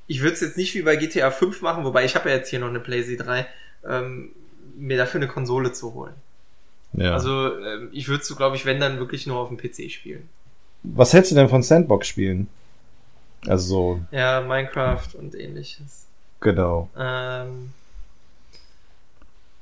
[0.08, 2.50] ich würde es jetzt nicht wie bei GTA 5 machen, wobei ich habe ja jetzt
[2.50, 3.48] hier noch eine PlayStation 3,
[3.88, 4.32] ähm,
[4.76, 6.14] mir dafür eine Konsole zu holen.
[6.94, 7.14] Ja.
[7.14, 10.28] Also ähm, ich würde so, glaube ich, wenn dann wirklich nur auf dem PC spielen.
[10.84, 12.48] Was hältst du denn von Sandbox-Spielen?
[13.48, 16.06] Also so, Ja, Minecraft und ähnliches.
[16.40, 16.90] genau.
[16.98, 17.72] Ähm,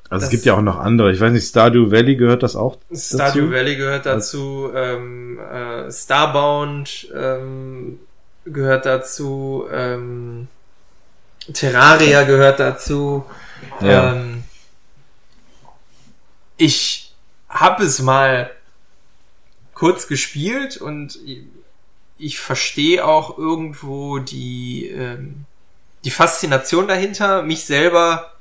[0.09, 1.11] Also es gibt ja auch noch andere.
[1.11, 3.51] Ich weiß nicht, Stardew Valley gehört das auch Stardew dazu?
[3.51, 7.99] Valley gehört dazu, ähm, äh, Starbound ähm,
[8.45, 10.47] gehört dazu, ähm,
[11.53, 13.25] Terraria gehört dazu.
[13.79, 14.13] Ja.
[14.13, 14.43] Ähm,
[16.57, 17.10] ich
[17.51, 18.49] habe es mal
[19.73, 21.43] kurz gespielt und ich,
[22.39, 25.45] verstehe auch irgendwo die, ähm,
[26.03, 27.43] die Faszination dahinter.
[27.43, 28.31] Mich selber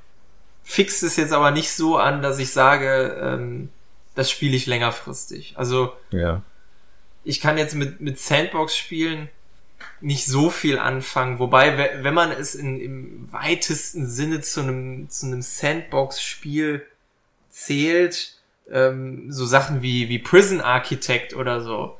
[0.62, 3.70] fixt es jetzt aber nicht so an, dass ich sage, ähm,
[4.14, 5.54] das spiele ich längerfristig.
[5.56, 6.42] Also Ja.
[7.24, 9.28] ich kann jetzt mit, mit Sandbox-Spielen
[10.02, 11.38] nicht so viel anfangen.
[11.38, 16.86] Wobei, we- wenn man es in, im weitesten Sinne zu einem, zu einem Sandbox-Spiel
[17.50, 18.36] zählt,
[18.72, 21.96] ähm, so Sachen wie, wie Prison Architect oder so,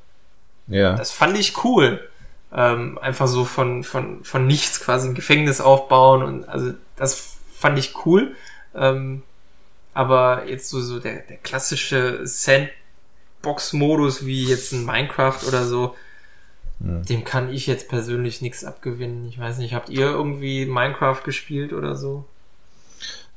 [0.68, 0.94] Ja.
[0.94, 2.06] das fand ich cool.
[2.52, 7.78] Ähm, einfach so von, von, von nichts quasi ein Gefängnis aufbauen und also das fand
[7.78, 8.34] ich cool.
[8.74, 9.22] Ähm,
[9.94, 15.94] aber jetzt so, so der, der klassische Sandbox-Modus wie jetzt ein Minecraft oder so,
[16.80, 16.98] ja.
[17.00, 19.28] dem kann ich jetzt persönlich nichts abgewinnen.
[19.28, 22.24] Ich weiß nicht, habt ihr irgendwie Minecraft gespielt oder so?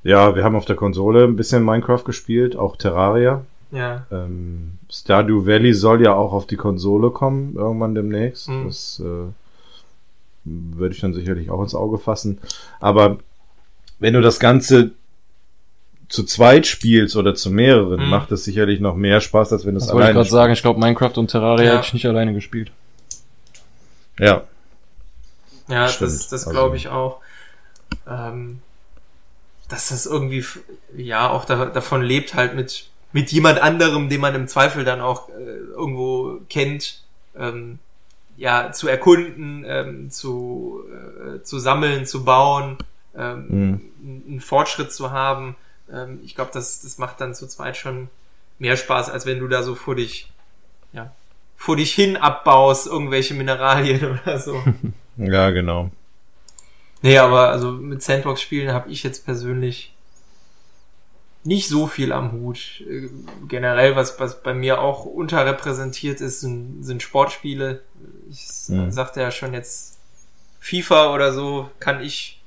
[0.03, 3.43] Ja, wir haben auf der Konsole ein bisschen Minecraft gespielt, auch Terraria.
[3.71, 4.05] Ja.
[4.11, 8.49] Ähm, Stardew Valley soll ja auch auf die Konsole kommen, irgendwann demnächst.
[8.49, 8.65] Mhm.
[8.65, 9.31] Das äh,
[10.45, 12.39] würde ich dann sicherlich auch ins Auge fassen.
[12.79, 13.17] Aber
[13.99, 14.91] wenn du das Ganze
[16.09, 18.09] zu zweit spielst oder zu mehreren, mhm.
[18.09, 20.53] macht es sicherlich noch mehr Spaß, als wenn du es alleine wollte ich gerade sagen,
[20.53, 21.71] ich glaube Minecraft und Terraria ja.
[21.73, 22.71] hätte ich nicht alleine gespielt.
[24.19, 24.43] Ja.
[25.69, 26.11] Ja, Stimmt.
[26.11, 27.19] das, das glaube also ich auch.
[28.07, 28.59] Ähm,
[29.73, 30.45] dass das irgendwie,
[30.95, 35.01] ja, auch da, davon lebt halt mit, mit jemand anderem, den man im Zweifel dann
[35.01, 37.01] auch äh, irgendwo kennt,
[37.35, 37.79] ähm,
[38.37, 42.77] ja, zu erkunden, ähm, zu, äh, zu sammeln, zu bauen,
[43.17, 44.23] ähm, mhm.
[44.27, 45.55] einen Fortschritt zu haben.
[45.91, 48.09] Ähm, ich glaube, das, das macht dann zu zweit schon
[48.59, 50.31] mehr Spaß, als wenn du da so vor dich,
[50.91, 51.11] ja,
[51.55, 54.63] vor dich hin abbaust, irgendwelche Mineralien oder so.
[55.17, 55.89] ja, genau.
[57.03, 59.93] Nee, aber also mit Sandbox-Spielen habe ich jetzt persönlich
[61.43, 62.81] nicht so viel am Hut.
[62.89, 63.09] Äh,
[63.47, 67.81] generell, was, was bei mir auch unterrepräsentiert ist, sind, sind Sportspiele.
[68.31, 68.89] Ich mhm.
[68.89, 69.99] sagte ja schon jetzt,
[70.61, 72.41] FIFA oder so kann ich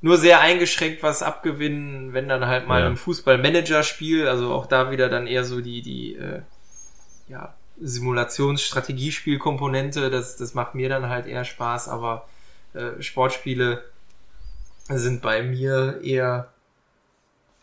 [0.00, 2.86] nur sehr eingeschränkt was abgewinnen, wenn dann halt mal ja.
[2.86, 6.42] im Fußball-Manager-Spiel, also auch da wieder dann eher so die, die äh,
[7.28, 12.28] ja, Simulations-Strategiespiel-Komponente, das, das macht mir dann halt eher Spaß, aber
[12.76, 13.82] äh, Sportspiele
[14.88, 16.48] sind bei mir eher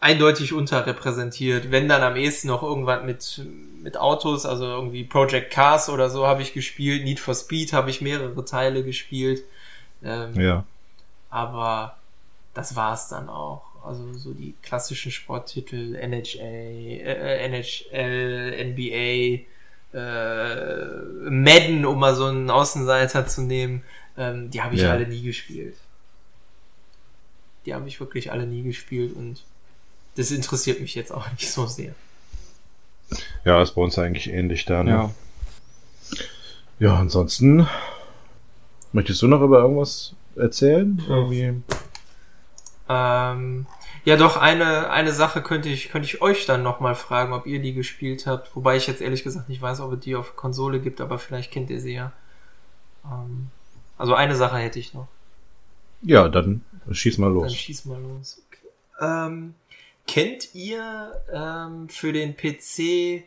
[0.03, 1.71] eindeutig unterrepräsentiert.
[1.71, 3.41] Wenn dann am ehesten noch irgendwas mit,
[3.81, 7.05] mit Autos, also irgendwie Project Cars oder so habe ich gespielt.
[7.05, 9.43] Need for Speed habe ich mehrere Teile gespielt.
[10.03, 10.65] Ähm, ja.
[11.29, 11.95] Aber
[12.53, 13.63] das war's dann auch.
[13.85, 19.45] Also so die klassischen Sporttitel NHA, äh, NHL, NBA,
[19.97, 23.83] äh, Madden, um mal so einen Außenseiter zu nehmen.
[24.17, 24.91] Ähm, die habe ich ja.
[24.91, 25.75] alle nie gespielt.
[27.65, 29.43] Die habe ich wirklich alle nie gespielt und
[30.15, 31.93] das interessiert mich jetzt auch nicht so sehr.
[33.45, 34.91] Ja, ist bei uns eigentlich ähnlich da, ne?
[34.91, 35.11] Ja.
[36.79, 37.67] Ja, ansonsten
[38.91, 41.01] möchtest du noch über irgendwas erzählen?
[41.07, 41.61] Irgendwie?
[42.89, 43.65] Ähm,
[44.05, 47.61] ja, doch, eine, eine Sache könnte ich, könnte ich euch dann nochmal fragen, ob ihr
[47.61, 48.55] die gespielt habt.
[48.55, 51.51] Wobei ich jetzt ehrlich gesagt nicht weiß, ob es die auf Konsole gibt, aber vielleicht
[51.51, 52.11] kennt ihr sie ja.
[53.05, 53.49] Ähm,
[53.97, 55.07] also eine Sache hätte ich noch.
[56.01, 56.61] Ja, dann
[56.91, 57.47] schieß mal los.
[57.47, 58.41] Dann schieß mal los.
[58.47, 58.67] Okay.
[59.01, 59.53] Ähm,
[60.07, 63.23] kennt ihr ähm, für den PC,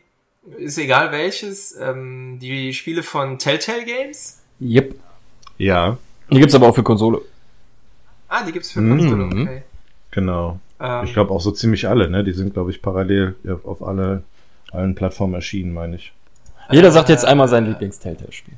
[0.57, 4.41] ist egal welches, ähm, die Spiele von Telltale Games?
[4.61, 4.95] Yep.
[5.57, 5.97] Ja.
[6.29, 7.21] Die gibt's aber auch für Konsole.
[8.27, 9.41] Ah, die gibt's für Konsole, mhm.
[9.41, 9.63] okay.
[10.11, 10.59] Genau.
[10.79, 12.23] Ähm, ich glaube auch so ziemlich alle, ne?
[12.23, 14.23] Die sind, glaube ich, parallel auf alle,
[14.71, 16.13] allen Plattformen erschienen, meine ich.
[16.69, 18.55] Jeder sagt jetzt einmal sein Lieblings-Telltale-Spiel.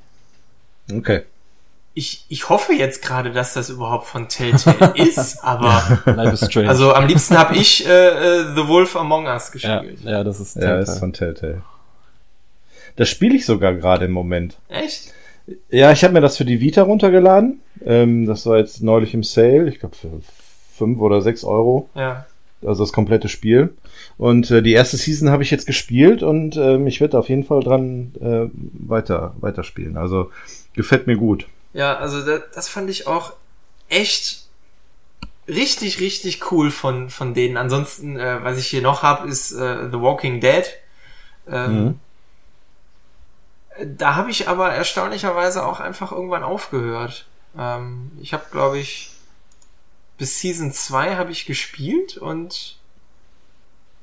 [0.92, 1.24] Okay
[2.00, 6.00] ich, ich hoffe jetzt gerade, dass das überhaupt von Telltale ist, aber
[6.66, 10.00] also am liebsten habe ich äh, äh, The Wolf Among Us gespielt.
[10.06, 10.76] Ja, ja das ist Telltale.
[10.76, 11.62] Ja, ist von Telltale.
[12.96, 14.58] Das spiele ich sogar gerade im Moment.
[14.70, 15.14] Echt?
[15.70, 17.60] Ja, ich habe mir das für die Vita runtergeladen.
[17.86, 20.22] Ähm, das war jetzt neulich im Sale, ich glaube für
[20.74, 21.90] fünf oder sechs Euro.
[21.96, 22.26] Ja.
[22.66, 23.74] Also das komplette Spiel.
[24.18, 27.44] Und äh, die erste Season habe ich jetzt gespielt und ähm, ich werde auf jeden
[27.44, 28.48] Fall dran äh,
[28.88, 29.98] weiter weiterspielen.
[29.98, 30.32] Also
[30.74, 31.46] gefällt mir gut.
[31.80, 33.32] Ja, also das, das fand ich auch
[33.88, 34.44] echt
[35.48, 37.56] richtig, richtig cool von, von denen.
[37.56, 40.66] Ansonsten, äh, was ich hier noch habe, ist äh, The Walking Dead.
[41.48, 41.98] Ähm,
[43.78, 43.96] mhm.
[43.98, 47.28] Da habe ich aber erstaunlicherweise auch einfach irgendwann aufgehört.
[47.58, 49.12] Ähm, ich habe, glaube ich,
[50.18, 52.78] bis Season 2 habe ich gespielt und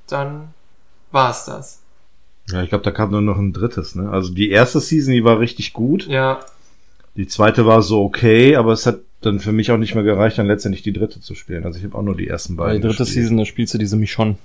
[0.06, 0.54] dann
[1.10, 1.82] war es das.
[2.48, 4.08] Ja, ich glaube, da kam nur noch ein drittes, ne?
[4.10, 6.06] Also die erste Season, die war richtig gut.
[6.06, 6.40] Ja.
[7.16, 10.38] Die zweite war so okay, aber es hat dann für mich auch nicht mehr gereicht,
[10.38, 11.64] dann letztendlich die dritte zu spielen.
[11.64, 12.80] Also ich habe auch nur die ersten beiden.
[12.80, 13.24] Die dritte gespielt.
[13.24, 14.36] Season, da spielst du diese Michonne.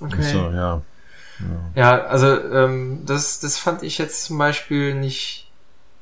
[0.00, 0.22] Okay.
[0.22, 0.52] So, ja.
[0.52, 0.82] ja.
[1.74, 5.50] Ja, also ähm, das, das fand ich jetzt zum Beispiel nicht,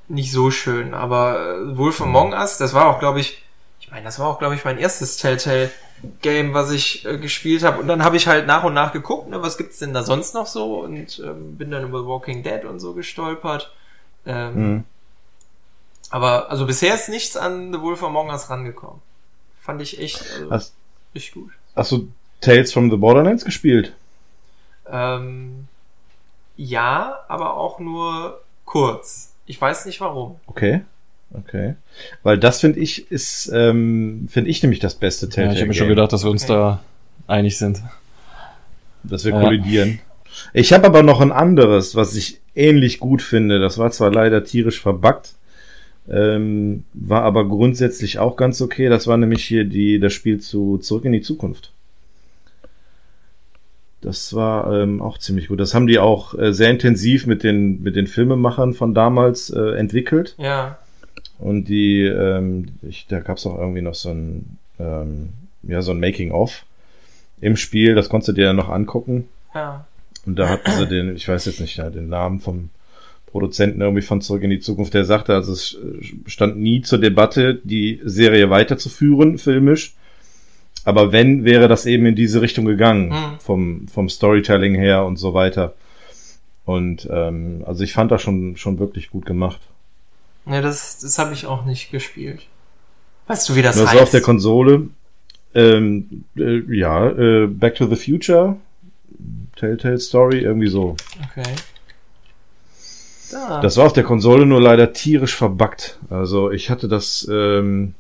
[0.09, 0.95] nicht so schön.
[0.95, 2.07] Aber äh, Wolf mhm.
[2.07, 3.43] Among Us, das war auch, glaube ich,
[3.81, 7.81] ich meine, das war auch, glaube ich, mein erstes Telltale-Game, was ich äh, gespielt habe.
[7.81, 10.35] Und dann habe ich halt nach und nach geguckt, ne, was gibt's denn da sonst
[10.35, 10.81] noch so?
[10.81, 13.73] Und ähm, bin dann über Walking Dead und so gestolpert.
[14.27, 14.85] Ähm, mhm.
[16.11, 19.01] Aber also bisher ist nichts an The Wolf Among Us rangekommen.
[19.61, 20.75] Fand ich echt, also, hast,
[21.15, 21.51] echt gut.
[21.75, 22.09] Hast du
[22.41, 23.95] Tales from the Borderlands gespielt?
[24.91, 25.67] Ähm,
[26.57, 29.33] ja, aber auch nur kurz.
[29.47, 30.39] Ich weiß nicht warum.
[30.47, 30.83] Okay.
[31.37, 31.75] Okay.
[32.23, 35.55] Weil das finde ich ist, ähm, finde ich nämlich das beste Ja, Telltale.
[35.57, 36.53] ich habe mir schon gedacht, dass wir uns Okay.
[36.53, 36.81] da
[37.27, 37.83] einig sind.
[39.03, 39.41] dass wir Ja.
[39.41, 40.01] kollidieren.
[40.53, 43.59] Ich habe aber noch ein anderes, was ich ähnlich gut finde.
[43.59, 45.35] Das war zwar leider tierisch verbuggt,
[46.09, 48.89] ähm, war aber grundsätzlich auch ganz okay.
[48.89, 51.73] Das war nämlich hier die, das Spiel zu Zurück in die Zukunft.
[54.05, 55.61] Das war ähm, auch ziemlich gut.
[55.61, 59.79] Das haben die auch äh, sehr intensiv mit den, mit den Filmemachern von damals äh,
[59.79, 60.35] entwickelt.
[60.37, 60.79] Ja.
[61.39, 65.31] Und die, ähm, ich, da gab's auch irgendwie noch so ein, ähm,
[65.63, 66.67] ja, so ein Making-of
[67.41, 67.95] im Spiel.
[67.95, 69.29] Das konntest du dir dann noch angucken.
[69.55, 69.87] Ja.
[70.27, 72.71] Und da hatten sie den, ich weiß jetzt nicht, ja, den Namen vom
[73.27, 75.77] Produzenten irgendwie von Zurück in die Zukunft, der sagte, also es
[76.27, 79.95] stand nie zur Debatte, die Serie weiterzuführen, filmisch.
[80.85, 83.39] Aber wenn, wäre das eben in diese Richtung gegangen, Mhm.
[83.41, 85.75] vom, vom Storytelling her und so weiter.
[86.65, 89.61] Und ähm, also ich fand das schon, schon wirklich gut gemacht.
[90.47, 92.47] Ja, das, das habe ich auch nicht gespielt.
[93.27, 93.97] Weißt du, wie das Das heißt?
[93.97, 94.89] war auf der Konsole.
[95.55, 98.57] Ähm, äh, ja, äh, Back to the Future,
[99.65, 100.97] Telltale Story, irgendwie so.
[101.31, 101.55] okay.
[103.33, 103.61] Da.
[103.61, 105.99] Das war auf der Konsole nur leider tierisch verbuggt.
[106.11, 107.95] Also ich hatte das, ähm,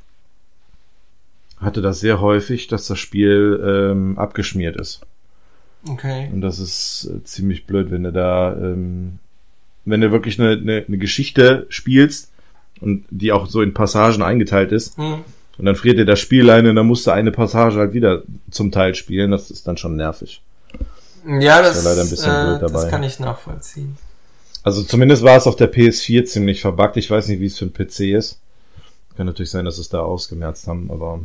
[1.58, 5.00] hatte das sehr häufig, dass das Spiel ähm, abgeschmiert ist.
[5.88, 6.28] okay.
[6.32, 9.18] Und das ist äh, ziemlich blöd, wenn du da, ähm,
[9.86, 12.30] wenn du wirklich eine, eine, eine Geschichte spielst
[12.80, 15.24] und die auch so in Passagen eingeteilt ist Hm.
[15.58, 18.22] und dann friert dir das Spiel ein und dann musst du eine Passage halt wieder
[18.50, 19.30] zum Teil spielen.
[19.30, 20.42] Das ist dann schon nervig.
[21.26, 22.82] Ja, das, Ist ja leider ein bisschen äh, blöd dabei.
[22.82, 23.96] das kann ich nachvollziehen.
[24.62, 26.96] Also zumindest war es auf der PS4 ziemlich verbuggt.
[26.96, 28.38] Ich weiß nicht, wie es für ein PC ist.
[29.16, 31.20] Kann natürlich sein, dass es da ausgemerzt haben, aber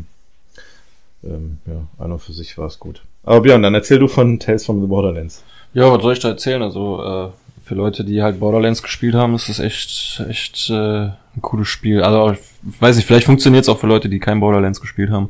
[1.23, 3.01] ähm, ja, an und für sich war es gut.
[3.23, 5.43] Aber Björn, dann erzähl du von Tales from the Borderlands.
[5.73, 6.61] Ja, was soll ich da erzählen?
[6.61, 7.29] Also, äh,
[7.63, 12.01] für Leute, die halt Borderlands gespielt haben, ist das echt, echt äh, ein cooles Spiel.
[12.01, 15.29] Also, ich weiß nicht, vielleicht funktioniert es auch für Leute, die kein Borderlands gespielt haben.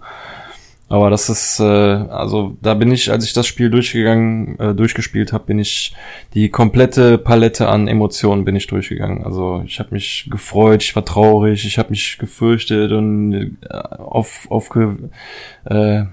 [0.90, 5.32] Aber das ist, äh, also da bin ich, als ich das Spiel durchgegangen, äh, durchgespielt
[5.34, 5.96] habe, bin ich
[6.34, 9.24] die komplette Palette an Emotionen bin ich durchgegangen.
[9.24, 14.48] Also ich habe mich gefreut, ich war traurig, ich habe mich gefürchtet und äh, auf,
[14.50, 14.98] aufge,
[15.66, 16.04] äh,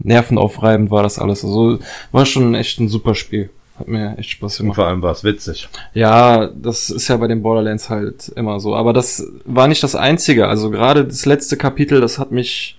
[0.00, 1.44] nervenaufreibend war das alles.
[1.44, 1.78] Also
[2.12, 3.50] war schon echt ein super Spiel.
[3.78, 4.76] Hat mir echt Spaß Und gemacht.
[4.76, 5.68] vor allem war es witzig.
[5.94, 8.74] Ja, das ist ja bei den Borderlands halt immer so.
[8.74, 10.48] Aber das war nicht das Einzige.
[10.48, 12.76] Also gerade das letzte Kapitel, das hat mich,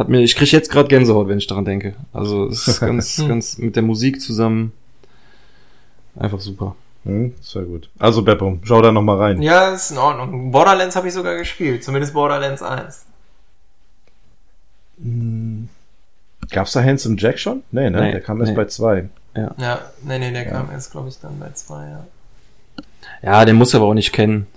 [0.00, 1.94] hat mir, ich krieg jetzt gerade Gänsehaut, wenn ich daran denke.
[2.12, 4.72] Also es ist ganz, ganz mit der Musik zusammen
[6.16, 6.74] einfach super.
[7.04, 7.88] Hm, sehr gut.
[7.98, 9.40] Also Beppo, schau da noch mal rein.
[9.40, 10.50] Ja, ist in Ordnung.
[10.50, 11.84] Borderlands habe ich sogar gespielt.
[11.84, 13.06] Zumindest Borderlands 1.
[16.50, 17.62] Gab's da Handsome Jack schon?
[17.70, 18.00] Nee, ne?
[18.00, 18.56] Nee, der kam erst nee.
[18.56, 19.08] bei zwei.
[19.34, 19.54] Ja,
[20.02, 22.06] nee, nee, der kam erst, glaube ich, dann bei 2, ja.
[23.22, 24.46] Ja, den muss er aber auch nicht kennen.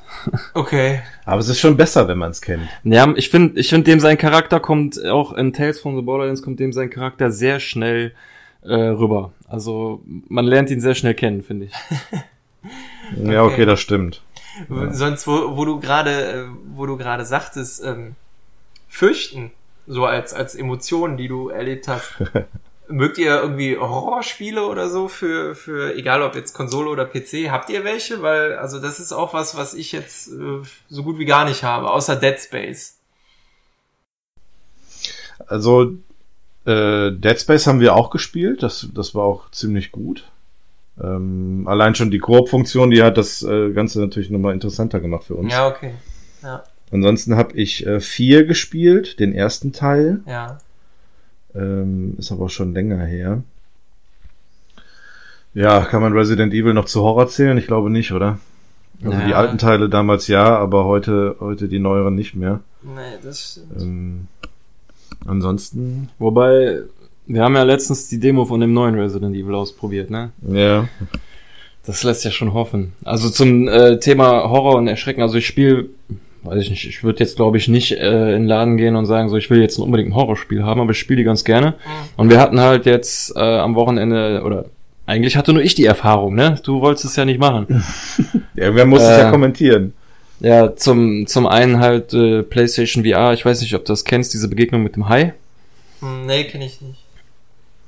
[0.54, 1.02] Okay.
[1.26, 2.70] Aber es ist schon besser, wenn man es kennt.
[2.84, 6.42] Ja, ich finde, ich finde dem sein Charakter kommt auch in Tales from the Borderlands
[6.42, 8.14] kommt dem sein Charakter sehr schnell
[8.62, 9.34] äh, rüber.
[9.50, 11.74] Also man lernt ihn sehr schnell kennen, finde ich.
[13.22, 13.66] Ja, okay, Okay.
[13.66, 14.22] das stimmt.
[14.92, 16.44] Sonst, wo, wo du gerade, äh,
[16.74, 18.16] wo du gerade sagtest, ähm,
[18.88, 19.52] fürchten,
[19.88, 22.14] so als, als Emotionen, die du erlebt hast.
[22.88, 27.70] Mögt ihr irgendwie Horrorspiele oder so für, für, egal ob jetzt Konsole oder PC, habt
[27.70, 28.22] ihr welche?
[28.22, 31.64] Weil, also das ist auch was, was ich jetzt äh, so gut wie gar nicht
[31.64, 33.00] habe, außer Dead Space.
[35.48, 35.94] Also
[36.66, 38.64] äh, Dead Space haben wir auch gespielt.
[38.64, 40.30] Das, das war auch ziemlich gut.
[41.02, 45.36] Ähm, allein schon die Koop-Funktion, die hat das äh, Ganze natürlich nochmal interessanter gemacht für
[45.36, 45.52] uns.
[45.52, 45.94] Ja, okay.
[46.44, 50.22] Ja, Ansonsten habe ich äh, vier gespielt, den ersten Teil.
[50.28, 50.60] ja.
[51.56, 53.44] Ähm, ist aber auch schon länger her.
[55.54, 57.58] Ja, kann man Resident Evil noch zu Horror zählen?
[57.58, 58.40] Ich glaube nicht, oder?
[59.04, 59.26] Also Ja.
[59.28, 62.62] die alten Teile damals ja, aber heute, heute die neueren nicht mehr.
[62.82, 63.82] Nee, das stimmt.
[63.82, 64.28] Ähm,
[65.28, 66.80] ansonsten, Wobei,
[67.28, 70.32] wir haben ja letztens die Demo von dem neuen Resident Evil ausprobiert, ne?
[70.48, 70.88] ja.
[71.86, 72.94] Das lässt ja schon hoffen.
[73.04, 75.90] Also zum äh, Thema Horror und Erschrecken, also ich spiele,
[76.44, 79.06] weiß ich nicht, ich würde jetzt glaube ich nicht äh, in den Laden gehen und
[79.06, 81.74] sagen, so ich will jetzt unbedingt ein Horrorspiel haben, aber ich spiele die ganz gerne.
[82.18, 84.66] Und wir hatten halt jetzt äh, am Wochenende, oder
[85.06, 86.56] eigentlich hatte nur ich die Erfahrung, ne?
[86.64, 87.84] Du wolltest es ja nicht machen.
[88.56, 89.94] Irgendwer muss es Äh, ja kommentieren.
[90.40, 94.34] Ja, zum, zum einen halt äh, PlayStation VR, ich weiß nicht, ob du das kennst,
[94.34, 95.34] diese Begegnung mit dem Hai.
[96.00, 97.03] Hm, Nee, kenne ich nicht.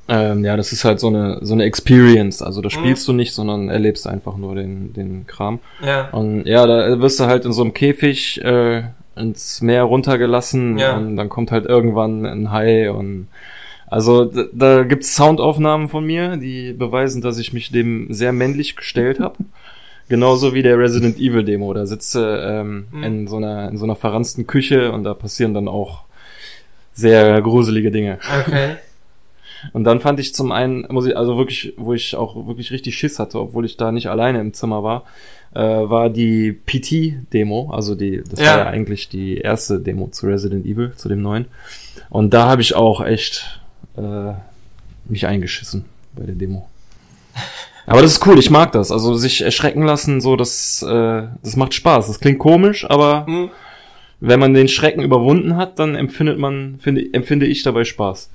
[0.07, 2.41] Ähm, ja, das ist halt so eine, so eine Experience.
[2.41, 2.71] Also da Mhm.
[2.71, 5.59] spielst du nicht, sondern erlebst einfach nur den, den Kram.
[5.83, 6.09] Ja.
[6.11, 8.83] Und ja, da wirst du halt in so einem Käfig äh,
[9.15, 10.95] ins Meer runtergelassen Ja.
[10.97, 13.27] und dann kommt halt irgendwann ein Hai und
[13.87, 18.75] also da, da gibt's Soundaufnahmen von mir, die beweisen, dass ich mich dem sehr männlich
[18.75, 19.35] gestellt habe.
[20.09, 21.73] Genauso wie der Resident Evil Demo.
[21.73, 23.03] Da sitze ähm, Mhm.
[23.03, 26.03] in so einer in so einer verransten Küche und da passieren dann auch
[26.93, 28.19] sehr gruselige Dinge.
[28.47, 28.75] Okay.
[29.73, 32.97] Und dann fand ich zum einen, muss ich, also wirklich, wo ich auch wirklich richtig
[32.97, 35.03] Schiss hatte, obwohl ich da nicht alleine im Zimmer war,
[35.53, 38.45] äh, war die PT-Demo, also die, das Ja.
[38.51, 41.45] war ja eigentlich die erste Demo zu Resident Evil, zu dem neuen.
[42.09, 43.59] Und da habe ich auch echt
[43.97, 44.33] äh,
[45.05, 45.85] mich eingeschissen
[46.15, 46.67] bei der Demo.
[47.87, 48.91] Aber das ist cool, ich mag das.
[48.91, 52.07] Also sich erschrecken lassen, so das, äh, das macht Spaß.
[52.07, 53.49] Das klingt komisch, aber Hm.
[54.19, 58.31] wenn man den Schrecken überwunden hat, dann empfindet man, finde, empfinde ich dabei Spaß.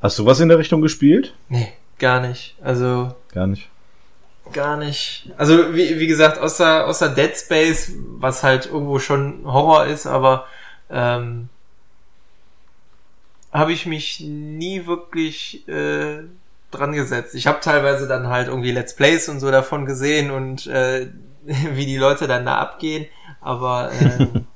[0.00, 1.34] Hast du was in der Richtung gespielt?
[1.48, 2.56] Nee, gar nicht.
[2.62, 3.68] Also, Gar nicht.
[4.52, 5.30] gar nicht.
[5.36, 10.46] Also, wie, wie gesagt, außer, außer Dead Space, was halt irgendwo schon Horror ist, aber
[10.90, 11.48] ähm,
[13.52, 16.22] habe ich mich nie wirklich äh,
[16.70, 17.34] dran gesetzt.
[17.34, 21.08] Ich habe teilweise dann halt irgendwie Let's Plays und so davon gesehen und äh,
[21.44, 23.06] wie die Leute dann da abgehen,
[23.40, 24.46] aber ähm,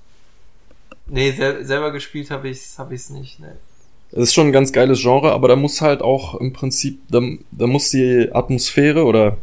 [1.07, 3.41] nee, sel selber gespielt habe ich's, hab ich's nicht.
[3.41, 3.57] Ne.
[4.13, 7.21] Es ist schon ein ganz geiles Genre, aber da muss halt auch im Prinzip, da,
[7.51, 9.39] da muss die Atmosphäre oder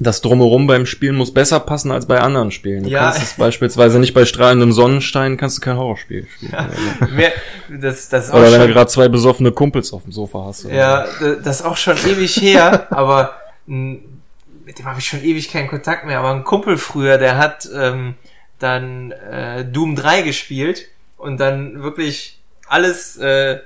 [0.00, 2.84] das Drumherum beim Spielen muss besser passen als bei anderen Spielen.
[2.84, 3.10] Du Ja.
[3.10, 6.52] kannst es beispielsweise nicht bei strahlendem Sonnenstein, kannst du kein Horrorspiel spielen.
[6.52, 7.32] Ja, mehr,
[7.80, 10.64] das, das Oder wenn du gerade zwei besoffene Kumpels auf dem Sofa hast.
[10.64, 11.06] Ja,
[11.42, 13.32] das ist auch schon ewig her, aber
[13.66, 16.20] mit dem habe ich schon ewig keinen Kontakt mehr.
[16.20, 18.14] Aber ein Kumpel früher, der hat ähm,
[18.60, 20.86] dann äh, Doom 3 gespielt
[21.16, 22.38] und dann wirklich
[22.68, 23.58] alles äh,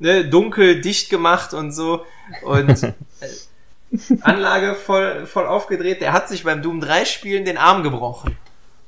[0.00, 2.04] ne, dunkel, dicht gemacht und so
[2.42, 2.92] und äh,
[4.22, 6.00] Anlage voll, voll aufgedreht.
[6.00, 8.36] Der hat sich beim Doom 3 Spielen den Arm gebrochen.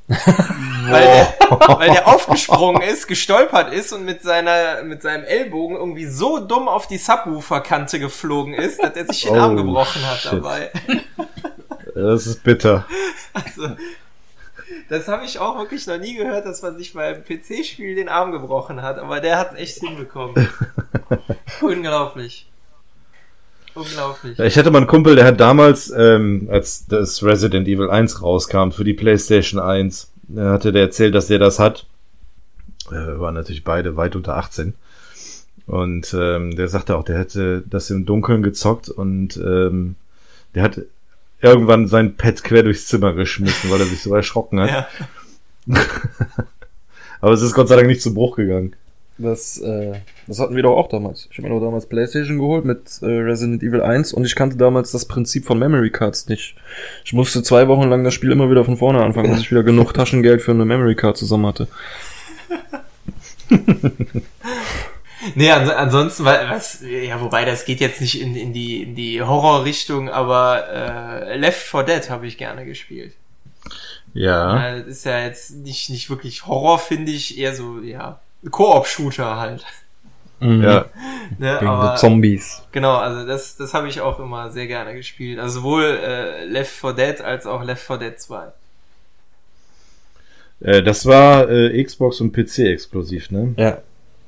[0.08, 1.34] weil, der,
[1.78, 6.68] weil der aufgesprungen ist, gestolpert ist und mit seiner, mit seinem Ellbogen irgendwie so dumm
[6.68, 10.32] auf die Subwoofer-Kante geflogen ist, dass er sich den Arm Oh, gebrochen hat shit.
[10.32, 10.70] dabei.
[11.94, 12.84] Das ist bitter.
[13.34, 13.68] Also,
[14.88, 18.32] das habe ich auch wirklich noch nie gehört, dass man sich beim PC-Spiel den Arm
[18.32, 20.48] gebrochen hat, aber der hat echt hinbekommen.
[21.60, 22.48] Unglaublich.
[23.74, 24.38] Unglaublich.
[24.38, 28.70] Ich hatte mal einen Kumpel, der hat damals, ähm, als das Resident Evil 1 rauskam
[28.70, 31.86] für die PlayStation 1, äh, hatte der erzählt, dass der das hat.
[32.90, 34.74] Äh, waren natürlich beide weit unter 18.
[35.66, 39.94] Und ähm, der sagte auch, der hätte das im Dunkeln gezockt und ähm,
[40.54, 40.80] der hat
[41.42, 44.70] irgendwann sein Pet quer durchs Zimmer geschmissen, weil er sich so erschrocken hat.
[44.70, 44.86] Ja.
[47.20, 48.74] Aber es ist Gott sei Dank nicht zu Bruch gegangen.
[49.18, 49.92] Das, äh,
[50.26, 51.28] das hatten wir doch auch damals.
[51.30, 54.56] Ich habe mir doch damals Playstation geholt mit äh, Resident Evil 1 und ich kannte
[54.56, 56.56] damals das Prinzip von Memory Cards nicht.
[57.04, 59.62] Ich musste zwei Wochen lang das Spiel immer wieder von vorne anfangen, bis ich wieder
[59.62, 61.68] genug Taschengeld für eine Memory Card zusammen hatte.
[65.34, 68.94] Nee, ans ansonsten, weil, was, ja, wobei das geht jetzt nicht in, in die, in
[68.94, 73.14] die Horrorrichtung, aber äh, Left 4 Dead habe ich gerne gespielt.
[74.14, 74.78] Ja.
[74.78, 78.20] Das ist ja jetzt nicht, nicht wirklich Horror, finde ich, eher so, ja,
[78.50, 79.64] Koop-Shooter halt.
[80.40, 80.62] Mhm.
[80.62, 80.86] Ja.
[81.38, 82.62] Ne, Gegen aber, die Zombies.
[82.72, 85.38] genau, also das, das habe ich auch immer sehr gerne gespielt.
[85.38, 88.52] Also sowohl äh, Left 4 Dead als auch Left 4 Dead 2.
[90.60, 93.54] Äh, das war äh, Xbox und PC exklusiv, ne?
[93.56, 93.78] Ja.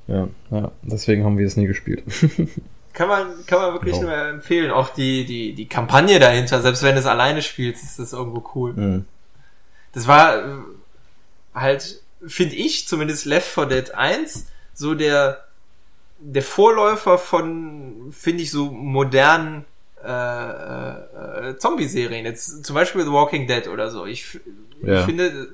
[0.06, 0.28] Ja.
[0.50, 2.04] Ja, deswegen haben wir es nie gespielt.
[2.92, 4.06] Kann man, kann man wirklich Genau.
[4.06, 4.70] nur empfehlen.
[4.70, 8.48] Auch die, die, die Kampagne dahinter, selbst wenn du es alleine spielst, ist das irgendwo
[8.54, 8.72] cool.
[8.72, 9.04] Mhm.
[9.92, 10.52] Das war äh,
[11.56, 15.42] halt, finde ich, zumindest Left 4 Dead 1, so der,
[16.20, 19.64] der Vorläufer von, finde ich, so modernen
[20.04, 22.24] äh, äh, äh, Zombie-Serien.
[22.24, 24.06] Jetzt zum Beispiel The Walking Dead oder so.
[24.06, 24.38] Ich,
[24.82, 25.00] Ja.
[25.00, 25.48] ich finde,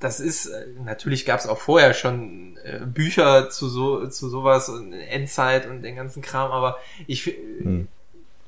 [0.00, 4.68] das ist, äh, natürlich gab es auch vorher schon äh, Bücher zu so zu sowas
[4.68, 7.88] und Endzeit und den ganzen Kram, aber ich f- Hm.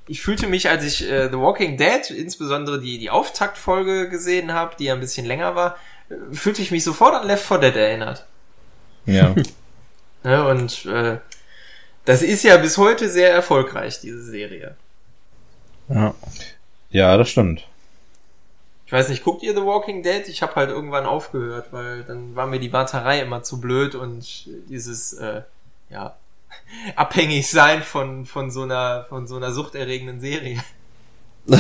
[0.09, 4.75] ich fühlte mich, als ich äh, The Walking Dead, insbesondere die die Auftaktfolge gesehen habe,
[4.79, 5.77] die ja ein bisschen länger war,
[6.09, 8.27] äh, fühlte ich mich sofort an Left 4 Dead erinnert.
[9.07, 9.35] Ja.
[10.25, 10.47] Ne?
[10.47, 11.19] Und äh,
[12.05, 14.77] das ist ja bis heute sehr erfolgreich, diese Serie.
[15.89, 16.15] Ja.
[16.91, 17.67] ja, das stimmt.
[18.93, 20.29] Ich weiß nicht, guckt ihr The Walking Dead?
[20.29, 24.23] Ich habe halt irgendwann aufgehört, weil dann war mir die Warterei immer zu blöd und
[24.69, 25.41] dieses äh,
[25.89, 26.15] ja
[26.97, 30.59] abhängig sein von von so einer von so einer suchterregenden Serie.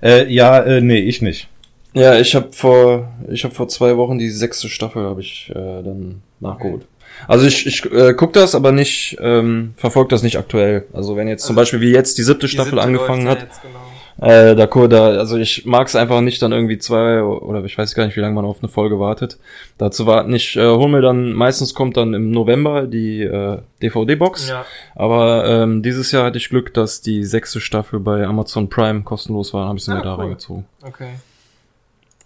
[0.00, 1.48] Äh, ja, äh, nee, ich nicht.
[1.92, 5.54] Ja, ich habe vor, ich habe vor zwei Wochen die sechste Staffel habe ich äh,
[5.82, 6.86] dann nachgeholt.
[7.26, 10.86] Also ich, ich äh, guck das, aber nicht, ähm, verfolge das nicht aktuell.
[10.92, 13.40] Also wenn jetzt zum Also, Beispiel wie jetzt die siebte Die Staffel siebte angefangen läuft
[13.40, 13.87] hat, ja jetzt, genau.
[14.20, 17.94] Äh, da, da, also ich mag es einfach nicht dann irgendwie zwei oder ich weiß
[17.94, 19.38] gar nicht, wie lange man auf eine Folge wartet.
[19.78, 20.32] Dazu warten.
[20.34, 24.48] Ich äh, hol mir dann, meistens kommt dann im November die äh, DVD-Box.
[24.48, 24.64] Ja.
[24.96, 29.54] Aber ähm, dieses Jahr hatte ich Glück, dass die sechste Staffel bei Amazon Prime kostenlos
[29.54, 29.60] war.
[29.62, 30.20] Dann habe ich sie Ah, mir da cool.
[30.22, 30.64] reingezogen.
[30.82, 31.10] Okay.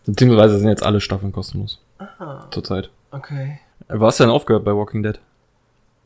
[0.07, 2.49] Beziehungsweise sind jetzt alle Staffeln kostenlos Aha.
[2.51, 2.89] zurzeit.
[3.11, 3.61] Okay.
[3.89, 5.21] Du denn aufgehört bei Walking Dead?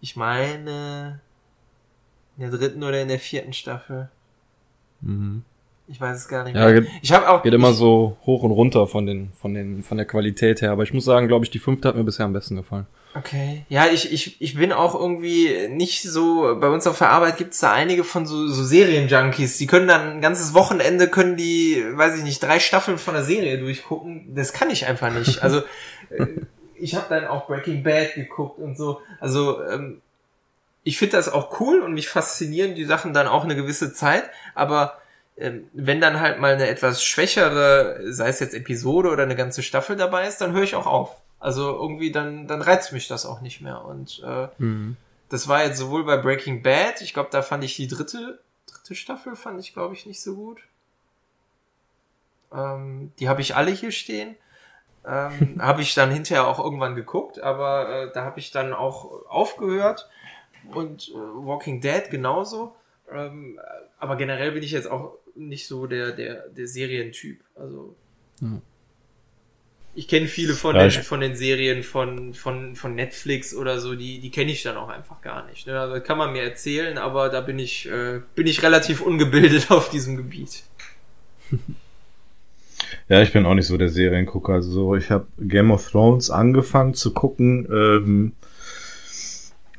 [0.00, 1.20] Ich meine
[2.36, 4.08] in der dritten oder in der vierten Staffel.
[5.00, 5.44] Mhm.
[5.88, 6.80] Ich weiß es gar nicht Ja, mehr.
[6.82, 9.96] geht, Ich habe auch geht immer so hoch und runter von den, von den, von
[9.96, 10.72] der Qualität her.
[10.72, 12.86] Aber ich muss sagen, glaube ich, die fünfte hat mir bisher am besten gefallen.
[13.14, 13.64] Okay.
[13.68, 17.60] Ja, ich, ich, ich bin auch irgendwie nicht so, bei uns auf der Arbeit gibt's
[17.60, 22.18] da einige von so, so Serienjunkies, die können dann ein ganzes Wochenende, können die, weiß
[22.18, 24.34] ich nicht, drei Staffeln von der Serie durchgucken.
[24.34, 25.42] Das kann ich einfach nicht.
[25.42, 25.60] Also
[26.10, 26.26] äh,
[26.78, 29.00] ich habe dann auch Breaking Bad geguckt und so.
[29.20, 30.02] Also ähm,
[30.82, 34.24] ich finde das auch cool und mich faszinieren die Sachen dann auch eine gewisse Zeit,
[34.54, 34.98] aber
[35.36, 39.96] wenn dann halt mal eine etwas schwächere, sei es jetzt Episode oder eine ganze Staffel
[39.96, 41.16] dabei ist, dann höre ich auch auf.
[41.38, 43.84] Also irgendwie dann, dann reizt mich das auch nicht mehr.
[43.84, 44.48] Und äh,
[45.28, 48.94] das war jetzt sowohl bei Breaking Bad, ich glaube, da fand ich die dritte, dritte
[48.94, 50.60] Staffel, fand ich, glaube ich, nicht so gut.
[52.52, 54.36] Ähm, die habe ich alle hier stehen.
[55.06, 59.26] Ähm, habe ich dann hinterher auch irgendwann geguckt, aber äh, da habe ich dann auch
[59.28, 60.08] aufgehört.
[60.72, 62.74] Und äh, Walking Dead genauso.
[63.12, 63.60] Ähm,
[63.98, 67.40] aber generell bin ich jetzt auch nicht so der, der, der Serientyp.
[67.54, 67.94] Also
[68.40, 68.60] Mhm.
[69.94, 73.94] ich kenne viele von, Ja, den, von den Serien von, von, von Netflix oder so,
[73.94, 75.66] die, die kenne ich dann auch einfach gar nicht.
[75.66, 75.80] Ne?
[75.80, 79.70] Also das kann man mir erzählen, aber da bin ich, äh, bin ich relativ ungebildet
[79.70, 80.64] auf diesem Gebiet.
[83.08, 84.52] Ja, ich bin auch nicht so der Seriengucker.
[84.54, 87.66] Also so, ich habe Game of Thrones angefangen zu gucken.
[87.70, 88.32] Ähm,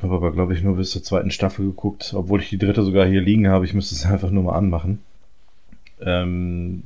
[0.02, 3.06] habe aber, glaube ich, nur bis zur zweiten Staffel geguckt, obwohl ich die dritte sogar
[3.08, 3.66] hier liegen habe.
[3.66, 5.00] Ich müsste es einfach nur mal anmachen.
[6.02, 6.84] Ähm,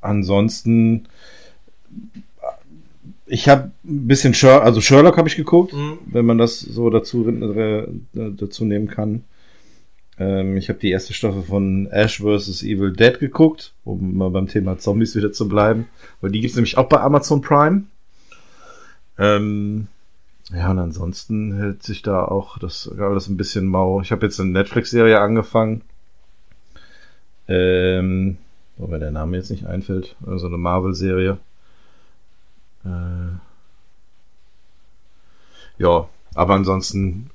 [0.00, 1.06] ansonsten,
[3.26, 5.98] ich habe ein bisschen Sherlock, also Sherlock habe ich geguckt, Mhm.
[6.06, 9.24] wenn man das so dazu, äh, dazu nehmen kann.
[10.18, 12.62] Ähm, ich habe die erste Staffel von Ash vs.
[12.62, 15.86] Evil Dead geguckt, um mal beim Thema Zombies wieder zu bleiben.
[16.20, 17.84] Weil die gibt's nämlich auch bei Amazon Prime.
[19.18, 19.86] Ähm,
[20.52, 24.00] ja, und ansonsten hält sich da auch das alles ein bisschen mau.
[24.00, 25.82] Ich habe jetzt eine Netflix-Serie angefangen.
[27.50, 28.38] Ähm,
[28.76, 30.16] wo mir der Name jetzt nicht einfällt.
[30.26, 31.38] Also eine Marvel-Serie.
[32.84, 33.36] Äh,
[35.78, 37.30] ja, aber ansonsten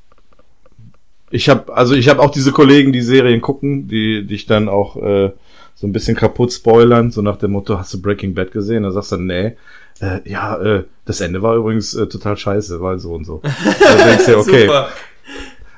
[1.31, 4.95] ich habe also ich habe auch diese Kollegen, die Serien gucken, die dich dann auch
[4.97, 5.31] äh,
[5.73, 8.83] so ein bisschen kaputt spoilern, so nach dem Motto, hast du Breaking Bad gesehen?
[8.83, 9.57] Da sagst du, nee.
[9.99, 13.41] Äh, ja, äh, das Ende war übrigens äh, total scheiße, weil so und so.
[13.79, 14.89] Da denkst du okay, Super.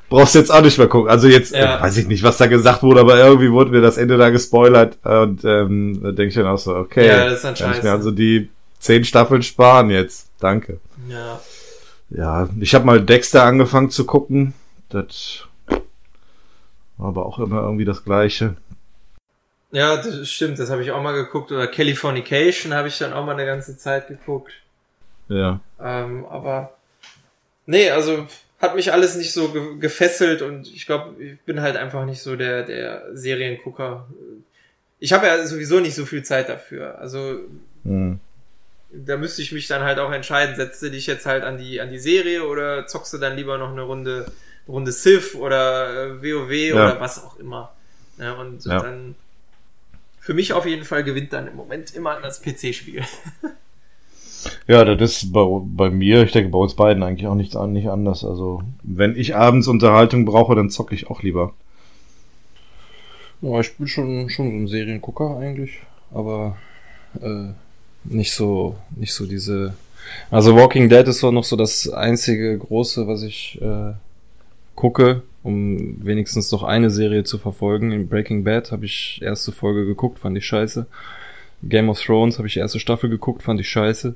[0.09, 1.09] Brauchst jetzt auch nicht mehr gucken.
[1.09, 1.77] Also jetzt Ja.
[1.77, 4.29] äh, weiß ich nicht, was da gesagt wurde, aber irgendwie wurde mir das Ende da
[4.29, 7.71] gespoilert und ähm, da denke ich dann auch so, okay, Ja, das ist dann kann
[7.77, 10.29] ich mir also die zehn Staffeln sparen jetzt.
[10.39, 10.79] Danke.
[11.09, 11.39] Ja.
[12.09, 14.53] Ja, ich habe mal Dexter angefangen zu gucken.
[14.89, 15.43] Das
[16.97, 18.55] war aber auch immer irgendwie das Gleiche.
[19.71, 21.51] Ja, das stimmt, das habe ich auch mal geguckt.
[21.51, 24.53] Oder Californication habe ich dann auch mal eine ganze Zeit geguckt.
[25.27, 25.59] Ja.
[25.83, 26.71] Ähm, aber
[27.65, 28.25] nee, also
[28.59, 32.21] hat mich alles nicht so ge gefesselt und ich glaube, ich bin halt einfach nicht
[32.21, 34.07] so der, der Seriengucker.
[34.99, 36.97] Ich habe ja sowieso nicht so viel Zeit dafür.
[36.99, 37.39] Also
[37.83, 38.19] Hm.
[38.91, 41.79] da müsste ich mich dann halt auch entscheiden, setzt du dich jetzt halt an die,
[41.81, 44.31] an die Serie oder zockst du dann lieber noch eine Runde,
[44.67, 46.73] Runde Civ oder äh, WoW Ja.
[46.75, 47.73] oder was auch immer.
[48.17, 48.79] Ja, und Ja.
[48.79, 49.13] dann
[50.19, 53.03] für mich auf jeden Fall gewinnt dann im Moment immer das PC-Spiel.
[54.67, 57.73] Ja, das ist bei, bei mir, ich denke bei uns beiden eigentlich auch nichts an,
[57.73, 58.23] nicht anders.
[58.23, 61.53] Also, wenn ich abends Unterhaltung brauche, dann zocke ich auch lieber.
[63.41, 65.79] Ja, ich bin schon, schon so ein Seriengucker eigentlich,
[66.11, 66.57] aber
[67.21, 67.49] äh,
[68.03, 69.75] nicht so, nicht so diese.
[70.31, 73.93] Also Walking Dead ist so noch so das einzige große, was ich äh,
[74.75, 77.91] gucke, um wenigstens noch eine Serie zu verfolgen.
[77.91, 80.87] In Breaking Bad habe ich erste Folge geguckt, fand ich scheiße.
[81.63, 84.15] Game of Thrones habe ich erste Staffel geguckt, fand ich scheiße.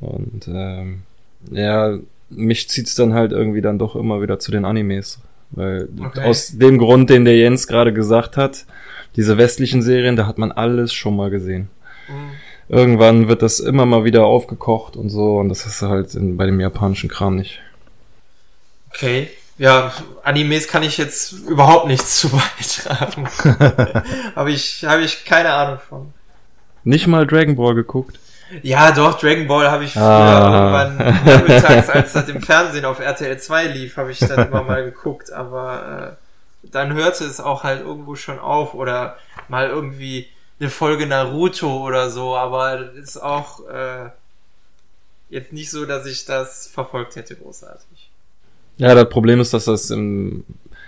[0.00, 1.02] Und ähm,
[1.50, 1.98] ja,
[2.28, 5.20] mich zieht's dann halt irgendwie dann doch immer wieder zu den Animes.
[5.50, 6.24] Weil Okay.
[6.24, 8.66] aus dem Grund, den der Jens gerade gesagt hat,
[9.14, 11.70] diese westlichen Serien, da hat man alles schon mal gesehen.
[12.68, 16.46] Irgendwann wird das immer mal wieder aufgekocht und so, und das ist halt in, bei
[16.46, 17.60] dem japanischen Kram nicht.
[18.92, 19.28] Okay.
[19.58, 19.92] Ja,
[20.22, 23.26] Animes kann ich jetzt überhaupt nichts zu beitragen.
[24.36, 26.12] habe ich, habe ich keine Ahnung von.
[26.86, 28.18] Nicht mal Dragon Ball geguckt.
[28.62, 30.84] Ja, doch, Dragon Ball habe ich früher Ah.
[30.86, 34.84] irgendwann nachmittags, als das im Fernsehen auf RTL 2 lief, habe ich dann immer mal
[34.84, 36.16] geguckt, aber
[36.62, 39.16] äh, dann hörte es auch halt irgendwo schon auf oder
[39.48, 40.28] mal irgendwie
[40.60, 44.10] eine Folge Naruto oder so, aber ist auch äh,
[45.28, 48.10] jetzt nicht so, dass ich das verfolgt hätte großartig.
[48.76, 50.44] Ja, das Problem ist, dass das im,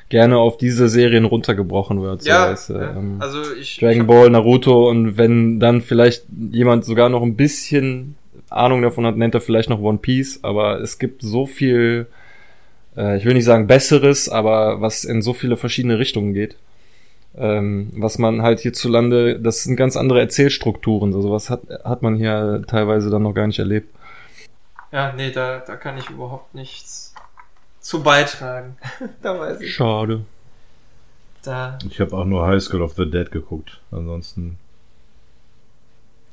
[0.09, 2.23] gerne auf diese Serien runtergebrochen wird.
[2.23, 7.09] So Ja, ja, ähm, also ich Dragon Ball, Naruto und wenn dann vielleicht jemand sogar
[7.09, 8.17] noch ein bisschen
[8.51, 12.07] Ahnung davon hat, nennt er vielleicht noch One Piece, aber es gibt so viel,
[12.97, 16.57] äh, ich will nicht sagen besseres, aber was in so viele verschiedene Richtungen geht.
[17.37, 22.17] Ähm, was man halt hierzulande, das sind ganz andere Erzählstrukturen, so sowas hat, hat man
[22.17, 23.95] hier teilweise dann noch gar nicht erlebt.
[24.91, 27.08] Ja, nee, da, da kann ich überhaupt nichts
[27.89, 28.77] zu beitragen.
[29.23, 29.75] da weiß ich.
[29.75, 30.21] Schade.
[31.43, 31.79] Da.
[31.89, 33.81] Ich habe auch nur High School of the Dead geguckt.
[33.91, 34.59] Ansonsten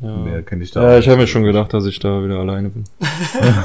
[0.02, 2.40] Ja, mehr kenne ich da ja ich habe mir schon gedacht, dass ich da wieder
[2.40, 2.84] alleine bin.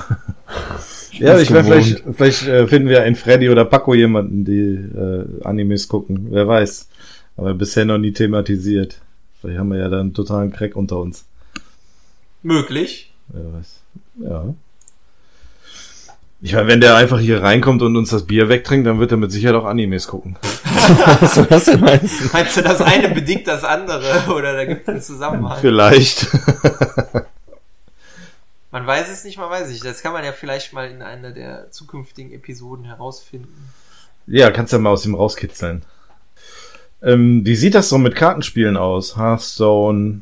[1.13, 1.67] Ja, ich gewohnt.
[1.67, 6.29] vielleicht, vielleicht äh, finden wir in Freddy oder Paco jemanden, die äh, Animes gucken.
[6.31, 6.89] Wer weiß.
[7.37, 9.03] Aber bisher noch nie thematisiert.
[9.39, 11.27] Vielleicht haben wir ja da einen totalen Crack unter uns.
[12.43, 13.13] Möglich.
[13.29, 13.83] Wer weiß.
[14.21, 14.55] Ja.
[16.43, 19.19] Ich meine, wenn der einfach hier reinkommt und uns das Bier wegtrinkt, dann wird er
[19.19, 20.37] mit Sicherheit auch Animes gucken.
[21.21, 22.33] Was du das denn meinst?
[22.33, 25.59] Meinst du, das eine bedingt das andere oder da gibt es einen Zusammenhang?
[25.61, 26.27] Vielleicht.
[28.73, 29.85] Man weiß es nicht, man weiß es nicht.
[29.85, 33.69] Das kann man ja vielleicht mal in einer der zukünftigen Episoden herausfinden.
[34.29, 35.83] ja, kannst ja mal aus ihm rauskitzeln.
[37.03, 39.17] Ähm, wie sieht das so mit Kartenspielen aus?
[39.17, 40.21] Hearthstone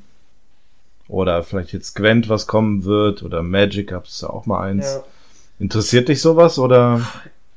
[1.09, 4.95] oder vielleicht jetzt Gwent, was kommen wird oder Magic, gab's da auch mal eins.
[4.95, 5.05] Ja.
[5.59, 7.01] Interessiert dich sowas oder?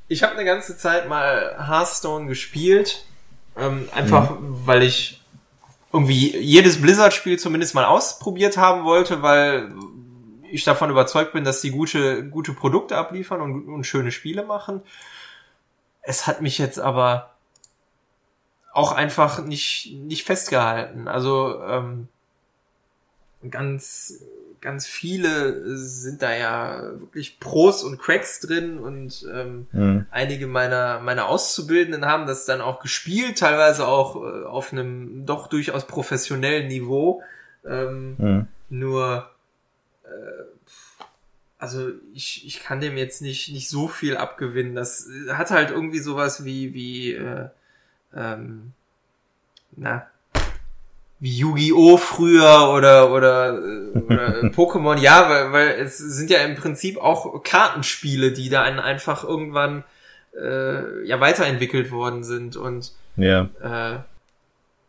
[0.08, 3.06] Ich habe eine ganze Zeit mal Hearthstone gespielt.
[3.58, 5.22] Ähm, einfach, weil ich
[5.94, 9.74] irgendwie jedes Blizzard-Spiel zumindest mal ausprobiert haben wollte, weil
[10.50, 14.82] ich davon überzeugt bin, dass die gute, gute Produkte abliefern und, und schöne Spiele machen.
[16.02, 17.32] Es hat mich jetzt aber
[18.74, 21.08] auch einfach nicht, nicht festgehalten.
[21.08, 22.08] Also ähm,
[23.50, 24.24] ganz,
[24.62, 30.06] ganz viele sind da ja wirklich Pros und Cracks drin und ähm, Hm.
[30.12, 35.48] einige meiner, meiner Auszubildenden haben das dann auch gespielt, teilweise auch äh, auf einem doch
[35.48, 37.24] durchaus professionellen Niveau.
[37.66, 38.48] Ähm, Hm.
[38.70, 39.30] nur,
[40.04, 40.10] äh,
[41.58, 44.76] also ich, ich kann dem jetzt nicht, nicht so viel abgewinnen.
[44.76, 47.50] Das äh, hat halt irgendwie sowas wie, wie, äh,
[48.16, 48.74] ähm,
[49.76, 50.06] na,
[51.22, 51.96] wie Yu-Gi-Oh!
[51.98, 53.54] früher oder, oder,
[53.94, 59.24] oder Pokémon, ja, weil, weil es sind ja im Prinzip auch Kartenspiele, die da einfach
[59.24, 59.84] irgendwann
[60.36, 63.50] äh, ja weiterentwickelt worden sind und Ja.
[63.62, 64.00] äh,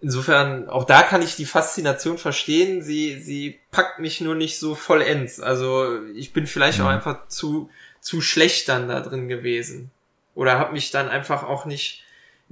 [0.01, 2.83] insofern, auch da kann ich die Faszination verstehen.
[2.83, 5.39] Sie, sie packt mich nur nicht so vollends.
[5.41, 6.91] Also ich bin vielleicht auch Mhm.
[6.93, 9.91] einfach zu, zu schlecht dann da drin gewesen.
[10.35, 12.03] Oder habe mich dann einfach auch nicht,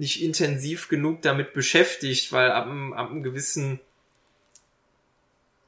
[0.00, 3.80] nicht intensiv genug damit beschäftigt, weil ab, einem- ab einem gewissen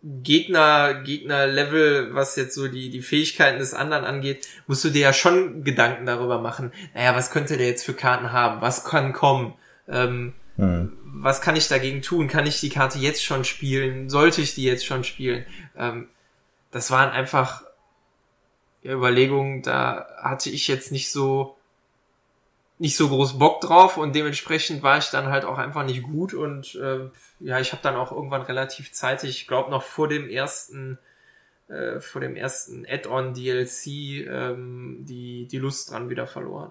[0.02, 5.12] Gegner, Gegner-Level, was jetzt so die, die Fähigkeiten des anderen angeht, musst du dir ja
[5.12, 6.72] schon Gedanken darüber machen.
[6.94, 8.60] Naja, was könnte der jetzt für Karten haben?
[8.60, 9.54] Was kann kommen?
[9.88, 10.92] Ähm, Hm.
[11.04, 12.28] was kann ich dagegen tun?
[12.28, 14.10] Kann ich die Karte jetzt schon spielen?
[14.10, 15.46] Sollte ich die jetzt schon spielen?
[15.78, 16.08] Ähm,
[16.72, 17.62] das waren einfach
[18.82, 21.56] ja, Überlegungen, da hatte ich jetzt nicht so
[22.82, 26.34] nicht so groß Bock drauf und dementsprechend war ich dann halt auch einfach nicht gut
[26.34, 30.28] und äh, ja, ich habe dann auch irgendwann relativ zeitig, ich glaube noch vor dem
[30.28, 30.98] ersten
[31.68, 33.86] äh, vor dem ersten Add-on DLC
[34.26, 36.70] ähm, die die Lust dran wieder verloren.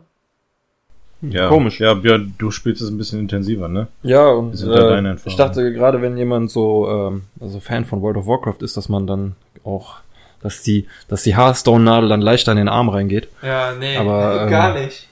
[1.21, 1.47] Ja.
[1.47, 1.79] Komisch.
[1.79, 3.87] Ja, Björn, du spielst es ein bisschen intensiver, ne?
[4.03, 7.61] Ja, und Wie sind da deine äh, ich dachte gerade, wenn jemand so ähm, also
[7.61, 9.99] Fan von World of Warcraft ist, dass man dann auch,
[10.41, 13.29] dass die, dass die Hearthstone-Nadel dann leichter in den Arm reingeht.
[13.41, 15.07] Ja, nee, Aber, gar ähm, nicht.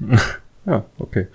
[0.66, 1.28] Ja, okay.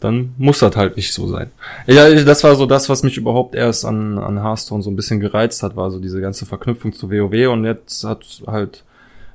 [0.00, 1.50] Dann muss das halt nicht so sein.
[1.86, 5.20] Ja, das war so das, was mich überhaupt erst an, an Hearthstone so ein bisschen
[5.20, 8.82] gereizt hat, war so diese ganze Verknüpfung zu WoW und jetzt hat halt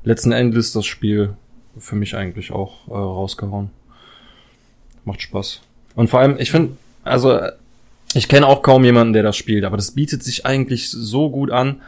[0.04, 1.36] letzten Endes das Spiel
[1.78, 3.70] für mich eigentlich auch äh, rausgehauen.
[5.04, 5.62] Macht Spaß.
[5.96, 7.40] Und vor allem, ich finde, also
[8.16, 11.52] ich kenne auch kaum jemanden, der das spielt, aber das bietet sich eigentlich so gut
[11.52, 11.82] an,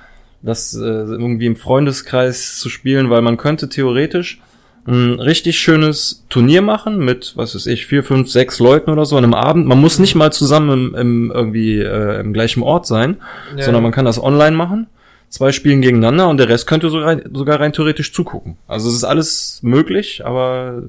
[0.44, 4.39] das äh, irgendwie im Freundeskreis zu spielen, weil man könnte theoretisch
[4.88, 9.18] ein richtig schönes Turnier machen mit, was weiß ich, vier, fünf, sechs Leuten oder so
[9.18, 9.65] an einem Abend.
[9.68, 13.18] Man muss nicht mal zusammen im, im irgendwie äh, im gleichen Ort sein,
[13.57, 13.64] Ja.
[13.65, 14.88] sondern man kann das online machen.
[15.30, 18.57] Zwei spielen gegeneinander und der Rest könnte so rein, sogar rein theoretisch zugucken.
[18.65, 20.84] Also es ist alles möglich, aber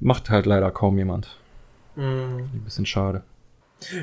[0.00, 1.36] macht halt leider kaum jemand.
[1.96, 2.48] Mhm.
[2.54, 3.22] Ein bisschen schade.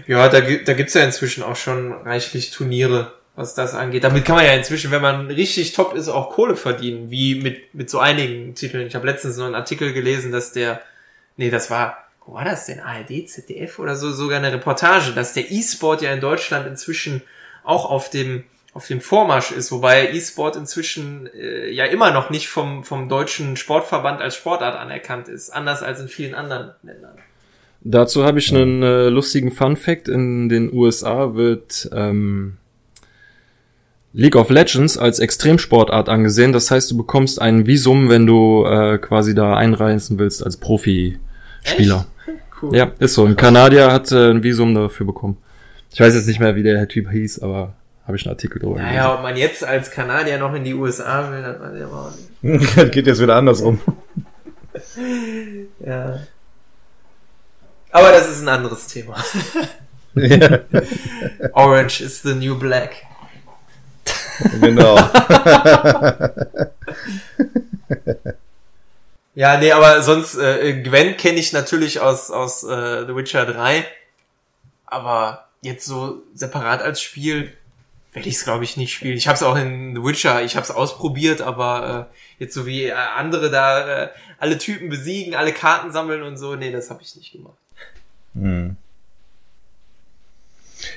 [0.06, 4.04] Ja, da, da gibt's ja inzwischen auch schon reichlich Turniere, was das angeht.
[4.04, 7.74] Damit kann man ja inzwischen, wenn man richtig top ist, auch Kohle verdienen, wie mit,
[7.74, 8.86] mit so einigen Titeln.
[8.86, 10.82] Ich habe letztens noch einen Artikel gelesen, dass der,
[11.38, 12.80] nee, das war wo war das denn?
[12.80, 17.24] ARD, ZDF oder so, sogar eine Reportage, dass der E-Sport ja in Deutschland inzwischen
[17.64, 22.50] auch auf dem auf dem Vormarsch ist, wobei E-Sport inzwischen äh, ja immer noch nicht
[22.50, 27.18] vom, vom deutschen Sportverband als Sportart anerkannt ist, anders als in vielen anderen Ländern.
[27.82, 30.08] Dazu habe ich einen äh, lustigen Fun Fact.
[30.08, 32.58] In den USA wird ähm,
[34.14, 36.52] League of Legends als Extremsportart angesehen.
[36.52, 42.06] Das heißt, du bekommst ein Visum, wenn du äh, quasi da einreisen willst als Profi-Spieler.
[42.62, 42.76] Cool.
[42.76, 43.24] Ja, ist so.
[43.24, 45.38] Ein Kanadier hat äh, ein Visum dafür bekommen.
[45.94, 47.74] Ich weiß jetzt nicht mehr, wie der Typ hieß, aber
[48.06, 49.12] habe ich einen Artikel drüber naja, gelesen.
[49.12, 52.92] ob man jetzt als Kanadier noch in die USA will, das weiß ich aber nicht.
[52.92, 53.80] Geht jetzt wieder andersrum.
[55.86, 56.20] ja.
[57.92, 59.16] Aber das ist ein anderes Thema.
[61.54, 63.09] Orange is the new black.
[64.62, 64.96] Genau.
[69.36, 73.86] ja, nee, aber sonst, äh, Gwen kenne ich natürlich aus, aus äh, The Witcher 3.
[74.86, 77.54] Aber jetzt so separat als Spiel
[78.14, 79.18] werde ich es, glaube ich, nicht spielen.
[79.18, 82.66] Ich habe es auch in The Witcher, ich habe es ausprobiert, aber äh, jetzt so
[82.66, 84.10] wie äh, andere da äh,
[84.40, 87.58] alle Typen besiegen, alle Karten sammeln und so, nee, das habe ich nicht gemacht.
[88.34, 88.78] Hm.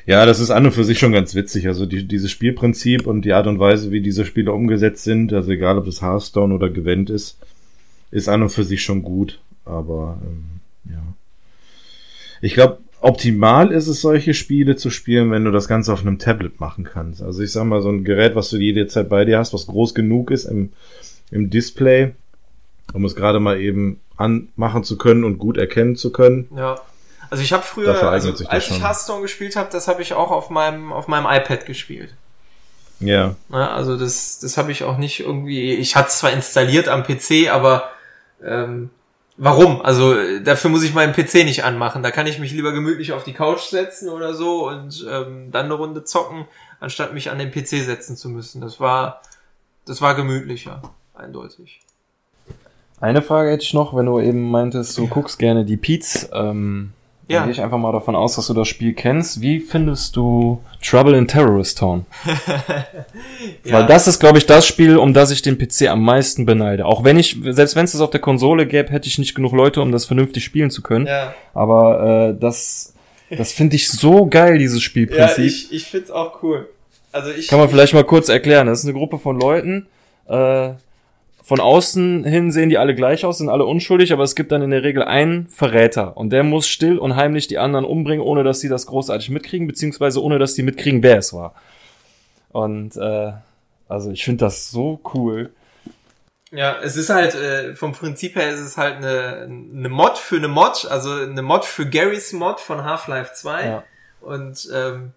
[0.06, 1.66] Ja, das ist an und für sich schon ganz witzig.
[1.66, 5.50] Also die, dieses Spielprinzip und die Art und Weise, wie diese Spiele umgesetzt sind, also
[5.50, 7.38] egal ob das Hearthstone oder Gewend ist,
[8.10, 9.40] ist an und für sich schon gut.
[9.64, 10.60] Aber ähm,
[10.90, 11.02] ja.
[12.40, 16.18] Ich glaube, optimal ist es, solche Spiele zu spielen, wenn du das Ganze auf einem
[16.18, 17.22] Tablet machen kannst.
[17.22, 19.66] Also ich sag mal, so ein Gerät, was du jede Zeit bei dir hast, was
[19.66, 20.70] groß genug ist im,
[21.30, 22.12] im Display,
[22.92, 26.48] um es gerade mal eben anmachen zu können und gut erkennen zu können.
[26.56, 26.80] Ja.
[27.32, 30.50] Also ich habe früher, also, als ich Hearthstone gespielt habe, das habe ich auch auf
[30.50, 32.12] meinem auf meinem iPad gespielt.
[33.00, 33.36] Ja.
[33.50, 35.72] ja also das das habe ich auch nicht irgendwie.
[35.72, 37.90] Ich hatte es zwar installiert am PC, aber
[38.44, 38.90] ähm,
[39.38, 39.80] warum?
[39.80, 40.14] Also
[40.44, 42.02] dafür muss ich meinen PC nicht anmachen.
[42.02, 45.64] Da kann ich mich lieber gemütlich auf die Couch setzen oder so und ähm, dann
[45.64, 46.44] eine Runde zocken,
[46.80, 48.60] anstatt mich an den PC setzen zu müssen.
[48.60, 49.22] Das war
[49.86, 50.82] das war gemütlicher,
[51.14, 51.80] eindeutig.
[53.00, 56.28] Eine Frage hätte ich noch, wenn du eben meintest, du guckst gerne die Peets.
[56.34, 56.92] Ähm,
[57.32, 57.40] ja.
[57.40, 59.40] Dann gehe ich einfach mal davon aus, dass du das Spiel kennst.
[59.40, 62.06] Wie findest du Trouble in Terrorist Town?
[63.64, 63.72] ja.
[63.72, 66.86] Weil das ist, glaube ich, das Spiel, um das ich den PC am meisten beneide.
[66.86, 69.52] Auch wenn ich, selbst wenn es das auf der Konsole gäbe, hätte ich nicht genug
[69.52, 71.06] Leute, um das vernünftig spielen zu können.
[71.06, 71.34] Ja.
[71.54, 72.94] Aber äh, das,
[73.30, 75.38] das finde ich so geil, dieses Spielprinzip.
[75.38, 76.68] Ja, ich, ich finde es auch cool.
[77.12, 78.66] Also ich, Kann man vielleicht mal kurz erklären.
[78.66, 79.86] Das ist eine Gruppe von Leuten,
[80.28, 80.70] äh,
[81.42, 84.62] von außen hin sehen die alle gleich aus, sind alle unschuldig, aber es gibt dann
[84.62, 88.44] in der Regel einen Verräter und der muss still und heimlich die anderen umbringen, ohne
[88.44, 91.54] dass sie das großartig mitkriegen, beziehungsweise ohne dass die mitkriegen, wer es war.
[92.50, 93.32] Und äh,
[93.88, 95.50] also ich finde das so cool.
[96.52, 100.36] Ja, es ist halt, äh, vom Prinzip her ist es halt eine, eine Mod für
[100.36, 103.66] eine Mod, also eine Mod für Garys Mod von Half-Life 2.
[103.66, 103.84] Ja.
[104.20, 105.12] Und ähm,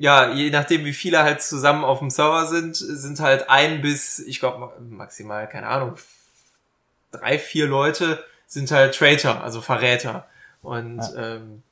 [0.00, 4.18] ja, je nachdem, wie viele halt zusammen auf dem Server sind, sind halt ein bis,
[4.18, 5.98] ich glaube, maximal, keine Ahnung,
[7.10, 10.26] drei, vier Leute sind halt Traitor, also Verräter.
[10.62, 11.62] Und ja, ähm,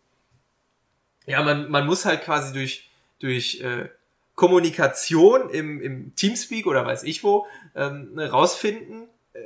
[1.25, 3.89] ja man, man muss halt quasi durch, durch äh,
[4.35, 9.41] Kommunikation im, im Teamspeak oder weiß ich wo ähm, rausfinden, äh,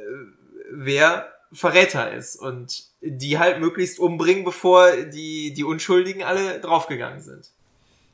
[0.72, 7.52] wer Verräter ist und die halt möglichst umbringen, bevor die, die Unschuldigen alle draufgegangen sind.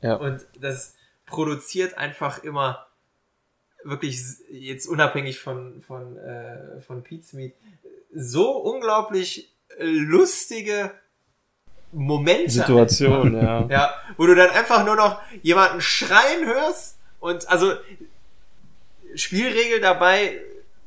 [0.01, 0.15] Ja.
[0.15, 0.95] Und das
[1.25, 2.87] produziert einfach immer
[3.83, 4.19] wirklich
[4.49, 7.53] jetzt unabhängig von von äh, von Pete's Meat
[8.13, 10.91] so unglaublich lustige
[11.91, 12.51] Momente.
[12.51, 13.65] Situation, ja.
[13.69, 17.73] ja, wo du dann einfach nur noch jemanden schreien hörst und also
[19.15, 20.39] Spielregel dabei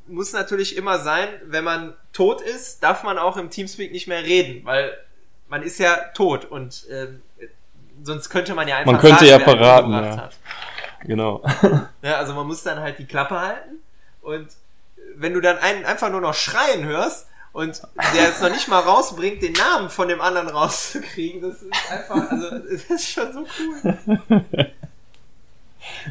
[0.06, 4.22] muss natürlich immer sein, wenn man tot ist, darf man auch im Teamspeak nicht mehr
[4.22, 4.96] reden, weil
[5.48, 7.22] man ist ja tot und ähm,
[8.02, 10.16] sonst könnte man ja einfach Man könnte sagen, ja verraten, ja.
[10.16, 10.36] Hat.
[11.04, 11.42] Genau.
[12.02, 13.76] Ja, also man muss dann halt die Klappe halten
[14.22, 14.48] und
[15.16, 17.80] wenn du dann einen einfach nur noch schreien hörst und
[18.14, 22.30] der es noch nicht mal rausbringt, den Namen von dem anderen rauszukriegen, das ist einfach,
[22.30, 24.26] also das ist schon so cool.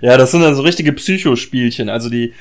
[0.02, 1.90] Ja, das sind dann so richtige Psychospielchen.
[1.90, 2.34] Also die,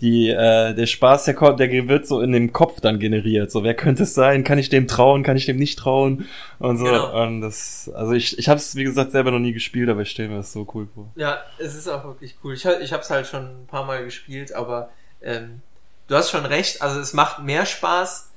[0.00, 3.50] die, äh, der Spaß, der, kommt, der wird so in dem Kopf dann generiert.
[3.50, 4.44] So, wer könnte es sein?
[4.44, 5.24] Kann ich dem trauen?
[5.24, 6.28] Kann ich dem nicht trauen?
[6.60, 6.84] Und so.
[6.84, 7.22] Genau.
[7.22, 10.10] Und das, also ich, ich habe es, wie gesagt, selber noch nie gespielt, aber ich
[10.10, 11.10] stelle mir das so cool vor.
[11.16, 12.54] Ja, es ist auch wirklich cool.
[12.54, 15.62] Ich, ich habe es halt schon ein paar Mal gespielt, aber ähm,
[16.06, 16.80] du hast schon recht.
[16.80, 18.30] Also es macht mehr Spaß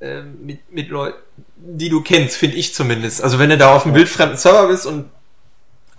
[0.00, 1.18] ähm, mit, mit Leuten,
[1.56, 3.22] die du kennst, finde ich zumindest.
[3.22, 5.10] Also wenn du da auf einem wildfremden Server bist und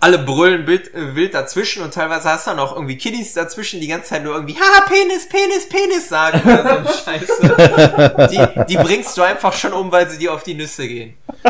[0.04, 3.80] alle brüllen wild, äh, wild dazwischen und teilweise hast du dann auch irgendwie Kiddies dazwischen,
[3.80, 8.28] die ganze Zeit nur irgendwie, ha, Penis, Penis, Penis sagen oder so eine Scheiße.
[8.64, 11.14] Die, die bringst du einfach schon um, weil sie dir auf die Nüsse gehen.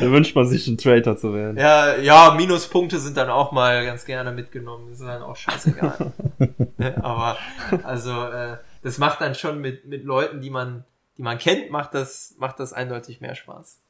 [0.00, 1.56] Da wünscht man sich, ein Traitor zu werden.
[1.56, 4.88] Ja, ja, Minuspunkte sind dann auch mal ganz gerne mitgenommen.
[4.90, 6.12] Das ist dann auch scheißegal.
[6.78, 7.36] Ne, Aber,
[7.84, 10.84] also, äh, das macht dann schon mit, mit Leuten, die man,
[11.16, 13.81] die man kennt, macht das, macht das eindeutig mehr Spaß.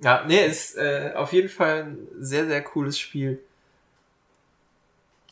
[0.00, 3.40] Ja, nee, ist äh, auf jeden Fall ein sehr, sehr cooles Spiel.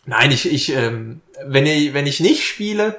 [0.06, 2.96] Nein, ich, ich, ähm, wenn ich, wenn ich nicht spiele,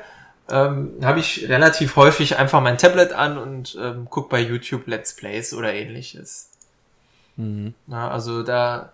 [0.50, 5.16] ähm, habe ich relativ häufig einfach mein Tablet an und ähm, guck bei YouTube Let's
[5.16, 6.50] Plays oder ähnliches.
[7.36, 7.74] Mhm.
[7.86, 8.94] Na, also da,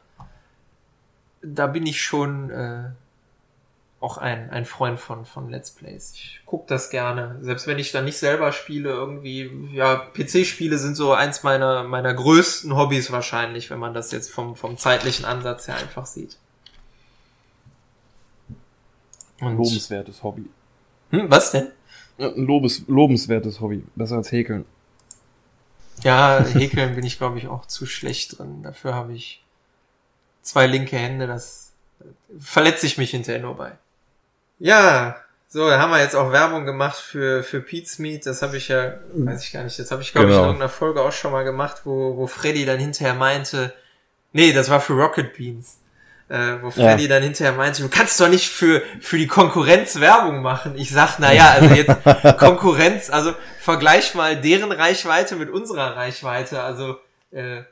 [1.42, 2.90] da bin ich schon äh,
[4.04, 6.12] auch ein, ein Freund von, von Let's Plays.
[6.14, 7.38] Ich guck das gerne.
[7.42, 12.14] Selbst wenn ich dann nicht selber spiele, irgendwie, ja, PC-Spiele sind so eins meiner, meiner
[12.14, 16.38] größten Hobbys wahrscheinlich, wenn man das jetzt vom, vom zeitlichen Ansatz her einfach sieht.
[19.40, 20.50] Ein lobenswertes Hobby.
[21.12, 21.72] Hm, was denn?
[22.18, 23.84] Ein lobes, lobenswertes Hobby.
[23.96, 24.66] Besser als Häkeln.
[26.04, 28.64] Ja, häkeln bin ich, glaube ich, auch zu schlecht drin.
[28.64, 29.46] Dafür habe ich
[30.42, 31.72] zwei linke Hände, das
[32.38, 33.78] verletze ich mich hinterher nur bei.
[34.64, 35.18] Ja,
[35.50, 38.26] so, da haben wir jetzt auch Werbung gemacht für, für Pete's Meat.
[38.26, 40.48] Das habe ich ja, weiß ich gar nicht, das habe ich, glaube ich, in Genau.
[40.52, 43.74] irgendeiner Folge auch schon mal gemacht, wo, wo Freddy dann hinterher meinte,
[44.32, 45.80] nee, das war für Rocket Beans.
[46.30, 50.42] Äh, wo Freddy dann hinterher meinte, du kannst doch nicht für, für die Konkurrenz Werbung
[50.42, 50.76] machen.
[50.78, 51.98] Ich sag, na ja, also jetzt
[52.40, 56.64] Konkurrenz, also vergleich mal deren Reichweite mit unserer Reichweite.
[56.64, 56.98] Also
[57.32, 57.64] äh,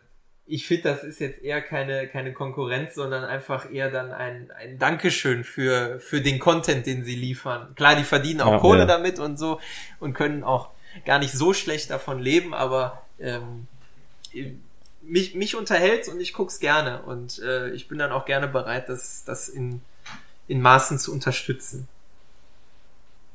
[0.48, 4.78] ich finde, das ist jetzt eher keine, keine Konkurrenz, sondern einfach eher dann ein, ein
[4.80, 7.74] Dankeschön für, für den Content, den sie liefern.
[7.76, 8.86] Klar, die verdienen auch Ja, Kohle ja.
[8.86, 9.60] damit und so
[10.00, 10.70] und können auch
[11.06, 13.68] gar nicht so schlecht davon leben, aber ähm,
[15.02, 18.90] mich, mich unterhält's und ich guck's gerne und äh, ich bin dann auch gerne bereit,
[18.90, 19.82] das, das in,
[20.48, 21.88] in Maßen zu unterstützen.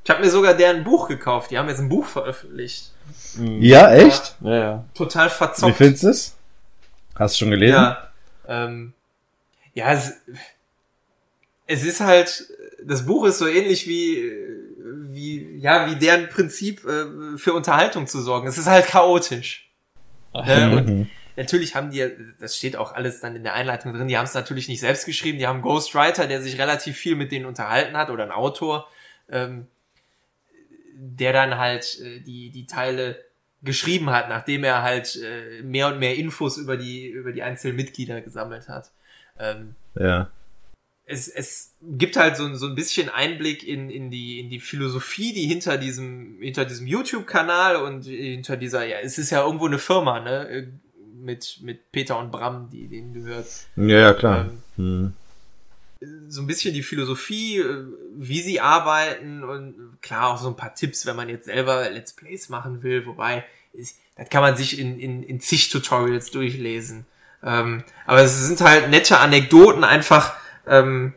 [0.05, 1.51] Ich habe mir sogar deren Buch gekauft.
[1.51, 2.93] Die haben jetzt ein Buch veröffentlicht.
[3.39, 4.37] Ja, echt?
[4.41, 4.85] Ja, ja.
[4.95, 5.77] Total Wie verzockt.
[5.77, 6.37] findest du es?
[7.17, 7.75] Hast du schon gelesen?
[7.75, 8.13] Ja,
[8.47, 8.93] ähm,
[9.75, 10.21] ja, es,
[11.67, 12.47] es ist halt,
[12.83, 14.33] das Buch ist so ähnlich wie,
[14.79, 18.47] wie, ja, wie deren Prinzip äh, für Unterhaltung zu sorgen.
[18.47, 19.69] Es ist halt chaotisch.
[20.33, 20.71] Ne?
[20.71, 21.11] Und Mhm.
[21.37, 22.07] natürlich haben die,
[22.39, 25.07] das steht auch alles dann in der Einleitung drin, die haben es natürlich nicht selbst
[25.07, 28.31] geschrieben, die haben einen Ghostwriter, der sich relativ viel mit denen unterhalten hat oder ein
[28.33, 28.89] Autor,
[29.31, 29.67] ähm,
[30.95, 33.25] der dann halt äh, die, die Teile
[33.67, 37.77] geschrieben hat, nachdem er halt äh, mehr und mehr Infos über die, über die einzelnen
[37.77, 38.91] Mitglieder gesammelt hat.
[39.39, 40.31] Ähm, Ja.
[41.05, 45.35] es, es gibt halt so, so ein bisschen Einblick in, in, die, in die Philosophie,
[45.35, 49.79] die hinter diesem, hinter diesem YouTube-Kanal und hinter dieser, ja, es ist ja irgendwo eine
[49.79, 50.67] Firma, ne, äh,
[51.21, 53.47] mit, mit Peter und Bram, die denen gehört.
[53.77, 54.47] Ja, ja, klar.
[54.47, 55.13] Ähm, Hm.
[56.29, 57.85] so ein bisschen die Philosophie, äh,
[58.17, 62.13] wie sie arbeiten und klar auch so ein paar Tipps, wenn man jetzt selber Let's
[62.15, 63.45] Plays machen will, wobei
[64.17, 67.07] das kann man sich in, in, in zig Tutorials durchlesen.
[67.43, 70.35] Ähm, aber es sind halt nette Anekdoten einfach
[70.67, 71.15] ähm,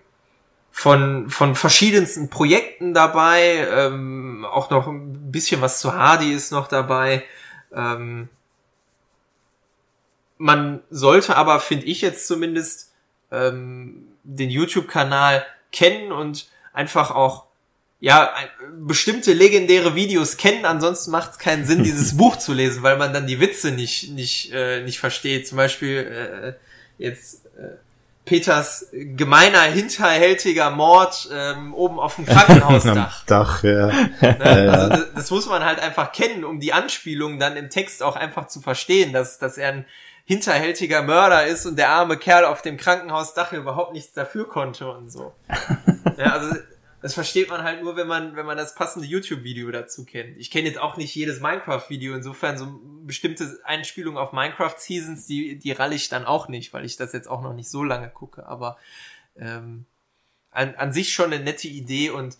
[0.72, 6.68] von, von verschiedensten Projekten dabei, ähm, auch noch ein bisschen was zu Hardy ist noch
[6.68, 7.23] dabei.
[7.73, 8.30] Ähm,
[10.38, 12.94] man sollte aber, finde ich jetzt zumindest,
[13.31, 17.49] ähm, den YouTube-Kanal kennen und einfach auch
[18.00, 18.34] ja
[18.80, 20.66] bestimmte legendäre Videos kennen.
[20.66, 24.12] Ansonsten macht es keinen Sinn, dieses Buch zu lesen, weil man dann die Witze nicht
[24.12, 25.48] nicht äh, nicht versteht.
[25.48, 26.58] Zum Beispiel
[27.00, 27.78] äh, jetzt äh,
[28.30, 33.26] Peters gemeiner hinterhältiger Mord ähm, oben auf dem Krankenhausdach.
[33.28, 33.88] Dach, ja.
[33.88, 34.12] Ne?
[34.70, 38.16] Also das, das muss man halt einfach kennen, um die Anspielungen dann im Text auch
[38.16, 39.86] einfach zu verstehen, dass, dass er ein
[40.26, 45.12] hinterhältiger Mörder ist und der arme Kerl auf dem Krankenhausdach überhaupt nichts dafür konnte und
[45.12, 45.34] so.
[46.18, 46.56] ja, also
[47.02, 50.38] das versteht man halt nur, wenn man, wenn man das passende YouTube-Video dazu kennt.
[50.38, 55.72] Ich kenne jetzt auch nicht jedes Minecraft-Video, insofern so bestimmte Einspielungen auf Minecraft-Seasons, die, die
[55.72, 58.46] ralle ich dann auch nicht, weil ich das jetzt auch noch nicht so lange gucke,
[58.46, 58.78] aber
[59.38, 59.86] ähm,
[60.52, 62.38] an, an sich schon eine nette Idee und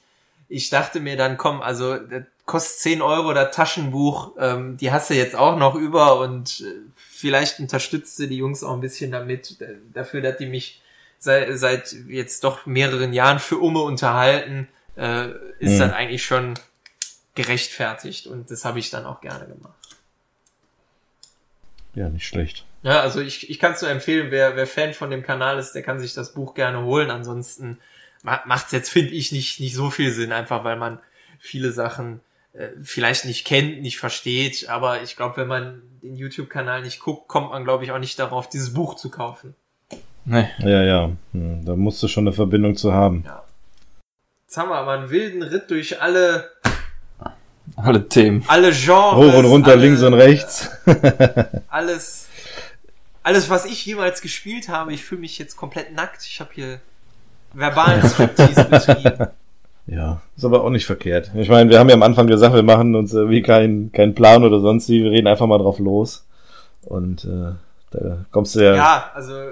[0.50, 5.10] ich dachte mir dann, komm, also das kostet 10 Euro das Taschenbuch, ähm, die hast
[5.10, 9.12] du jetzt auch noch über und äh, vielleicht unterstützt du die Jungs auch ein bisschen
[9.12, 10.82] damit, äh, dafür, dass die mich
[11.20, 14.68] seit, seit jetzt doch mehreren Jahren für Umme unterhalten,
[14.98, 15.30] äh,
[15.60, 15.80] ist Mhm.
[15.80, 16.54] dann eigentlich schon
[17.36, 19.74] gerechtfertigt und das habe ich dann auch gerne gemacht.
[21.96, 22.66] ja, nicht schlecht.
[22.84, 25.74] Ja, also ich, ich kann es nur empfehlen, wer, wer Fan von dem Kanal ist,
[25.74, 27.10] der kann sich das Buch gerne holen.
[27.12, 27.80] Ansonsten
[28.24, 31.00] ma- macht's jetzt, finde ich, nicht, nicht so viel Sinn, einfach weil man
[31.40, 32.22] viele Sachen
[32.54, 37.28] äh, vielleicht nicht kennt, nicht versteht, aber ich glaube, wenn man den YouTube-Kanal nicht guckt,
[37.28, 39.56] kommt man, glaube ich, auch nicht darauf, dieses Buch zu kaufen.
[40.26, 40.48] Nee.
[40.60, 41.10] Ja, ja.
[41.34, 43.26] Hm, Da musst du schon eine Verbindung zu haben.
[44.46, 46.46] Jetzt haben wir aber einen wilden Ritt durch alle,
[47.76, 48.44] Alle Themen.
[48.48, 49.16] alle Genres.
[49.16, 50.70] Hoch und runter, alle, links und rechts.
[51.70, 52.28] Alles,
[53.22, 56.24] alles, was ich jemals gespielt habe, ich fühle mich jetzt komplett nackt.
[56.26, 56.80] Ich habe hier
[57.54, 59.28] verbalen Striptease betrieben.
[59.86, 61.32] Ja, ist aber auch nicht verkehrt.
[61.36, 64.44] Ich meine, wir haben ja am Anfang gesagt, wir machen uns irgendwie keinen keinen Plan
[64.44, 66.26] oder sonst wie, wir reden einfach mal drauf los.
[66.84, 67.52] Und äh,
[67.92, 69.52] da kommst du ja, Ja, also äh,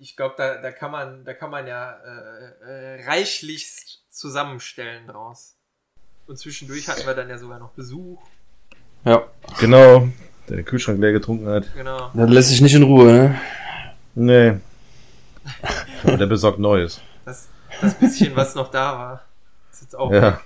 [0.00, 5.56] ich glaube, da, da kann man, da kann man ja äh, äh, reichlichst zusammenstellen draus.
[6.26, 8.22] Und zwischendurch hatten wir dann ja sogar noch Besuch.
[9.04, 9.26] Ja.
[9.58, 10.08] genau,
[10.48, 11.72] der den Kühlschrank leer getrunken hat.
[11.74, 12.10] Genau.
[12.14, 13.40] Das lässt sich nicht in Ruhe, ne?
[14.14, 14.60] Nee.
[16.02, 17.00] Aber der besorgt Neues.
[17.24, 17.48] Das,
[17.80, 19.24] das bisschen, was noch da war,
[19.72, 20.22] ist jetzt auch Ja.
[20.22, 20.40] weg.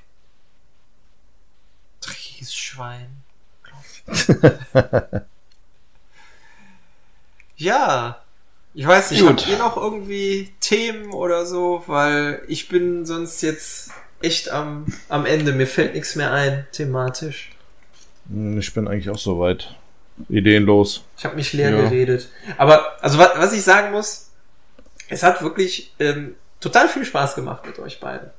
[2.00, 3.22] Dreckiges Schwein.
[7.56, 8.23] ja.
[8.74, 9.30] Ich weiß nicht, Gut.
[9.30, 11.82] habt ihr noch irgendwie Themen oder so?
[11.86, 13.90] Weil ich bin sonst jetzt
[14.20, 15.52] echt am, am Ende.
[15.52, 17.50] Mir fällt nichts mehr ein, thematisch.
[18.28, 19.74] Hm, Ich bin eigentlich auch soweit
[20.28, 21.04] ideenlos.
[21.16, 21.82] Ich habe mich leer Ja.
[21.82, 22.28] geredet.
[22.58, 24.30] Aber, also was, was ich sagen muss,
[25.08, 28.30] es hat wirklich ähm, total viel Spaß gemacht mit euch beiden.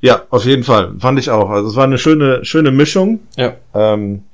[0.00, 0.94] Ja, auf jeden Fall.
[0.98, 1.50] Fand ich auch.
[1.50, 3.20] Also es war eine schöne, schöne Mischung.
[3.36, 3.54] Ja.
[3.74, 4.24] Ähm,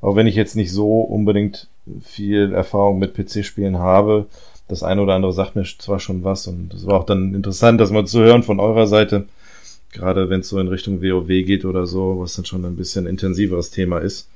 [0.00, 1.68] auch wenn ich jetzt nicht so unbedingt
[2.02, 4.26] viel Erfahrung mit PC-Spielen habe,
[4.70, 7.80] das eine oder andere sagt mir zwar schon was und es war auch dann interessant,
[7.80, 9.26] das mal zu hören von eurer Seite,
[9.92, 13.06] gerade wenn es so in Richtung WoW geht oder so, was dann schon ein bisschen
[13.06, 14.28] intensiveres Thema ist.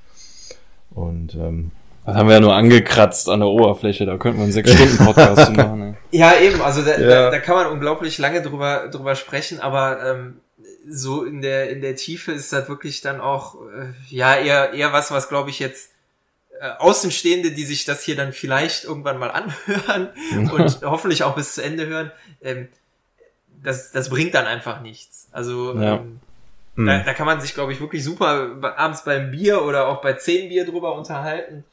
[0.91, 1.71] Und ähm,
[2.07, 4.99] Das haben wir ja nur angekratzt an der Oberfläche, da könnten wir einen sechs Stunden
[5.05, 5.79] Podcast zu machen.
[5.79, 5.97] Ne?
[6.11, 7.09] Ja, eben, also da, Ja.
[7.09, 10.37] da, da kann man unglaublich lange drüber, drüber sprechen, aber ähm,
[10.89, 14.93] so in der, in der Tiefe ist das wirklich dann auch, äh, ja, eher, eher
[14.93, 15.91] was, was glaube ich jetzt
[16.65, 19.31] äh, Außenstehende, die sich das hier dann vielleicht irgendwann mal
[19.67, 20.09] anhören
[20.51, 22.11] und hoffentlich auch bis zu Ende hören,
[22.43, 22.69] ähm,
[23.63, 25.29] das, das bringt dann einfach nichts.
[25.33, 25.97] Also Ja.
[25.97, 26.21] ähm,
[26.77, 26.87] hm.
[26.87, 30.15] da, da kann man sich, glaube ich, wirklich super abends beim Bier oder auch bei
[30.15, 31.65] zehn Bier drüber unterhalten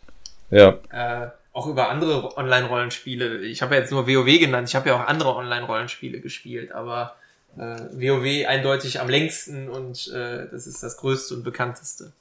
[0.51, 3.39] ja, äh, auch über andere Online-Rollenspiele.
[3.39, 7.15] Ich habe ja jetzt nur WoW genannt, ich habe ja auch andere Online-Rollenspiele gespielt, aber
[7.57, 12.11] äh, WoW eindeutig am längsten und äh, das ist das größte und bekannteste.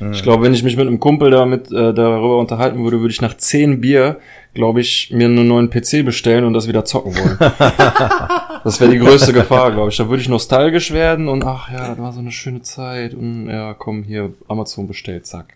[0.00, 0.12] Hm.
[0.12, 3.20] Ich glaube, wenn ich mich mit einem Kumpel damit äh, darüber unterhalten würde, würde ich
[3.20, 4.18] nach zehn Bier,
[4.54, 7.38] glaube ich, mir einen neuen PC bestellen und das wieder zocken wollen.
[8.64, 9.96] das wäre die größte Gefahr, glaube ich.
[9.96, 13.48] Da würde ich nostalgisch werden und ach ja, das war so eine schöne Zeit und
[13.48, 15.54] ja, komm hier Amazon bestellt, zack.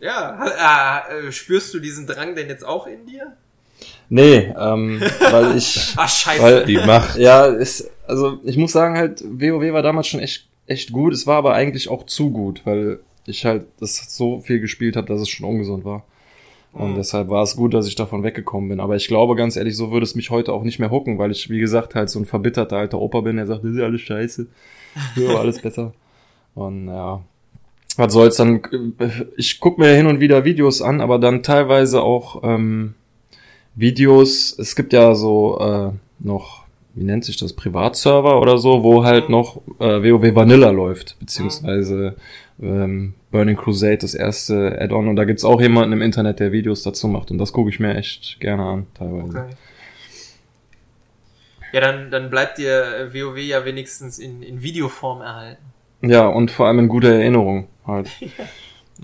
[0.00, 3.32] Ja, äh, spürst du diesen Drang denn jetzt auch in dir?
[4.08, 5.00] Nee, ähm,
[5.30, 6.42] weil ich Ach scheiße.
[6.42, 7.16] Weil- die Macht.
[7.16, 11.12] Ja, ist, also ich muss sagen halt, WoW war damals schon echt, echt gut.
[11.12, 15.06] Es war aber eigentlich auch zu gut, weil ich halt das so viel gespielt habe,
[15.06, 16.04] dass es schon ungesund war.
[16.72, 16.96] Und Mhm.
[16.96, 18.80] deshalb war es gut, dass ich davon weggekommen bin.
[18.80, 21.30] Aber ich glaube, ganz ehrlich, so würde es mich heute auch nicht mehr hucken, weil
[21.30, 24.00] ich, wie gesagt, halt so ein verbitterter alter Opa bin, der sagt, das ist alles
[24.00, 24.46] scheiße.
[25.16, 25.92] War alles besser.
[26.54, 27.22] Und ja.
[27.96, 28.60] Was soll's dann?
[29.36, 32.94] Ich guck mir hin und wieder Videos an, aber dann teilweise auch ähm,
[33.76, 34.58] Videos.
[34.58, 36.63] Es gibt ja so äh, noch,
[36.94, 42.16] wie nennt sich das, Privatserver oder so, wo halt noch äh, WoW Vanilla läuft, beziehungsweise
[42.62, 45.08] ähm, Burning Crusade, das erste Add-on.
[45.08, 47.30] Und da gibt's auch jemanden im Internet, der Videos dazu macht.
[47.30, 49.38] Und das gucke ich mir echt gerne an, teilweise.
[49.38, 49.56] Okay.
[51.72, 55.64] Ja, dann, dann bleibt dir äh, WoW ja wenigstens in, in Videoform erhalten.
[56.02, 58.08] Ja, und vor allem in guter Erinnerung halt.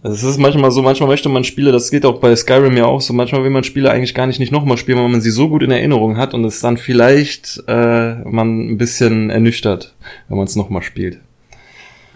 [0.02, 2.86] Also Es ist manchmal so, manchmal möchte man Spiele, das geht auch bei Skyrim ja
[2.86, 5.30] auch so, manchmal will man Spiele eigentlich gar nicht, nicht nochmal spielen, weil man sie
[5.30, 9.94] so gut in Erinnerung hat und es dann vielleicht äh, man ein bisschen ernüchtert,
[10.28, 11.20] wenn man es nochmal spielt.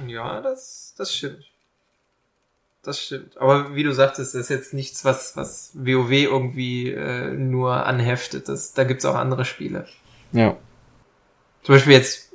[0.06, 1.44] Ja, das, das stimmt.
[2.82, 3.38] Das stimmt.
[3.38, 8.48] Aber wie du sagtest, das ist jetzt nichts, was, was WoW irgendwie äh, nur anheftet.
[8.48, 9.86] Das, da gibt's auch andere Spiele.
[10.32, 10.56] Ja.
[11.62, 12.32] Zum Beispiel jetzt,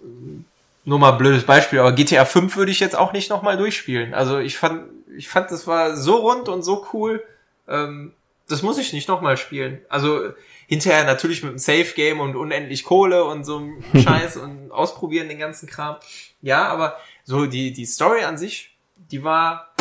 [0.86, 4.16] nur mal blödes Beispiel, aber GTA 5 würde ich jetzt auch nicht nochmal durchspielen.
[4.16, 4.82] Also ich fand,
[5.20, 7.22] ich fand, das war so rund und so cool.
[7.68, 8.14] Ähm,
[8.48, 9.82] das muss ich nicht nochmal spielen.
[9.90, 10.32] Also
[10.66, 15.28] hinterher natürlich mit einem Safe Game und unendlich Kohle und so einem Scheiß und ausprobieren
[15.28, 15.98] den ganzen Kram.
[16.42, 18.78] Ja, aber so die, die Story an sich,
[19.12, 19.76] die war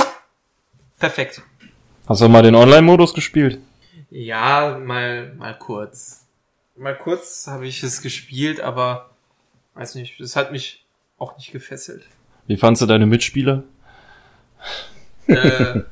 [0.98, 1.42] perfekt.
[2.08, 3.60] Hast du mal den Online-Modus gespielt?
[4.10, 6.26] Ja, mal, mal kurz.
[6.76, 9.10] Mal kurz habe ich es gespielt, aber
[9.74, 10.84] weiß nicht, das hat mich
[11.16, 12.02] auch nicht gefesselt.
[12.48, 13.62] Wie fandst du deine Mitspieler?
[15.28, 15.82] Äh,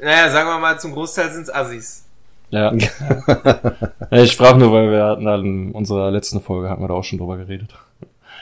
[0.00, 2.04] naja, sagen wir mal, zum Großteil sind's Assis.
[2.50, 2.72] Ja.
[4.10, 6.94] ja ich frage nur, weil wir hatten halt in unserer letzten Folge hatten wir da
[6.94, 7.74] auch schon drüber geredet.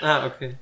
[0.00, 0.56] Ah, okay.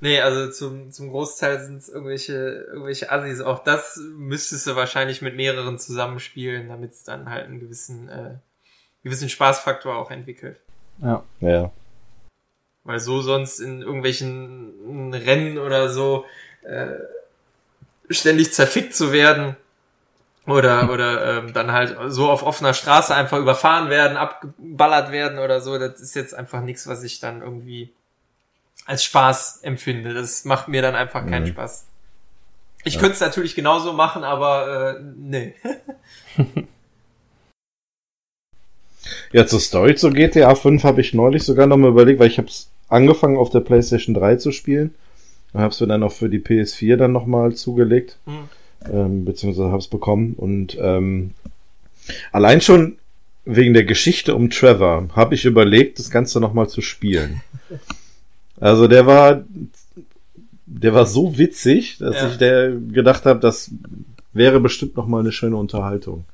[0.00, 3.40] Nee, also zum, zum Großteil sind es irgendwelche, irgendwelche Assis.
[3.40, 8.34] Auch das müsstest du wahrscheinlich mit mehreren zusammenspielen, damit es dann halt einen gewissen, äh,
[9.02, 10.60] gewissen Spaßfaktor auch entwickelt.
[11.02, 11.24] Ja.
[11.40, 11.72] Ja.
[12.84, 16.24] Weil so sonst in irgendwelchen Rennen oder so
[16.62, 16.86] äh,
[18.10, 19.56] ständig zerfickt zu werden
[20.46, 25.60] oder oder ähm, dann halt so auf offener Straße einfach überfahren werden, abgeballert werden oder
[25.60, 27.92] so, das ist jetzt einfach nichts, was ich dann irgendwie
[28.86, 30.14] als Spaß empfinde.
[30.14, 31.48] Das macht mir dann einfach keinen Mhm.
[31.50, 31.84] Spaß.
[32.84, 33.00] Ich Ja.
[33.00, 35.54] könnte es natürlich genauso machen, aber äh, nee.
[39.32, 42.38] Ja, zur Story zu GTA 5 habe ich neulich sogar noch mal überlegt, weil ich
[42.38, 44.94] habe es angefangen auf der PlayStation 3 zu spielen.
[45.54, 48.18] Habe es mir dann auch für die PS4 dann noch mal zugelegt.
[48.26, 48.48] Hm.
[48.92, 50.34] ähm, beziehungsweise habe es bekommen.
[50.34, 51.32] Und ähm,
[52.32, 52.98] allein schon
[53.44, 57.40] wegen der Geschichte um Trevor habe ich überlegt, das Ganze nochmal zu spielen.
[58.60, 59.44] Also der war,
[60.66, 62.28] der war so witzig, dass Ja.
[62.28, 63.70] ich der gedacht habe, das
[64.32, 66.24] wäre bestimmt nochmal eine schöne Unterhaltung,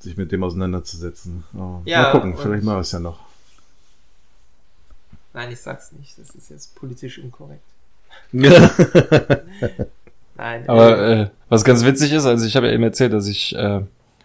[0.00, 1.44] sich mit dem auseinanderzusetzen.
[1.54, 3.20] Oh, Ja, mal gucken, vielleicht mal es ja noch.
[5.34, 6.18] Nein, ich sag's nicht.
[6.18, 7.60] Das ist jetzt politisch inkorrekt.
[8.32, 8.70] Ja,
[10.36, 10.64] Nein.
[10.66, 13.56] Aber äh, äh, was ganz witzig ist, also ich habe ja eben erzählt, dass ich
[13.56, 13.80] äh,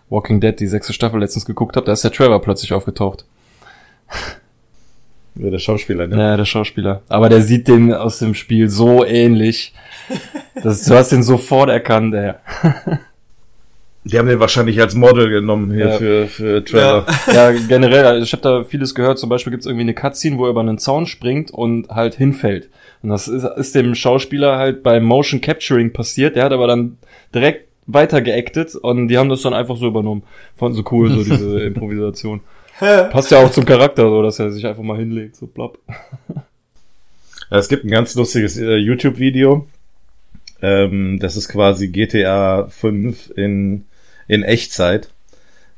[0.09, 3.25] Walking Dead, die sechste Staffel letztens geguckt habe, da ist der Trevor plötzlich aufgetaucht.
[5.35, 6.17] der Schauspieler, ne?
[6.17, 7.01] Ja, der Schauspieler.
[7.07, 9.73] Aber der sieht den aus dem Spiel so ähnlich.
[10.53, 12.33] Das, du hast den sofort erkannt, ey.
[14.03, 15.97] Die haben den wahrscheinlich als Model genommen hier Ja.
[15.97, 17.05] für, für Trevor.
[17.31, 19.19] Ja, generell, also ich habe da vieles gehört.
[19.19, 22.69] Zum Beispiel gibt's irgendwie eine Cutscene, wo er über einen Zaun springt und halt hinfällt.
[23.03, 26.35] Und das ist, ist dem Schauspieler halt beim Motion Capturing passiert.
[26.35, 26.97] Der hat aber dann
[27.33, 30.23] direkt weiter geactet und die haben das dann einfach so übernommen.
[30.55, 32.41] Fanden so cool, so diese Improvisation.
[32.79, 35.77] Passt ja auch zum Charakter, so dass er sich einfach mal hinlegt, so plapp.
[37.51, 39.67] Ja, Es gibt ein ganz lustiges äh, YouTube-Video.
[40.63, 43.85] Ähm, das ist quasi GTA 5 in,
[44.31, 45.09] in Echtzeit.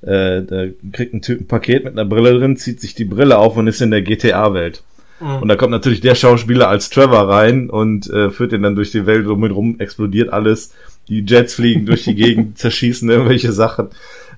[0.02, 3.40] Äh, da kriegt ein Typ ein Paket mit einer Brille drin, zieht sich die Brille
[3.40, 4.84] auf und ist in der GTA-Welt.
[5.20, 5.40] mh.
[5.40, 8.92] Und da kommt natürlich der Schauspieler als Trevor rein und äh, führt ihn dann durch
[8.92, 10.74] die Welt um ihn rum, explodiert alles.
[11.08, 13.90] Die Jets fliegen durch die Gegend, zerschießen irgendwelche Sachen.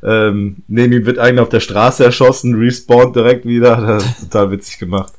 [0.01, 3.75] Ähm, neben ihm wird einer auf der Straße erschossen, respawnt direkt wieder.
[3.85, 5.13] Das ist total witzig gemacht.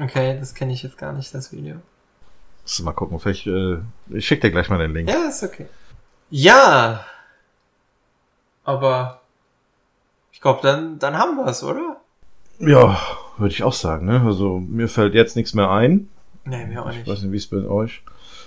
[0.00, 1.76] Okay, das kenne ich jetzt gar nicht, das Video.
[2.82, 3.76] Mal gucken, vielleicht, äh,
[4.10, 5.08] ich schick dir gleich mal den Link.
[5.08, 5.66] Ja, ist okay.
[6.36, 7.04] Ja.
[8.64, 9.20] Aber
[10.32, 12.00] ich glaube, dann, dann haben wir es, oder?
[12.58, 12.98] Ja,
[13.38, 14.20] würde ich auch sagen, ne?
[14.26, 16.08] Also mir fällt jetzt nichts mehr ein.
[16.44, 17.08] Nee, mir auch Ich nicht.
[17.08, 18.02] weiß nicht, wie es bei euch.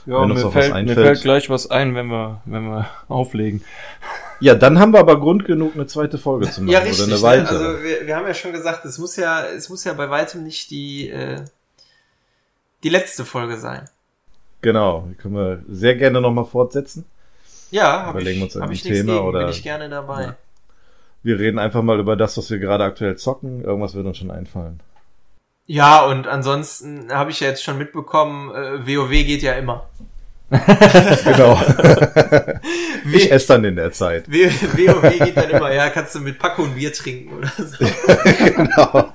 [0.06, 3.64] Ja, Wenn uns mir fällt, mir fällt gleich was ein, wenn wir, wenn wir auflegen.
[4.42, 6.74] Ja, dann haben wir aber Grund genug, eine zweite Folge zu machen.
[6.74, 7.06] Ja, richtig.
[7.08, 7.22] Oder eine Ne?
[7.22, 7.66] weitere.
[7.68, 10.44] Also wir, wir haben ja schon gesagt, es muss ja, es muss ja bei weitem
[10.44, 11.46] nicht die, äh,
[12.84, 13.90] die letzte Folge sein.
[14.62, 17.06] genau, die können wir sehr gerne nochmal fortsetzen.
[17.72, 19.90] Ja, Überlegen ich, wir uns hab ein ich nichts Thema gegen, oder- bin ich gerne
[19.90, 20.24] dabei.
[20.24, 20.36] Ja.
[21.24, 23.62] Wir reden einfach mal über das, was wir gerade aktuell zocken.
[23.64, 24.80] Irgendwas wird uns schon einfallen.
[25.66, 29.90] Ja, und ansonsten habe ich ja jetzt schon mitbekommen, äh, WoW geht ja immer.
[31.26, 31.62] Genau.
[33.12, 34.28] ich esse dann in der Zeit.
[34.32, 37.86] WoW geht dann immer, ja, kannst du mit Paco ein Bier trinken oder so.
[38.56, 39.12] genau.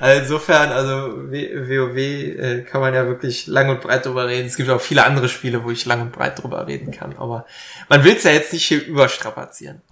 [0.00, 0.92] Also insofern, also
[1.30, 4.46] WoW äh, kann man ja wirklich lang und breit drüber reden.
[4.46, 7.44] Es gibt auch viele andere Spiele, wo ich lang und breit drüber reden kann, aber
[7.90, 9.82] man will es ja jetzt nicht hier überstrapazieren.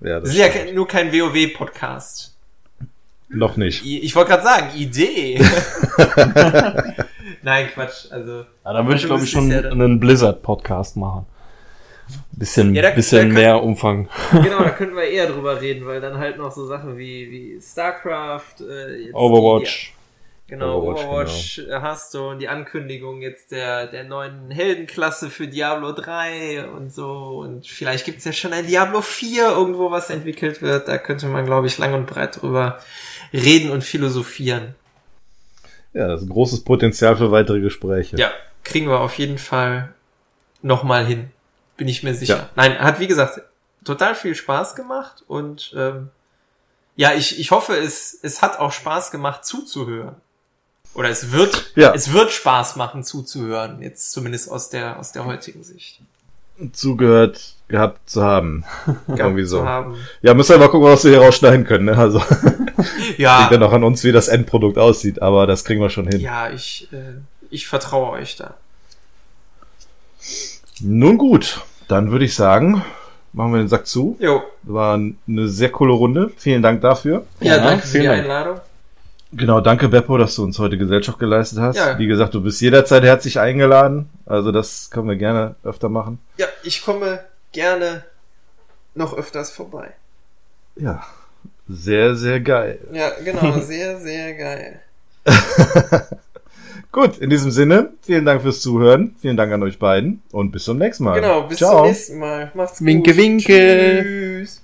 [0.00, 0.66] Ja, Das das ist ja stimmt.
[0.66, 2.34] ke- nur kein WoW-Podcast.
[3.30, 3.84] Noch nicht.
[3.84, 5.40] I- Ich wollte gerade sagen, Idee.
[7.42, 8.10] Nein, Quatsch.
[8.10, 11.26] Also Ja, dann würde ich, glaube ich, schon ja einen Blizzard-Podcast machen.
[12.32, 14.08] Bisschen, Ja, da- bisschen da- mehr Umfang.
[14.30, 17.60] genau, da könnten wir eher drüber reden, weil dann halt noch so Sachen wie, wie
[17.60, 19.92] StarCraft, äh, jetzt Overwatch.
[20.46, 25.28] Die, genau, Overwatch, Overwatch, äh, hast du und die Ankündigung jetzt der, der neuen Heldenklasse
[25.28, 27.42] für Diablo 3 und so.
[27.44, 30.88] Und vielleicht gibt's ja schon ein Diablo 4 irgendwo, was entwickelt wird.
[30.88, 32.78] Da könnte man, glaube ich, lang und breit drüber
[33.34, 34.74] reden und philosophieren.
[35.98, 38.16] Ja, das ist ein großes Potenzial für weitere Gespräche.
[38.16, 38.30] Ja,
[38.62, 39.92] kriegen wir auf jeden Fall
[40.62, 41.30] nochmal hin.
[41.76, 42.36] Bin ich mir sicher.
[42.36, 42.50] Ja.
[42.54, 43.40] Nein, hat wie gesagt
[43.84, 46.10] total viel Spaß gemacht und ähm,
[46.94, 50.14] ja, ich, ich hoffe, es, es hat auch Spaß gemacht zuzuhören.
[50.94, 51.92] Oder es wird, Ja.
[51.94, 56.00] es wird Spaß machen zuzuhören, jetzt zumindest aus der, aus der heutigen Sicht.
[56.72, 58.64] Zugehört gehabt zu haben.
[59.08, 59.64] Irgendwie so.
[59.64, 59.96] haben.
[60.22, 61.84] Ja, müssen wir mal gucken, was wir hier rausschneiden können.
[61.86, 61.96] Ne?
[61.96, 62.18] Also
[63.08, 66.08] liegt Ja, ja noch an uns, wie das Endprodukt aussieht, aber das kriegen wir schon
[66.08, 66.20] hin.
[66.20, 66.96] ja, ich, äh,
[67.50, 68.54] ich vertraue euch da.
[70.80, 72.82] Nun gut, dann würde ich sagen,
[73.32, 74.16] machen wir den Sack zu.
[74.20, 76.30] Jo, War eine sehr coole Runde.
[76.36, 77.24] Vielen Dank dafür.
[77.40, 78.22] ja, Ja, danke für vielen die Dank.
[78.22, 78.60] Einladung.
[79.32, 81.76] Genau, danke Beppo, dass du uns heute Gesellschaft geleistet hast.
[81.76, 81.98] Ja.
[81.98, 84.08] Wie gesagt, du bist jederzeit herzlich eingeladen.
[84.24, 86.18] Also das können wir gerne öfter machen.
[86.38, 87.20] Ja, ich komme
[87.52, 88.04] gerne
[88.94, 89.92] noch öfters vorbei.
[90.76, 91.02] Ja,
[91.68, 92.78] sehr, sehr geil.
[92.92, 94.80] Ja, genau, sehr, sehr geil.
[96.90, 99.14] Gut, in diesem Sinne, vielen Dank fürs Zuhören.
[99.20, 101.20] Vielen Dank an euch beiden und bis zum nächsten Mal.
[101.20, 101.80] Genau, bis Ciao.
[101.80, 102.50] zum nächsten Mal.
[102.54, 103.20] Macht's Winke, gut.
[103.20, 104.02] winke.
[104.02, 104.62] Tschüss.